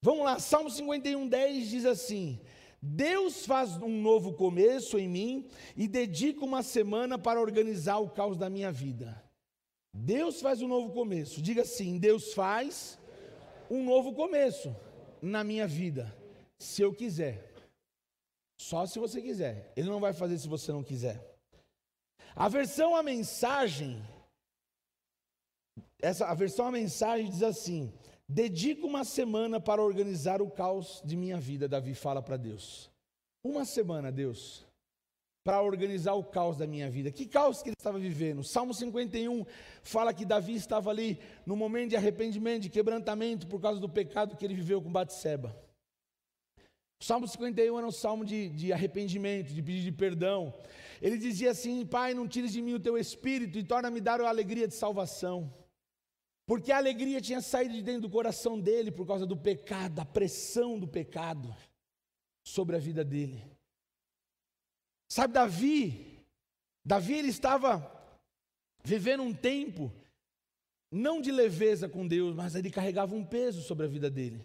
Vamos 0.00 0.24
lá, 0.24 0.38
Salmo 0.38 0.70
51, 0.70 1.28
10 1.28 1.68
diz 1.68 1.84
assim: 1.84 2.40
Deus 2.80 3.44
faz 3.44 3.76
um 3.76 4.00
novo 4.00 4.32
começo 4.32 4.98
em 4.98 5.06
mim 5.06 5.46
e 5.76 5.86
dedica 5.86 6.42
uma 6.42 6.62
semana 6.62 7.18
para 7.18 7.42
organizar 7.42 7.98
o 7.98 8.08
caos 8.08 8.38
da 8.38 8.48
minha 8.48 8.72
vida. 8.72 9.22
Deus 9.92 10.40
faz 10.40 10.62
um 10.62 10.68
novo 10.68 10.92
começo. 10.94 11.42
Diga 11.42 11.60
assim: 11.60 11.98
Deus 11.98 12.32
faz 12.32 12.98
um 13.74 13.84
novo 13.84 14.14
começo 14.14 14.74
na 15.20 15.42
minha 15.42 15.66
vida, 15.66 16.14
se 16.58 16.82
eu 16.82 16.94
quiser. 16.94 17.52
Só 18.56 18.86
se 18.86 18.98
você 18.98 19.20
quiser. 19.20 19.72
Ele 19.76 19.88
não 19.88 20.00
vai 20.00 20.12
fazer 20.12 20.38
se 20.38 20.48
você 20.48 20.72
não 20.72 20.82
quiser. 20.82 21.36
A 22.36 22.48
versão 22.48 22.94
a 22.94 23.02
mensagem 23.02 24.02
essa 26.00 26.26
a 26.26 26.34
versão 26.34 26.66
a 26.66 26.70
mensagem 26.70 27.30
diz 27.30 27.42
assim: 27.42 27.92
Dedico 28.28 28.86
uma 28.86 29.04
semana 29.04 29.58
para 29.58 29.82
organizar 29.82 30.42
o 30.42 30.50
caos 30.50 31.02
de 31.04 31.16
minha 31.16 31.38
vida, 31.38 31.68
Davi 31.68 31.94
fala 31.94 32.22
para 32.22 32.36
Deus. 32.36 32.90
Uma 33.42 33.64
semana, 33.64 34.12
Deus, 34.12 34.66
para 35.44 35.62
organizar 35.62 36.14
o 36.14 36.24
caos 36.24 36.56
da 36.56 36.66
minha 36.66 36.90
vida. 36.90 37.12
Que 37.12 37.26
caos 37.26 37.62
que 37.62 37.68
ele 37.68 37.76
estava 37.78 37.98
vivendo? 37.98 38.42
Salmo 38.42 38.72
51 38.72 39.44
fala 39.82 40.14
que 40.14 40.24
Davi 40.24 40.54
estava 40.54 40.88
ali 40.88 41.20
no 41.44 41.54
momento 41.54 41.90
de 41.90 41.96
arrependimento, 41.96 42.62
de 42.62 42.70
quebrantamento 42.70 43.46
por 43.46 43.60
causa 43.60 43.78
do 43.78 43.88
pecado 43.88 44.36
que 44.36 44.44
ele 44.44 44.54
viveu 44.54 44.80
com 44.80 44.90
Batseba. 44.90 45.54
O 47.00 47.04
Salmo 47.04 47.28
51 47.28 47.76
era 47.76 47.86
um 47.86 47.92
salmo 47.92 48.24
de, 48.24 48.48
de 48.48 48.72
arrependimento, 48.72 49.52
de 49.52 49.62
pedir 49.62 49.82
de 49.82 49.92
perdão. 49.92 50.54
Ele 51.02 51.18
dizia 51.18 51.50
assim: 51.50 51.84
Pai, 51.84 52.14
não 52.14 52.26
tires 52.26 52.50
de 52.50 52.62
mim 52.62 52.72
o 52.72 52.80
teu 52.80 52.96
espírito 52.96 53.58
e 53.58 53.62
torna-me 53.62 54.00
dar 54.00 54.22
a 54.22 54.28
alegria 54.28 54.66
de 54.66 54.74
salvação. 54.74 55.52
Porque 56.46 56.72
a 56.72 56.78
alegria 56.78 57.20
tinha 57.20 57.42
saído 57.42 57.74
de 57.74 57.82
dentro 57.82 58.02
do 58.02 58.10
coração 58.10 58.58
dele 58.58 58.90
por 58.90 59.06
causa 59.06 59.26
do 59.26 59.36
pecado, 59.36 59.96
da 59.96 60.04
pressão 60.06 60.78
do 60.78 60.88
pecado 60.88 61.54
sobre 62.46 62.76
a 62.76 62.78
vida 62.78 63.04
dele. 63.04 63.53
Sabe, 65.08 65.34
Davi, 65.34 66.24
Davi 66.84 67.14
ele 67.14 67.28
estava 67.28 67.90
vivendo 68.82 69.22
um 69.22 69.32
tempo 69.32 69.92
não 70.90 71.20
de 71.20 71.32
leveza 71.32 71.88
com 71.88 72.06
Deus, 72.06 72.34
mas 72.34 72.54
ele 72.54 72.70
carregava 72.70 73.14
um 73.14 73.24
peso 73.24 73.62
sobre 73.62 73.84
a 73.84 73.88
vida 73.88 74.08
dele. 74.08 74.44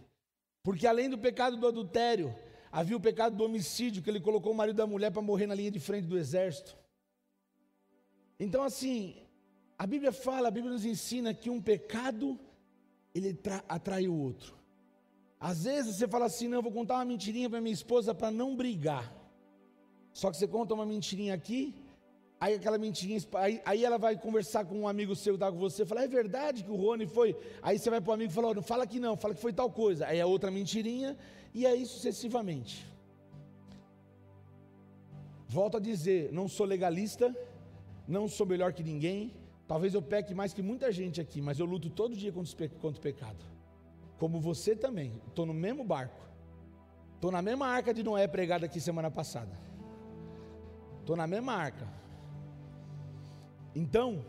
Porque 0.63 0.87
além 0.87 1.09
do 1.09 1.17
pecado 1.17 1.57
do 1.57 1.67
adultério, 1.67 2.35
havia 2.71 2.97
o 2.97 3.01
pecado 3.01 3.35
do 3.35 3.43
homicídio, 3.43 4.01
que 4.01 4.09
ele 4.09 4.19
colocou 4.19 4.51
o 4.51 4.55
marido 4.55 4.77
da 4.77 4.87
mulher 4.87 5.11
para 5.11 5.21
morrer 5.21 5.45
na 5.45 5.55
linha 5.55 5.71
de 5.71 5.79
frente 5.79 6.07
do 6.07 6.17
exército. 6.17 6.75
Então, 8.39 8.63
assim, 8.63 9.15
a 9.77 9.85
Bíblia 9.85 10.11
fala, 10.11 10.47
a 10.47 10.51
Bíblia 10.51 10.73
nos 10.73 10.85
ensina 10.85 11.33
que 11.33 11.49
um 11.49 11.61
pecado 11.61 12.39
ele 13.13 13.37
atrai 13.67 14.07
o 14.07 14.15
outro. 14.15 14.57
Às 15.39 15.63
vezes 15.63 15.95
você 15.95 16.07
fala 16.07 16.25
assim, 16.25 16.47
não, 16.47 16.57
eu 16.57 16.63
vou 16.63 16.71
contar 16.71 16.95
uma 16.95 17.05
mentirinha 17.05 17.49
para 17.49 17.61
minha 17.61 17.73
esposa 17.73 18.13
para 18.13 18.31
não 18.31 18.55
brigar. 18.55 19.18
Só 20.13 20.31
que 20.31 20.37
você 20.37 20.47
conta 20.47 20.73
uma 20.73 20.85
mentirinha 20.85 21.33
aqui, 21.33 21.75
aí 22.39 22.55
aquela 22.55 22.77
mentirinha, 22.77 23.19
aí, 23.35 23.61
aí 23.65 23.85
ela 23.85 23.97
vai 23.97 24.17
conversar 24.17 24.65
com 24.65 24.79
um 24.79 24.87
amigo 24.87 25.15
seu 25.15 25.33
que 25.33 25.37
está 25.37 25.51
com 25.51 25.57
você, 25.57 25.85
fala, 25.85 26.03
é 26.03 26.07
verdade 26.07 26.63
que 26.63 26.71
o 26.71 26.75
Rony 26.75 27.05
foi. 27.05 27.35
Aí 27.61 27.77
você 27.77 27.89
vai 27.89 28.01
para 28.01 28.11
o 28.11 28.13
amigo 28.13 28.31
e 28.31 28.33
fala, 28.33 28.53
não 28.53 28.63
fala 28.63 28.87
que 28.87 28.99
não, 28.99 29.15
fala 29.15 29.33
que 29.33 29.41
foi 29.41 29.53
tal 29.53 29.69
coisa. 29.69 30.07
Aí 30.07 30.19
é 30.19 30.25
outra 30.25 30.51
mentirinha, 30.51 31.17
e 31.53 31.65
aí 31.65 31.85
sucessivamente. 31.85 32.87
Volto 35.47 35.77
a 35.77 35.79
dizer, 35.79 36.31
não 36.31 36.47
sou 36.47 36.65
legalista, 36.65 37.35
não 38.07 38.27
sou 38.27 38.45
melhor 38.45 38.73
que 38.73 38.83
ninguém, 38.83 39.33
Talvez 39.69 39.93
eu 39.93 40.01
peque 40.01 40.33
mais 40.33 40.51
que 40.51 40.63
muita 40.63 40.91
gente 40.91 41.21
aqui, 41.21 41.39
mas 41.39 41.59
eu 41.59 41.65
luto 41.67 41.91
todo 41.91 42.15
dia 42.15 42.31
contra 42.31 42.87
o 42.87 42.99
pecado. 42.99 43.45
Como 44.17 44.39
você 44.39 44.75
também. 44.75 45.21
Estou 45.27 45.45
no 45.45 45.53
mesmo 45.53 45.83
barco. 45.83 46.19
Estou 47.13 47.31
na 47.31 47.39
mesma 47.39 47.67
arca 47.67 47.93
de 47.93 48.01
Noé 48.01 48.27
pregada 48.27 48.65
aqui 48.65 48.81
semana 48.81 49.11
passada. 49.11 49.68
Estou 51.09 51.17
na 51.17 51.25
mesma 51.25 51.53
arca. 51.53 51.87
Então, 53.73 54.23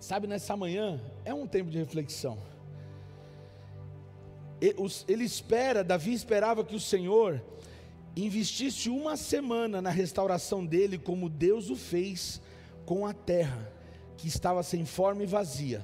sabe, 0.00 0.26
nessa 0.26 0.56
manhã 0.56 1.00
é 1.24 1.32
um 1.32 1.46
tempo 1.46 1.70
de 1.70 1.78
reflexão. 1.78 2.36
Ele 4.60 5.22
espera, 5.22 5.84
Davi 5.84 6.14
esperava 6.14 6.64
que 6.64 6.74
o 6.74 6.80
Senhor 6.80 7.40
investisse 8.16 8.90
uma 8.90 9.16
semana 9.16 9.80
na 9.80 9.90
restauração 9.90 10.66
dele, 10.66 10.98
como 10.98 11.28
Deus 11.28 11.70
o 11.70 11.76
fez 11.76 12.42
com 12.84 13.06
a 13.06 13.14
terra 13.14 13.72
que 14.16 14.26
estava 14.26 14.64
sem 14.64 14.84
forma 14.84 15.22
e 15.22 15.26
vazia. 15.26 15.80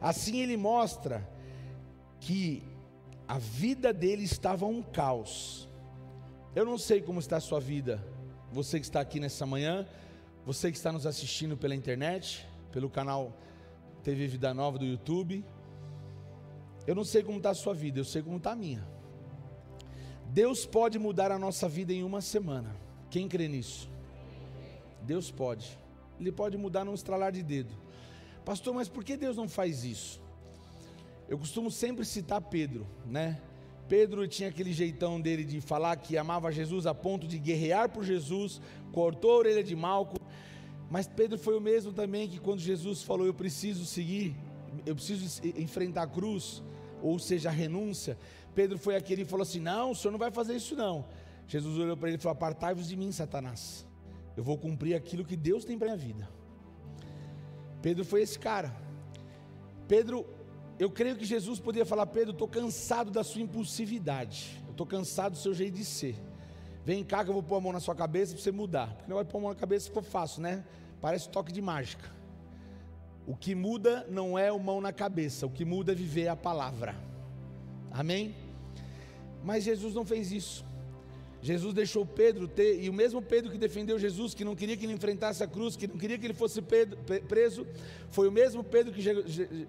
Assim 0.00 0.40
ele 0.40 0.56
mostra 0.56 1.28
que 2.18 2.62
a 3.28 3.36
vida 3.36 3.92
dele 3.92 4.24
estava 4.24 4.64
um 4.64 4.82
caos. 4.82 5.68
Eu 6.54 6.64
não 6.64 6.78
sei 6.78 7.02
como 7.02 7.20
está 7.20 7.36
a 7.36 7.40
sua 7.40 7.60
vida, 7.60 8.02
você 8.52 8.78
que 8.78 8.84
está 8.84 9.00
aqui 9.00 9.18
nessa 9.18 9.46
manhã, 9.46 9.86
você 10.44 10.70
que 10.70 10.76
está 10.76 10.92
nos 10.92 11.06
assistindo 11.06 11.56
pela 11.56 11.74
internet, 11.74 12.46
pelo 12.70 12.90
canal 12.90 13.32
TV 14.02 14.26
Vida 14.26 14.52
Nova 14.52 14.78
do 14.78 14.84
YouTube. 14.84 15.44
Eu 16.86 16.94
não 16.94 17.04
sei 17.04 17.22
como 17.22 17.38
está 17.38 17.50
a 17.50 17.54
sua 17.54 17.72
vida, 17.72 17.98
eu 17.98 18.04
sei 18.04 18.22
como 18.22 18.36
está 18.36 18.52
a 18.52 18.56
minha. 18.56 18.86
Deus 20.26 20.66
pode 20.66 20.98
mudar 20.98 21.32
a 21.32 21.38
nossa 21.38 21.68
vida 21.68 21.92
em 21.92 22.02
uma 22.02 22.20
semana. 22.20 22.76
Quem 23.10 23.26
crê 23.26 23.48
nisso? 23.48 23.88
Deus 25.02 25.30
pode. 25.30 25.78
Ele 26.20 26.30
pode 26.30 26.58
mudar 26.58 26.84
num 26.84 26.94
estralar 26.94 27.32
de 27.32 27.42
dedo. 27.42 27.74
Pastor, 28.44 28.74
mas 28.74 28.88
por 28.88 29.02
que 29.02 29.16
Deus 29.16 29.36
não 29.36 29.48
faz 29.48 29.84
isso? 29.84 30.20
Eu 31.28 31.38
costumo 31.38 31.70
sempre 31.70 32.04
citar 32.04 32.40
Pedro, 32.42 32.86
né? 33.06 33.40
Pedro 33.88 34.26
tinha 34.26 34.48
aquele 34.48 34.72
jeitão 34.72 35.20
dele 35.20 35.44
de 35.44 35.60
falar 35.60 35.96
que 35.96 36.16
amava 36.16 36.50
Jesus 36.50 36.86
a 36.86 36.94
ponto 36.94 37.26
de 37.26 37.38
guerrear 37.38 37.88
por 37.88 38.04
Jesus, 38.04 38.60
cortou 38.92 39.32
a 39.32 39.38
orelha 39.38 39.62
de 39.62 39.76
Malco. 39.76 40.16
Mas 40.90 41.06
Pedro 41.06 41.38
foi 41.38 41.56
o 41.56 41.60
mesmo 41.60 41.92
também 41.92 42.28
que 42.28 42.38
quando 42.38 42.60
Jesus 42.60 43.02
falou: 43.02 43.26
Eu 43.26 43.34
preciso 43.34 43.84
seguir, 43.84 44.34
eu 44.84 44.94
preciso 44.94 45.40
enfrentar 45.56 46.02
a 46.02 46.06
cruz, 46.06 46.62
ou 47.02 47.18
seja, 47.18 47.48
a 47.48 47.52
renúncia. 47.52 48.18
Pedro 48.54 48.78
foi 48.78 48.96
aquele 48.96 49.24
que 49.24 49.30
falou 49.30 49.42
assim: 49.42 49.60
Não, 49.60 49.90
o 49.90 49.94
senhor 49.94 50.12
não 50.12 50.18
vai 50.18 50.30
fazer 50.30 50.54
isso 50.54 50.76
não. 50.76 51.04
Jesus 51.46 51.78
olhou 51.78 51.96
para 51.96 52.08
ele 52.08 52.18
e 52.18 52.20
falou: 52.20 52.32
Apartai-vos 52.34 52.88
de 52.88 52.96
mim, 52.96 53.10
Satanás. 53.12 53.86
eu 54.36 54.42
vou 54.42 54.56
cumprir 54.56 54.94
aquilo 54.94 55.24
que 55.24 55.36
Deus 55.36 55.64
tem 55.64 55.78
para 55.78 55.88
minha 55.88 55.96
vida. 55.96 56.28
Pedro 57.80 58.04
foi 58.04 58.22
esse 58.22 58.38
cara. 58.38 58.74
Pedro, 59.88 60.24
eu 60.82 60.90
creio 60.90 61.14
que 61.14 61.24
Jesus 61.24 61.60
poderia 61.60 61.86
falar: 61.86 62.06
Pedro, 62.06 62.32
estou 62.32 62.48
cansado 62.48 63.12
da 63.12 63.22
sua 63.22 63.40
impulsividade, 63.40 64.60
estou 64.68 64.84
cansado 64.84 65.34
do 65.34 65.38
seu 65.38 65.54
jeito 65.54 65.76
de 65.76 65.84
ser. 65.84 66.16
Vem 66.84 67.04
cá 67.04 67.22
que 67.22 67.30
eu 67.30 67.34
vou 67.34 67.42
pôr 67.42 67.54
a 67.54 67.60
mão 67.60 67.72
na 67.72 67.78
sua 67.78 67.94
cabeça 67.94 68.32
para 68.32 68.42
você 68.42 68.50
mudar. 68.50 68.88
Porque 68.88 69.08
não 69.08 69.14
vai 69.14 69.24
pôr 69.24 69.38
a 69.38 69.40
mão 69.42 69.50
na 69.50 69.56
cabeça 69.56 69.86
ficou 69.86 70.02
fácil, 70.02 70.42
né? 70.42 70.64
Parece 71.00 71.28
toque 71.28 71.52
de 71.52 71.62
mágica. 71.62 72.10
O 73.24 73.36
que 73.36 73.54
muda 73.54 74.04
não 74.10 74.36
é 74.36 74.50
o 74.50 74.58
mão 74.58 74.80
na 74.80 74.92
cabeça, 74.92 75.46
o 75.46 75.50
que 75.50 75.64
muda 75.64 75.92
é 75.92 75.94
viver 75.94 76.26
a 76.26 76.34
palavra. 76.34 76.96
Amém? 77.92 78.34
Mas 79.44 79.62
Jesus 79.62 79.94
não 79.94 80.04
fez 80.04 80.32
isso. 80.32 80.64
Jesus 81.42 81.74
deixou 81.74 82.06
Pedro 82.06 82.46
ter, 82.46 82.80
e 82.80 82.88
o 82.88 82.92
mesmo 82.92 83.20
Pedro 83.20 83.50
que 83.50 83.58
defendeu 83.58 83.98
Jesus, 83.98 84.32
que 84.32 84.44
não 84.44 84.54
queria 84.54 84.76
que 84.76 84.86
ele 84.86 84.92
enfrentasse 84.92 85.42
a 85.42 85.46
cruz, 85.46 85.74
que 85.74 85.88
não 85.88 85.98
queria 85.98 86.16
que 86.16 86.24
ele 86.24 86.34
fosse 86.34 86.62
preso, 86.62 87.66
foi 88.10 88.28
o 88.28 88.32
mesmo 88.32 88.62
Pedro 88.62 88.92
que, 88.92 89.02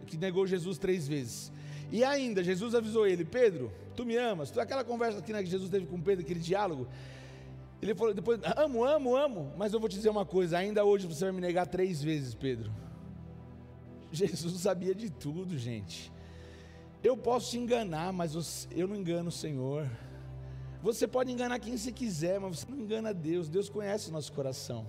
que 0.06 0.16
negou 0.18 0.46
Jesus 0.46 0.78
três 0.78 1.08
vezes. 1.08 1.52
E 1.92 2.04
ainda, 2.04 2.44
Jesus 2.44 2.76
avisou 2.76 3.08
ele: 3.08 3.26
Pedro, 3.26 3.72
tu 3.96 4.06
me 4.06 4.16
amas? 4.16 4.52
Tu, 4.52 4.60
aquela 4.60 4.84
conversa 4.84 5.20
que, 5.22 5.34
né, 5.34 5.42
que 5.42 5.50
Jesus 5.50 5.70
teve 5.70 5.88
com 5.88 6.00
Pedro, 6.00 6.24
aquele 6.24 6.40
diálogo. 6.40 6.88
Ele 7.82 7.96
falou 7.96 8.14
depois: 8.14 8.40
Amo, 8.56 8.86
amo, 8.86 9.16
amo, 9.16 9.54
mas 9.58 9.74
eu 9.74 9.80
vou 9.80 9.90
te 9.90 9.96
dizer 9.96 10.10
uma 10.10 10.26
coisa: 10.26 10.60
ainda 10.60 10.86
hoje 10.86 11.08
você 11.08 11.26
vai 11.26 11.34
me 11.34 11.42
negar 11.42 11.66
três 11.66 12.04
vezes, 12.04 12.36
Pedro. 12.36 12.72
Jesus 14.14 14.62
sabia 14.62 14.94
de 14.94 15.10
tudo, 15.10 15.58
gente. 15.58 16.12
Eu 17.04 17.18
posso 17.18 17.52
te 17.52 17.58
enganar, 17.58 18.14
mas 18.14 18.68
eu 18.72 18.88
não 18.88 18.96
engano 18.96 19.30
o 19.30 19.32
Senhor. 19.32 19.90
Você 20.84 21.08
pode 21.08 21.32
enganar 21.32 21.60
quem 21.60 21.78
você 21.78 21.94
quiser, 21.94 22.42
mas 22.42 22.60
você 22.60 22.66
não 22.70 22.78
engana 22.78 23.14
Deus. 23.14 23.48
Deus 23.48 23.70
conhece 23.70 24.10
o 24.10 24.12
nosso 24.12 24.34
coração. 24.34 24.86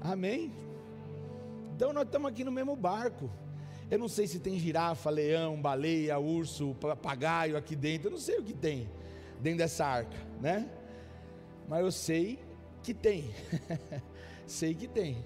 Amém? 0.00 0.52
Então 1.74 1.92
nós 1.92 2.04
estamos 2.04 2.30
aqui 2.30 2.44
no 2.44 2.52
mesmo 2.52 2.76
barco. 2.76 3.28
Eu 3.90 3.98
não 3.98 4.06
sei 4.06 4.28
se 4.28 4.38
tem 4.38 4.60
girafa, 4.60 5.10
leão, 5.10 5.60
baleia, 5.60 6.16
urso, 6.20 6.76
papagaio 6.76 7.56
aqui 7.56 7.74
dentro. 7.74 8.06
Eu 8.06 8.12
não 8.12 8.18
sei 8.18 8.38
o 8.38 8.44
que 8.44 8.52
tem 8.54 8.88
dentro 9.40 9.58
dessa 9.58 9.84
arca, 9.84 10.16
né? 10.40 10.70
Mas 11.68 11.80
eu 11.80 11.90
sei 11.90 12.38
que 12.80 12.94
tem. 12.94 13.28
sei 14.46 14.72
que 14.72 14.86
tem. 14.86 15.24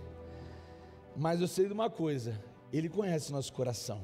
Mas 1.15 1.43
eu 1.43 1.49
sei 1.49 1.67
de 1.67 1.73
uma 1.75 1.91
coisa: 1.91 2.43
Ele 2.73 2.89
conhece 2.89 3.29
o 3.29 3.35
nosso 3.35 3.53
coração. 3.53 4.01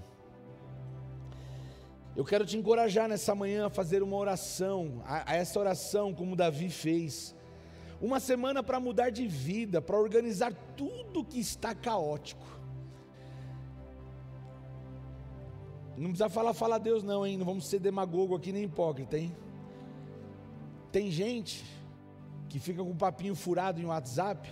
Eu 2.17 2.25
quero 2.25 2.45
te 2.45 2.57
encorajar 2.57 3.09
nessa 3.09 3.35
manhã 3.35 3.67
a 3.67 3.71
fazer 3.71 4.03
uma 4.03 4.17
oração, 4.17 5.03
a, 5.05 5.33
a 5.33 5.37
essa 5.37 5.59
oração 5.59 6.13
como 6.13 6.35
Davi 6.35 6.69
fez. 6.69 7.35
Uma 8.01 8.19
semana 8.19 8.63
para 8.63 8.81
mudar 8.81 9.11
de 9.11 9.27
vida, 9.27 9.81
para 9.81 9.99
organizar 9.99 10.53
tudo 10.77 11.25
que 11.25 11.39
está 11.39 11.75
caótico. 11.75 12.47
Não 15.97 16.09
precisa 16.09 16.31
falar, 16.31 16.55
fala 16.55 16.77
a 16.77 16.79
Deus, 16.79 17.03
não, 17.03 17.27
hein? 17.27 17.37
Não 17.37 17.45
vamos 17.45 17.69
ser 17.69 17.79
demagogo 17.79 18.35
aqui 18.35 18.53
nem 18.53 18.65
hipócrita, 18.65 19.19
hein? 19.19 19.37
Tem 20.91 21.11
gente 21.11 21.63
que 22.49 22.59
fica 22.59 22.83
com 22.83 22.91
um 22.91 22.97
papinho 22.97 23.35
furado 23.35 23.81
em 23.81 23.85
WhatsApp, 23.85 24.51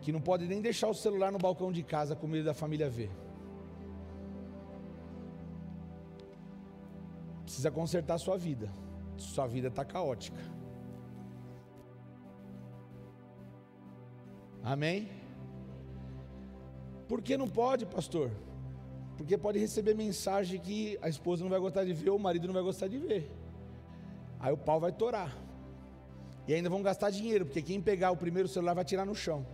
que 0.00 0.10
não 0.10 0.20
pode 0.20 0.46
nem 0.46 0.62
deixar 0.62 0.88
o 0.88 0.94
celular 0.94 1.30
no 1.30 1.38
balcão 1.38 1.70
de 1.70 1.82
casa 1.82 2.16
com 2.16 2.26
medo 2.26 2.46
da 2.46 2.54
família 2.54 2.88
ver. 2.88 3.10
Precisa 7.58 7.70
consertar 7.72 8.14
a 8.14 8.18
sua 8.18 8.38
vida. 8.38 8.70
Sua 9.16 9.46
vida 9.48 9.66
está 9.66 9.84
caótica. 9.84 10.38
Amém? 14.62 15.08
Por 17.08 17.20
que 17.20 17.36
não 17.36 17.48
pode, 17.48 17.84
pastor? 17.84 18.30
Porque 19.16 19.36
pode 19.36 19.58
receber 19.58 19.94
mensagem 19.94 20.60
que 20.60 20.96
a 21.02 21.08
esposa 21.08 21.42
não 21.42 21.50
vai 21.50 21.58
gostar 21.58 21.84
de 21.84 21.92
ver 21.92 22.10
ou 22.10 22.16
o 22.16 22.20
marido 22.20 22.46
não 22.46 22.54
vai 22.54 22.62
gostar 22.62 22.86
de 22.86 22.98
ver. 22.98 23.28
Aí 24.38 24.52
o 24.52 24.56
pau 24.56 24.78
vai 24.78 24.92
torar. 24.92 25.36
E 26.46 26.54
ainda 26.54 26.70
vão 26.70 26.80
gastar 26.80 27.10
dinheiro, 27.10 27.44
porque 27.44 27.60
quem 27.60 27.80
pegar 27.80 28.12
o 28.12 28.16
primeiro 28.16 28.48
celular 28.48 28.74
vai 28.74 28.84
tirar 28.84 29.04
no 29.04 29.16
chão. 29.16 29.44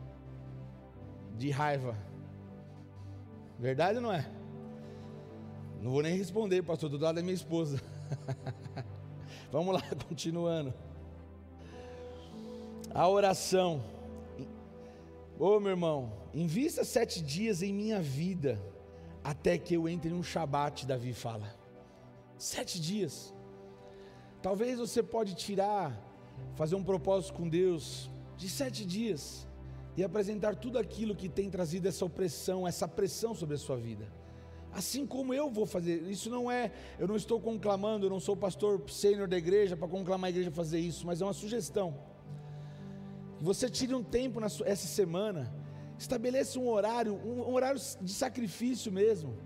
De 1.38 1.50
raiva. 1.50 1.96
Verdade 3.58 3.96
ou 3.96 4.02
não 4.02 4.12
é? 4.12 4.30
Não 5.80 5.90
vou 5.90 6.02
nem 6.02 6.16
responder, 6.18 6.62
pastor, 6.62 6.90
do 6.90 6.98
lado 6.98 7.16
da 7.16 7.22
minha 7.22 7.34
esposa. 7.34 7.80
Vamos 9.50 9.74
lá, 9.74 9.82
continuando. 10.08 10.72
A 12.90 13.08
oração. 13.08 13.82
Ô 15.38 15.58
meu 15.58 15.70
irmão, 15.70 16.12
invista 16.32 16.84
sete 16.84 17.20
dias 17.22 17.62
em 17.62 17.72
minha 17.72 18.00
vida, 18.00 18.60
até 19.22 19.58
que 19.58 19.74
eu 19.74 19.88
entre 19.88 20.10
em 20.10 20.14
um 20.14 20.22
Shabat, 20.22 20.86
Davi 20.86 21.12
fala. 21.12 21.54
Sete 22.38 22.80
dias. 22.80 23.34
Talvez 24.40 24.78
você 24.78 25.02
pode 25.02 25.34
tirar, 25.34 25.98
fazer 26.54 26.76
um 26.76 26.84
propósito 26.84 27.34
com 27.34 27.48
Deus 27.48 28.10
de 28.36 28.48
sete 28.48 28.84
dias 28.84 29.48
e 29.96 30.04
apresentar 30.04 30.54
tudo 30.56 30.78
aquilo 30.78 31.16
que 31.16 31.28
tem 31.28 31.48
trazido 31.48 31.88
essa 31.88 32.04
opressão, 32.04 32.66
essa 32.66 32.86
pressão 32.86 33.34
sobre 33.34 33.54
a 33.54 33.58
sua 33.58 33.76
vida 33.76 34.06
assim 34.74 35.06
como 35.06 35.32
eu 35.32 35.48
vou 35.48 35.64
fazer. 35.64 36.02
Isso 36.10 36.28
não 36.28 36.50
é, 36.50 36.72
eu 36.98 37.06
não 37.06 37.16
estou 37.16 37.40
conclamando, 37.40 38.06
eu 38.06 38.10
não 38.10 38.20
sou 38.20 38.36
pastor 38.36 38.82
sênior 38.90 39.28
da 39.28 39.38
igreja 39.38 39.76
para 39.76 39.88
conclamar 39.88 40.28
a 40.28 40.30
igreja 40.30 40.50
a 40.50 40.52
fazer 40.52 40.80
isso, 40.80 41.06
mas 41.06 41.20
é 41.20 41.24
uma 41.24 41.32
sugestão. 41.32 41.94
Você 43.40 43.68
tire 43.70 43.94
um 43.94 44.02
tempo 44.02 44.40
nessa 44.40 44.66
essa 44.68 44.86
semana, 44.86 45.52
estabeleça 45.98 46.58
um 46.58 46.68
horário, 46.68 47.14
um, 47.14 47.42
um 47.50 47.54
horário 47.54 47.80
de 48.00 48.12
sacrifício 48.12 48.90
mesmo, 48.90 49.36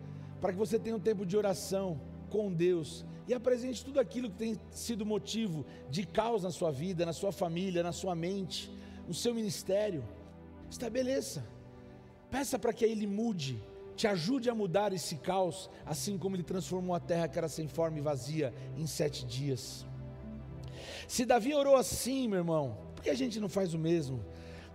para 0.41 0.53
que 0.53 0.59
você 0.59 0.79
tenha 0.79 0.97
um 0.97 1.01
tempo 1.01 1.27
de 1.27 1.37
oração 1.37 2.01
com 2.31 2.53
Deus 2.53 3.05
e 3.27 3.35
apresente 3.35 3.85
tudo 3.85 4.01
aquilo 4.01 4.31
que 4.31 4.37
tem 4.37 4.59
sido 4.71 5.05
motivo 5.05 5.67
de 5.91 6.07
caos 6.07 6.43
na 6.43 6.51
sua 6.51 6.71
vida, 6.71 7.05
na 7.05 7.13
sua 7.13 7.33
família, 7.33 7.83
na 7.83 7.93
sua 7.93 8.15
mente, 8.15 8.71
no 9.07 9.13
seu 9.13 9.35
ministério. 9.35 10.03
Estabeleça. 10.71 11.45
Peça 12.31 12.59
para 12.59 12.73
que 12.73 12.85
Ele 12.85 13.07
mude 13.07 13.63
te 13.99 14.07
ajude 14.07 14.49
a 14.49 14.55
mudar 14.55 14.93
esse 14.93 15.17
caos, 15.17 15.69
assim 15.85 16.17
como 16.17 16.37
ele 16.37 16.45
transformou 16.45 16.95
a 16.95 17.01
terra 17.01 17.27
que 17.27 17.37
era 17.37 17.49
sem 17.49 17.67
forma 17.67 17.99
e 17.99 18.01
vazia 18.01 18.55
em 18.77 18.87
sete 18.87 19.27
dias. 19.27 19.85
Se 21.09 21.25
Davi 21.25 21.53
orou 21.53 21.75
assim, 21.75 22.29
meu 22.29 22.39
irmão, 22.39 22.79
por 22.95 23.03
que 23.03 23.11
a 23.11 23.15
gente 23.15 23.41
não 23.41 23.49
faz 23.49 23.75
o 23.75 23.79
mesmo? 23.79 24.25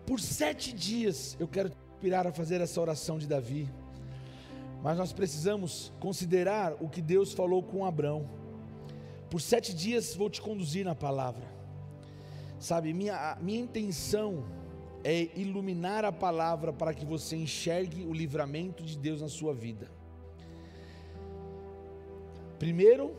Por 0.06 0.20
sete 0.20 0.74
dias 0.74 1.38
eu 1.40 1.48
quero 1.48 1.70
te 1.70 1.78
inspirar 1.94 2.28
a 2.28 2.34
fazer 2.34 2.60
essa 2.60 2.82
oração 2.82 3.18
de 3.18 3.26
Davi, 3.26 3.70
mas 4.84 4.98
nós 4.98 5.14
precisamos 5.14 5.94
considerar 6.02 6.76
o 6.82 6.90
que 6.90 7.02
Deus 7.02 7.32
falou 7.32 7.64
com 7.64 7.86
Abraão. 7.86 8.30
Por 9.30 9.40
sete 9.40 9.74
dias 9.74 10.14
vou 10.14 10.30
te 10.30 10.42
conduzir 10.42 10.84
na 10.84 10.94
palavra, 10.94 11.48
sabe? 12.60 12.94
Minha, 12.94 13.38
minha 13.42 13.62
intenção 13.62 14.44
é 15.04 15.30
iluminar 15.36 16.06
a 16.06 16.12
palavra 16.12 16.72
para 16.72 16.94
que 16.94 17.06
você 17.06 17.36
enxergue 17.36 18.04
o 18.04 18.14
livramento 18.14 18.84
de 18.84 18.98
Deus 18.98 19.22
na 19.22 19.28
sua 19.28 19.54
vida. 19.54 19.92
Primeiro, 22.58 23.14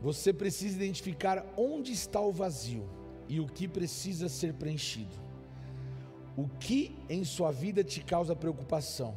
você 0.00 0.32
precisa 0.32 0.76
identificar 0.76 1.44
onde 1.56 1.92
está 1.92 2.20
o 2.20 2.32
vazio 2.32 2.88
e 3.28 3.38
o 3.38 3.46
que 3.46 3.68
precisa 3.68 4.28
ser 4.28 4.54
preenchido. 4.54 5.14
O 6.36 6.48
que 6.48 6.96
em 7.08 7.22
sua 7.22 7.52
vida 7.52 7.84
te 7.84 8.02
causa 8.02 8.34
preocupação? 8.34 9.14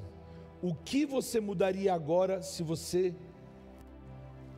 O 0.61 0.75
que 0.75 1.05
você 1.05 1.39
mudaria 1.39 1.93
agora 1.93 2.41
se 2.41 2.63
você 2.63 3.15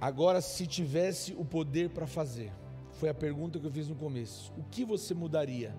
agora 0.02 0.42
se 0.42 0.66
tivesse 0.66 1.34
o 1.34 1.46
poder 1.46 1.92
para 1.92 2.08
fazer? 2.08 2.52
Foi 2.94 3.10
a 3.10 3.14
pergunta 3.14 3.60
que 3.60 3.68
eu 3.68 3.72
fiz 3.72 3.88
no 3.88 3.96
começo. 3.96 4.52
O 4.58 4.64
que 4.64 4.84
você 4.84 5.14
mudaria? 5.14 5.76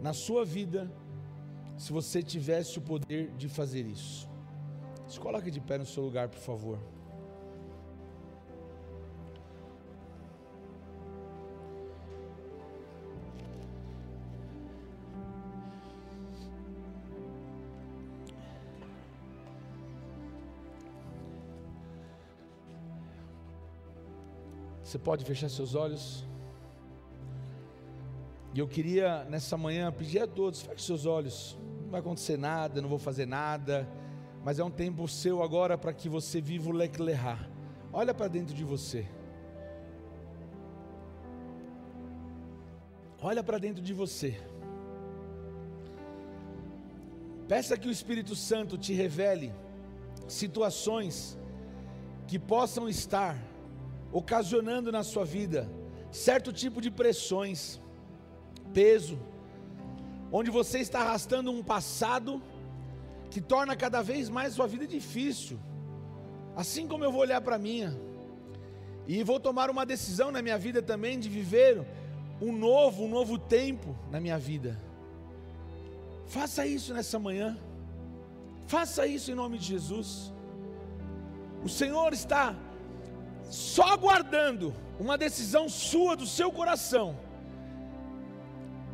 Na 0.00 0.12
sua 0.12 0.44
vida 0.44 0.90
se 1.76 1.92
você 1.92 2.22
tivesse 2.22 2.78
o 2.78 2.82
poder 2.82 3.32
de 3.36 3.48
fazer 3.48 3.86
isso. 3.86 4.28
Se 5.06 5.18
coloque 5.18 5.50
de 5.50 5.60
pé 5.60 5.78
no 5.78 5.86
seu 5.86 6.02
lugar, 6.02 6.28
por 6.28 6.38
favor. 6.38 6.78
Você 24.90 24.98
pode 24.98 25.24
fechar 25.24 25.48
seus 25.48 25.76
olhos. 25.76 26.24
E 28.52 28.58
eu 28.58 28.66
queria 28.66 29.24
nessa 29.24 29.56
manhã 29.56 29.92
pedir 29.92 30.20
a 30.20 30.26
todos: 30.26 30.62
feche 30.62 30.84
seus 30.84 31.06
olhos. 31.06 31.58
Não 31.82 31.90
vai 31.90 32.00
acontecer 32.00 32.36
nada, 32.36 32.80
não 32.80 32.88
vou 32.88 32.98
fazer 32.98 33.26
nada. 33.26 33.88
Mas 34.44 34.58
é 34.58 34.64
um 34.64 34.70
tempo 34.70 35.06
seu 35.06 35.42
agora 35.42 35.76
para 35.76 35.92
que 35.92 36.08
você 36.08 36.40
viva 36.40 36.70
o 36.70 36.72
Leclerá. 36.72 37.38
Olha 37.92 38.14
para 38.14 38.28
dentro 38.28 38.54
de 38.54 38.64
você. 38.64 39.06
Olha 43.22 43.42
para 43.44 43.58
dentro 43.58 43.82
de 43.82 43.92
você. 43.92 44.40
Peça 47.46 47.76
que 47.76 47.88
o 47.88 47.90
Espírito 47.90 48.34
Santo 48.34 48.78
te 48.78 48.92
revele 48.94 49.52
situações 50.26 51.38
que 52.26 52.38
possam 52.38 52.88
estar 52.88 53.36
ocasionando 54.12 54.90
na 54.90 55.02
sua 55.02 55.24
vida 55.24 55.68
certo 56.10 56.52
tipo 56.52 56.80
de 56.80 56.90
pressões, 56.90 57.80
peso, 58.72 59.18
onde 60.32 60.50
você 60.50 60.78
está 60.78 61.00
arrastando 61.00 61.50
um 61.50 61.62
passado 61.62 62.42
que 63.30 63.40
torna 63.40 63.76
cada 63.76 64.02
vez 64.02 64.28
mais 64.28 64.54
sua 64.54 64.66
vida 64.66 64.86
difícil. 64.86 65.58
Assim 66.56 66.86
como 66.86 67.04
eu 67.04 67.12
vou 67.12 67.20
olhar 67.20 67.40
para 67.40 67.56
a 67.56 67.58
minha, 67.58 67.96
e 69.06 69.22
vou 69.22 69.40
tomar 69.40 69.70
uma 69.70 69.84
decisão 69.84 70.30
na 70.30 70.40
minha 70.42 70.58
vida 70.58 70.82
também 70.82 71.18
de 71.18 71.28
viver 71.28 71.84
um 72.40 72.52
novo, 72.52 73.04
um 73.04 73.08
novo 73.08 73.38
tempo 73.38 73.96
na 74.10 74.20
minha 74.20 74.38
vida. 74.38 74.80
Faça 76.26 76.64
isso 76.66 76.94
nessa 76.94 77.18
manhã. 77.18 77.58
Faça 78.66 79.06
isso 79.06 79.32
em 79.32 79.34
nome 79.34 79.58
de 79.58 79.64
Jesus. 79.64 80.32
O 81.64 81.68
Senhor 81.68 82.12
está 82.12 82.54
só 83.50 83.94
aguardando 83.94 84.72
uma 84.98 85.18
decisão 85.18 85.68
sua 85.68 86.14
do 86.14 86.26
seu 86.26 86.52
coração 86.52 87.18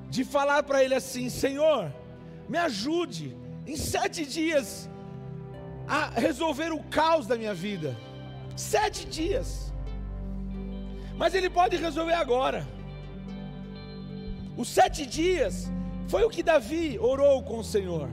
de 0.09 0.25
falar 0.25 0.63
para 0.63 0.83
Ele 0.83 0.95
assim: 0.95 1.29
Senhor, 1.29 1.93
me 2.49 2.59
ajude 2.59 3.37
em 3.67 3.77
sete 3.77 4.25
dias 4.25 4.89
a 5.87 6.09
resolver 6.11 6.73
o 6.73 6.83
caos 6.85 7.27
da 7.27 7.37
minha 7.37 7.55
vida. 7.55 7.97
Sete 8.57 9.07
dias. 9.07 9.73
Mas 11.17 11.35
Ele 11.35 11.49
pode 11.49 11.77
resolver 11.77 12.15
agora. 12.15 12.67
Os 14.57 14.69
sete 14.69 15.05
dias 15.05 15.71
foi 16.09 16.25
o 16.25 16.31
que 16.31 16.43
Davi 16.43 16.99
orou 16.99 17.43
com 17.43 17.59
o 17.59 17.65
Senhor. 17.65 18.09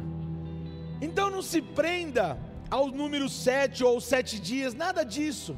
Então 1.01 1.29
não 1.29 1.41
se 1.41 1.61
prenda 1.61 2.37
ao 2.69 2.87
número 2.87 3.29
sete 3.29 3.83
ou 3.83 4.01
sete 4.01 4.39
dias, 4.39 4.73
nada 4.73 5.03
disso. 5.03 5.57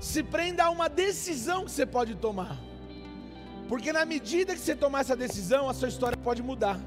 Se 0.00 0.22
prenda 0.22 0.64
a 0.64 0.70
uma 0.70 0.88
decisão 0.88 1.64
que 1.64 1.70
você 1.70 1.86
pode 1.86 2.16
tomar. 2.16 2.58
Porque 3.72 3.90
na 3.90 4.04
medida 4.04 4.52
que 4.54 4.60
você 4.60 4.76
tomar 4.76 5.00
essa 5.00 5.16
decisão, 5.16 5.66
a 5.66 5.72
sua 5.72 5.88
história 5.88 6.14
pode 6.14 6.42
mudar. 6.42 6.78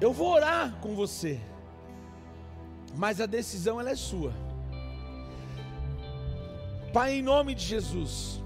Eu 0.00 0.12
vou 0.12 0.32
orar 0.32 0.74
com 0.80 0.96
você, 0.96 1.38
mas 2.96 3.20
a 3.20 3.26
decisão 3.26 3.78
ela 3.78 3.90
é 3.90 3.94
sua. 3.94 4.32
Pai, 6.92 7.12
em 7.18 7.22
nome 7.22 7.54
de 7.54 7.64
Jesus, 7.64 8.42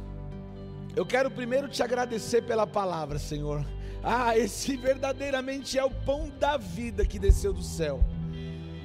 eu 0.95 1.07
quero 1.07 1.31
primeiro 1.31 1.67
te 1.67 1.83
agradecer 1.83 2.43
pela 2.43 2.67
palavra, 2.67 3.19
Senhor. 3.19 3.65
Ah, 4.03 4.37
esse 4.37 4.77
verdadeiramente 4.91 5.79
é 5.79 5.85
o 5.85 5.91
pão 5.91 6.29
da 6.29 6.59
vida 6.59 7.07
que 7.07 7.19
desceu 7.19 7.55
do 7.55 7.63
céu. 7.63 8.05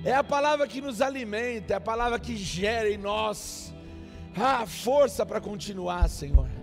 É 0.06 0.14
a 0.14 0.24
palavra 0.24 0.66
que 0.66 0.80
nos 0.80 1.02
alimenta, 1.02 1.74
é 1.74 1.76
a 1.76 1.82
palavra 1.82 2.18
que 2.18 2.38
gera 2.38 2.90
em 2.90 2.98
nós 2.98 3.74
ah, 4.34 4.66
força 4.66 5.26
para 5.26 5.42
continuar, 5.42 6.08
Senhor. 6.08 6.59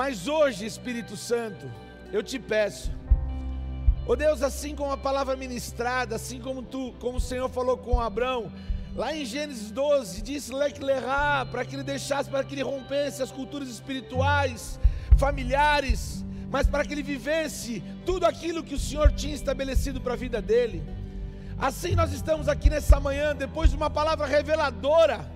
Mas 0.00 0.26
hoje, 0.26 0.64
Espírito 0.64 1.14
Santo, 1.14 1.70
eu 2.10 2.22
te 2.22 2.38
peço, 2.38 2.90
oh 4.06 4.16
Deus, 4.16 4.40
assim 4.42 4.74
como 4.74 4.90
a 4.90 4.96
palavra 4.96 5.36
ministrada, 5.36 6.16
assim 6.16 6.40
como 6.40 6.62
tu, 6.62 6.94
como 6.98 7.18
o 7.18 7.20
Senhor 7.20 7.50
falou 7.50 7.76
com 7.76 8.00
Abraão, 8.00 8.50
lá 8.96 9.14
em 9.14 9.26
Gênesis 9.26 9.70
12, 9.70 10.22
disse 10.22 10.54
Leclerá, 10.54 11.46
para 11.50 11.66
que 11.66 11.76
ele 11.76 11.82
deixasse, 11.82 12.30
para 12.30 12.42
que 12.42 12.54
ele 12.54 12.62
rompesse 12.62 13.22
as 13.22 13.30
culturas 13.30 13.68
espirituais, 13.68 14.80
familiares, 15.18 16.24
mas 16.50 16.66
para 16.66 16.82
que 16.82 16.94
ele 16.94 17.02
vivesse 17.02 17.84
tudo 18.06 18.24
aquilo 18.24 18.64
que 18.64 18.74
o 18.74 18.78
Senhor 18.78 19.12
tinha 19.12 19.34
estabelecido 19.34 20.00
para 20.00 20.14
a 20.14 20.16
vida 20.16 20.40
dele. 20.40 20.82
Assim 21.58 21.94
nós 21.94 22.10
estamos 22.14 22.48
aqui 22.48 22.70
nessa 22.70 22.98
manhã, 22.98 23.36
depois 23.36 23.68
de 23.68 23.76
uma 23.76 23.90
palavra 23.90 24.26
reveladora, 24.26 25.30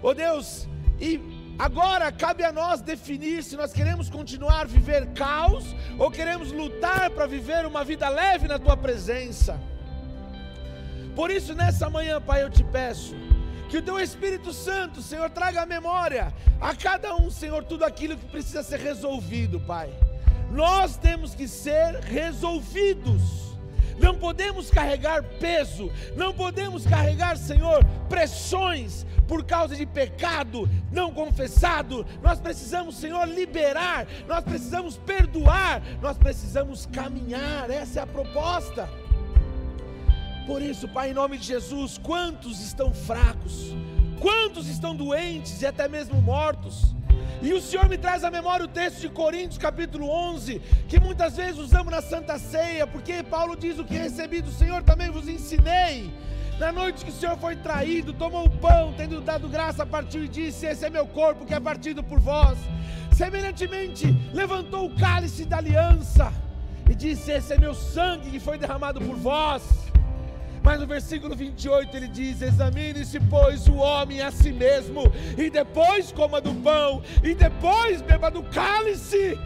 oh 0.00 0.14
Deus, 0.14 0.68
e 1.00 1.33
agora 1.58 2.10
cabe 2.10 2.44
a 2.44 2.52
nós 2.52 2.80
definir 2.80 3.42
se 3.42 3.56
nós 3.56 3.72
queremos 3.72 4.10
continuar 4.10 4.62
a 4.62 4.64
viver 4.64 5.06
caos 5.14 5.64
ou 5.98 6.10
queremos 6.10 6.52
lutar 6.52 7.10
para 7.10 7.26
viver 7.26 7.66
uma 7.66 7.84
vida 7.84 8.08
leve 8.08 8.48
na 8.48 8.58
tua 8.58 8.76
presença. 8.76 9.60
Por 11.14 11.30
isso, 11.30 11.54
nessa 11.54 11.88
manhã, 11.88 12.20
Pai, 12.20 12.42
eu 12.42 12.50
te 12.50 12.64
peço 12.64 13.14
que 13.68 13.78
o 13.78 13.82
teu 13.82 13.98
Espírito 13.98 14.52
Santo, 14.52 15.00
Senhor, 15.00 15.30
traga 15.30 15.62
a 15.62 15.66
memória 15.66 16.32
a 16.60 16.74
cada 16.74 17.14
um, 17.14 17.30
Senhor, 17.30 17.64
tudo 17.64 17.84
aquilo 17.84 18.16
que 18.16 18.26
precisa 18.26 18.62
ser 18.62 18.80
resolvido, 18.80 19.60
Pai. 19.60 19.92
Nós 20.50 20.96
temos 20.96 21.34
que 21.34 21.48
ser 21.48 22.00
resolvidos 22.00 23.53
não 23.98 24.14
podemos 24.16 24.70
carregar 24.70 25.22
peso, 25.38 25.90
não 26.16 26.32
podemos 26.32 26.84
carregar, 26.86 27.36
Senhor, 27.36 27.84
pressões 28.08 29.06
por 29.26 29.44
causa 29.44 29.74
de 29.74 29.86
pecado 29.86 30.68
não 30.90 31.12
confessado. 31.12 32.06
Nós 32.22 32.40
precisamos, 32.40 32.96
Senhor, 32.96 33.26
liberar, 33.26 34.06
nós 34.28 34.44
precisamos 34.44 34.96
perdoar, 34.96 35.82
nós 36.00 36.16
precisamos 36.16 36.86
caminhar. 36.86 37.70
Essa 37.70 38.00
é 38.00 38.02
a 38.02 38.06
proposta. 38.06 38.88
Por 40.46 40.60
isso, 40.60 40.86
Pai, 40.88 41.10
em 41.10 41.14
nome 41.14 41.38
de 41.38 41.46
Jesus, 41.46 41.98
quantos 41.98 42.60
estão 42.60 42.92
fracos, 42.92 43.74
quantos 44.20 44.68
estão 44.68 44.94
doentes 44.94 45.62
e 45.62 45.66
até 45.66 45.88
mesmo 45.88 46.20
mortos? 46.20 46.94
E 47.42 47.52
o 47.52 47.60
Senhor 47.60 47.88
me 47.88 47.98
traz 47.98 48.24
à 48.24 48.30
memória 48.30 48.64
o 48.64 48.68
texto 48.68 49.00
de 49.00 49.08
Coríntios, 49.08 49.58
capítulo 49.58 50.08
11, 50.08 50.60
que 50.88 50.98
muitas 50.98 51.36
vezes 51.36 51.58
usamos 51.58 51.92
na 51.92 52.00
Santa 52.00 52.38
Ceia, 52.38 52.86
porque 52.86 53.22
Paulo 53.22 53.56
diz: 53.56 53.78
O 53.78 53.84
que 53.84 53.94
recebi 53.94 54.40
do 54.40 54.50
Senhor 54.50 54.82
também 54.82 55.10
vos 55.10 55.28
ensinei. 55.28 56.10
Na 56.58 56.70
noite 56.70 57.04
que 57.04 57.10
o 57.10 57.14
Senhor 57.14 57.36
foi 57.36 57.56
traído, 57.56 58.12
tomou 58.12 58.46
o 58.46 58.50
pão, 58.50 58.94
tendo 58.96 59.20
dado 59.20 59.48
graça, 59.48 59.84
partiu 59.84 60.24
e 60.24 60.28
disse: 60.28 60.66
Esse 60.66 60.86
é 60.86 60.90
meu 60.90 61.06
corpo 61.06 61.44
que 61.44 61.54
é 61.54 61.60
partido 61.60 62.02
por 62.02 62.20
vós. 62.20 62.56
Semelhantemente, 63.12 64.06
levantou 64.32 64.86
o 64.86 64.94
cálice 64.94 65.44
da 65.44 65.58
aliança 65.58 66.32
e 66.88 66.94
disse: 66.94 67.30
Esse 67.30 67.52
é 67.54 67.58
meu 67.58 67.74
sangue 67.74 68.30
que 68.30 68.40
foi 68.40 68.56
derramado 68.56 69.00
por 69.00 69.16
vós. 69.16 69.62
Mas 70.64 70.80
no 70.80 70.86
versículo 70.86 71.36
28 71.36 71.94
ele 71.94 72.08
diz: 72.08 72.40
Examine-se, 72.40 73.20
pois, 73.20 73.68
o 73.68 73.74
homem 73.74 74.22
a 74.22 74.30
si 74.30 74.50
mesmo, 74.50 75.02
e 75.36 75.50
depois 75.50 76.10
coma 76.10 76.40
do 76.40 76.54
pão, 76.54 77.02
e 77.22 77.34
depois 77.34 78.00
beba 78.00 78.30
do 78.30 78.42
cálice. 78.44 79.38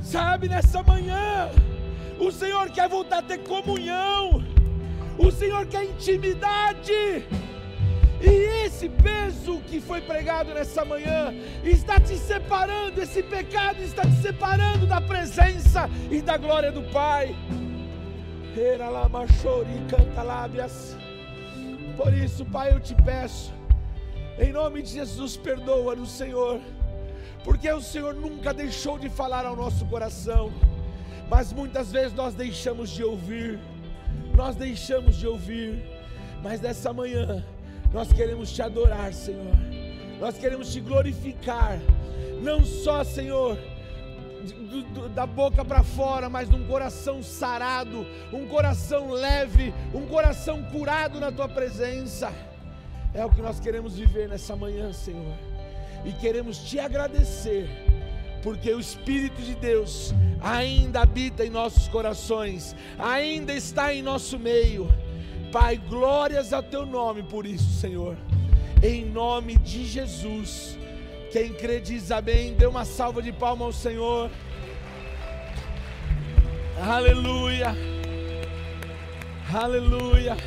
Sabe, 0.00 0.48
nessa 0.48 0.82
manhã, 0.84 1.50
o 2.20 2.30
Senhor 2.30 2.70
quer 2.70 2.88
voltar 2.88 3.18
a 3.18 3.22
ter 3.22 3.38
comunhão, 3.38 4.44
o 5.18 5.30
Senhor 5.32 5.66
quer 5.66 5.84
intimidade. 5.84 7.26
E 8.22 8.64
esse 8.64 8.88
peso 8.88 9.60
que 9.68 9.80
foi 9.80 10.00
pregado 10.00 10.54
nessa 10.54 10.84
manhã 10.84 11.34
está 11.64 11.98
te 11.98 12.16
separando, 12.16 13.02
esse 13.02 13.20
pecado 13.22 13.82
está 13.82 14.02
te 14.02 14.14
separando 14.22 14.86
da 14.86 15.00
presença 15.00 15.90
e 16.08 16.22
da 16.22 16.36
glória 16.36 16.70
do 16.70 16.82
Pai. 16.92 17.34
Por 21.96 22.12
isso, 22.14 22.44
Pai, 22.44 22.72
eu 22.72 22.78
te 22.78 22.94
peço, 22.94 23.52
em 24.38 24.52
nome 24.52 24.82
de 24.82 24.90
Jesus, 24.90 25.36
perdoa-nos, 25.36 26.10
Senhor, 26.10 26.60
porque 27.44 27.70
o 27.72 27.80
Senhor 27.80 28.14
nunca 28.14 28.54
deixou 28.54 28.98
de 28.98 29.08
falar 29.08 29.44
ao 29.44 29.56
nosso 29.56 29.84
coração, 29.86 30.52
mas 31.28 31.52
muitas 31.52 31.90
vezes 31.90 32.12
nós 32.14 32.34
deixamos 32.34 32.90
de 32.90 33.02
ouvir, 33.02 33.58
nós 34.34 34.54
deixamos 34.54 35.16
de 35.16 35.26
ouvir, 35.26 35.82
mas 36.42 36.60
nessa 36.60 36.92
manhã, 36.92 37.44
nós 37.92 38.12
queremos 38.12 38.50
te 38.50 38.62
adorar, 38.62 39.12
Senhor. 39.12 39.54
Nós 40.18 40.38
queremos 40.38 40.72
te 40.72 40.80
glorificar. 40.80 41.78
Não 42.40 42.64
só, 42.64 43.04
Senhor, 43.04 43.58
do, 44.42 44.82
do, 44.82 45.08
da 45.10 45.26
boca 45.26 45.64
para 45.64 45.82
fora, 45.82 46.28
mas 46.28 46.48
num 46.48 46.66
coração 46.66 47.22
sarado, 47.22 48.06
um 48.32 48.46
coração 48.46 49.10
leve, 49.10 49.74
um 49.94 50.06
coração 50.06 50.62
curado 50.64 51.20
na 51.20 51.30
tua 51.30 51.48
presença. 51.48 52.32
É 53.14 53.24
o 53.24 53.30
que 53.30 53.42
nós 53.42 53.60
queremos 53.60 53.98
viver 53.98 54.28
nessa 54.28 54.56
manhã, 54.56 54.92
Senhor. 54.92 55.34
E 56.04 56.12
queremos 56.12 56.58
te 56.58 56.80
agradecer, 56.80 57.68
porque 58.42 58.72
o 58.72 58.80
Espírito 58.80 59.40
de 59.42 59.54
Deus 59.54 60.14
ainda 60.40 61.02
habita 61.02 61.44
em 61.44 61.50
nossos 61.50 61.86
corações, 61.88 62.74
ainda 62.98 63.52
está 63.52 63.94
em 63.94 64.02
nosso 64.02 64.38
meio 64.38 64.88
Pai, 65.52 65.76
glórias 65.76 66.50
ao 66.54 66.62
teu 66.62 66.86
nome 66.86 67.22
por 67.22 67.44
isso, 67.44 67.78
Senhor. 67.78 68.16
Em 68.82 69.04
nome 69.04 69.58
de 69.58 69.84
Jesus. 69.84 70.78
Quem 71.30 71.52
crê 71.52 71.78
diz 71.78 72.10
amém. 72.10 72.54
Dê 72.54 72.64
uma 72.64 72.86
salva 72.86 73.20
de 73.20 73.32
palmas 73.32 73.66
ao 73.66 73.72
Senhor. 73.74 74.30
Aleluia. 76.80 77.76
Aleluia. 79.52 80.38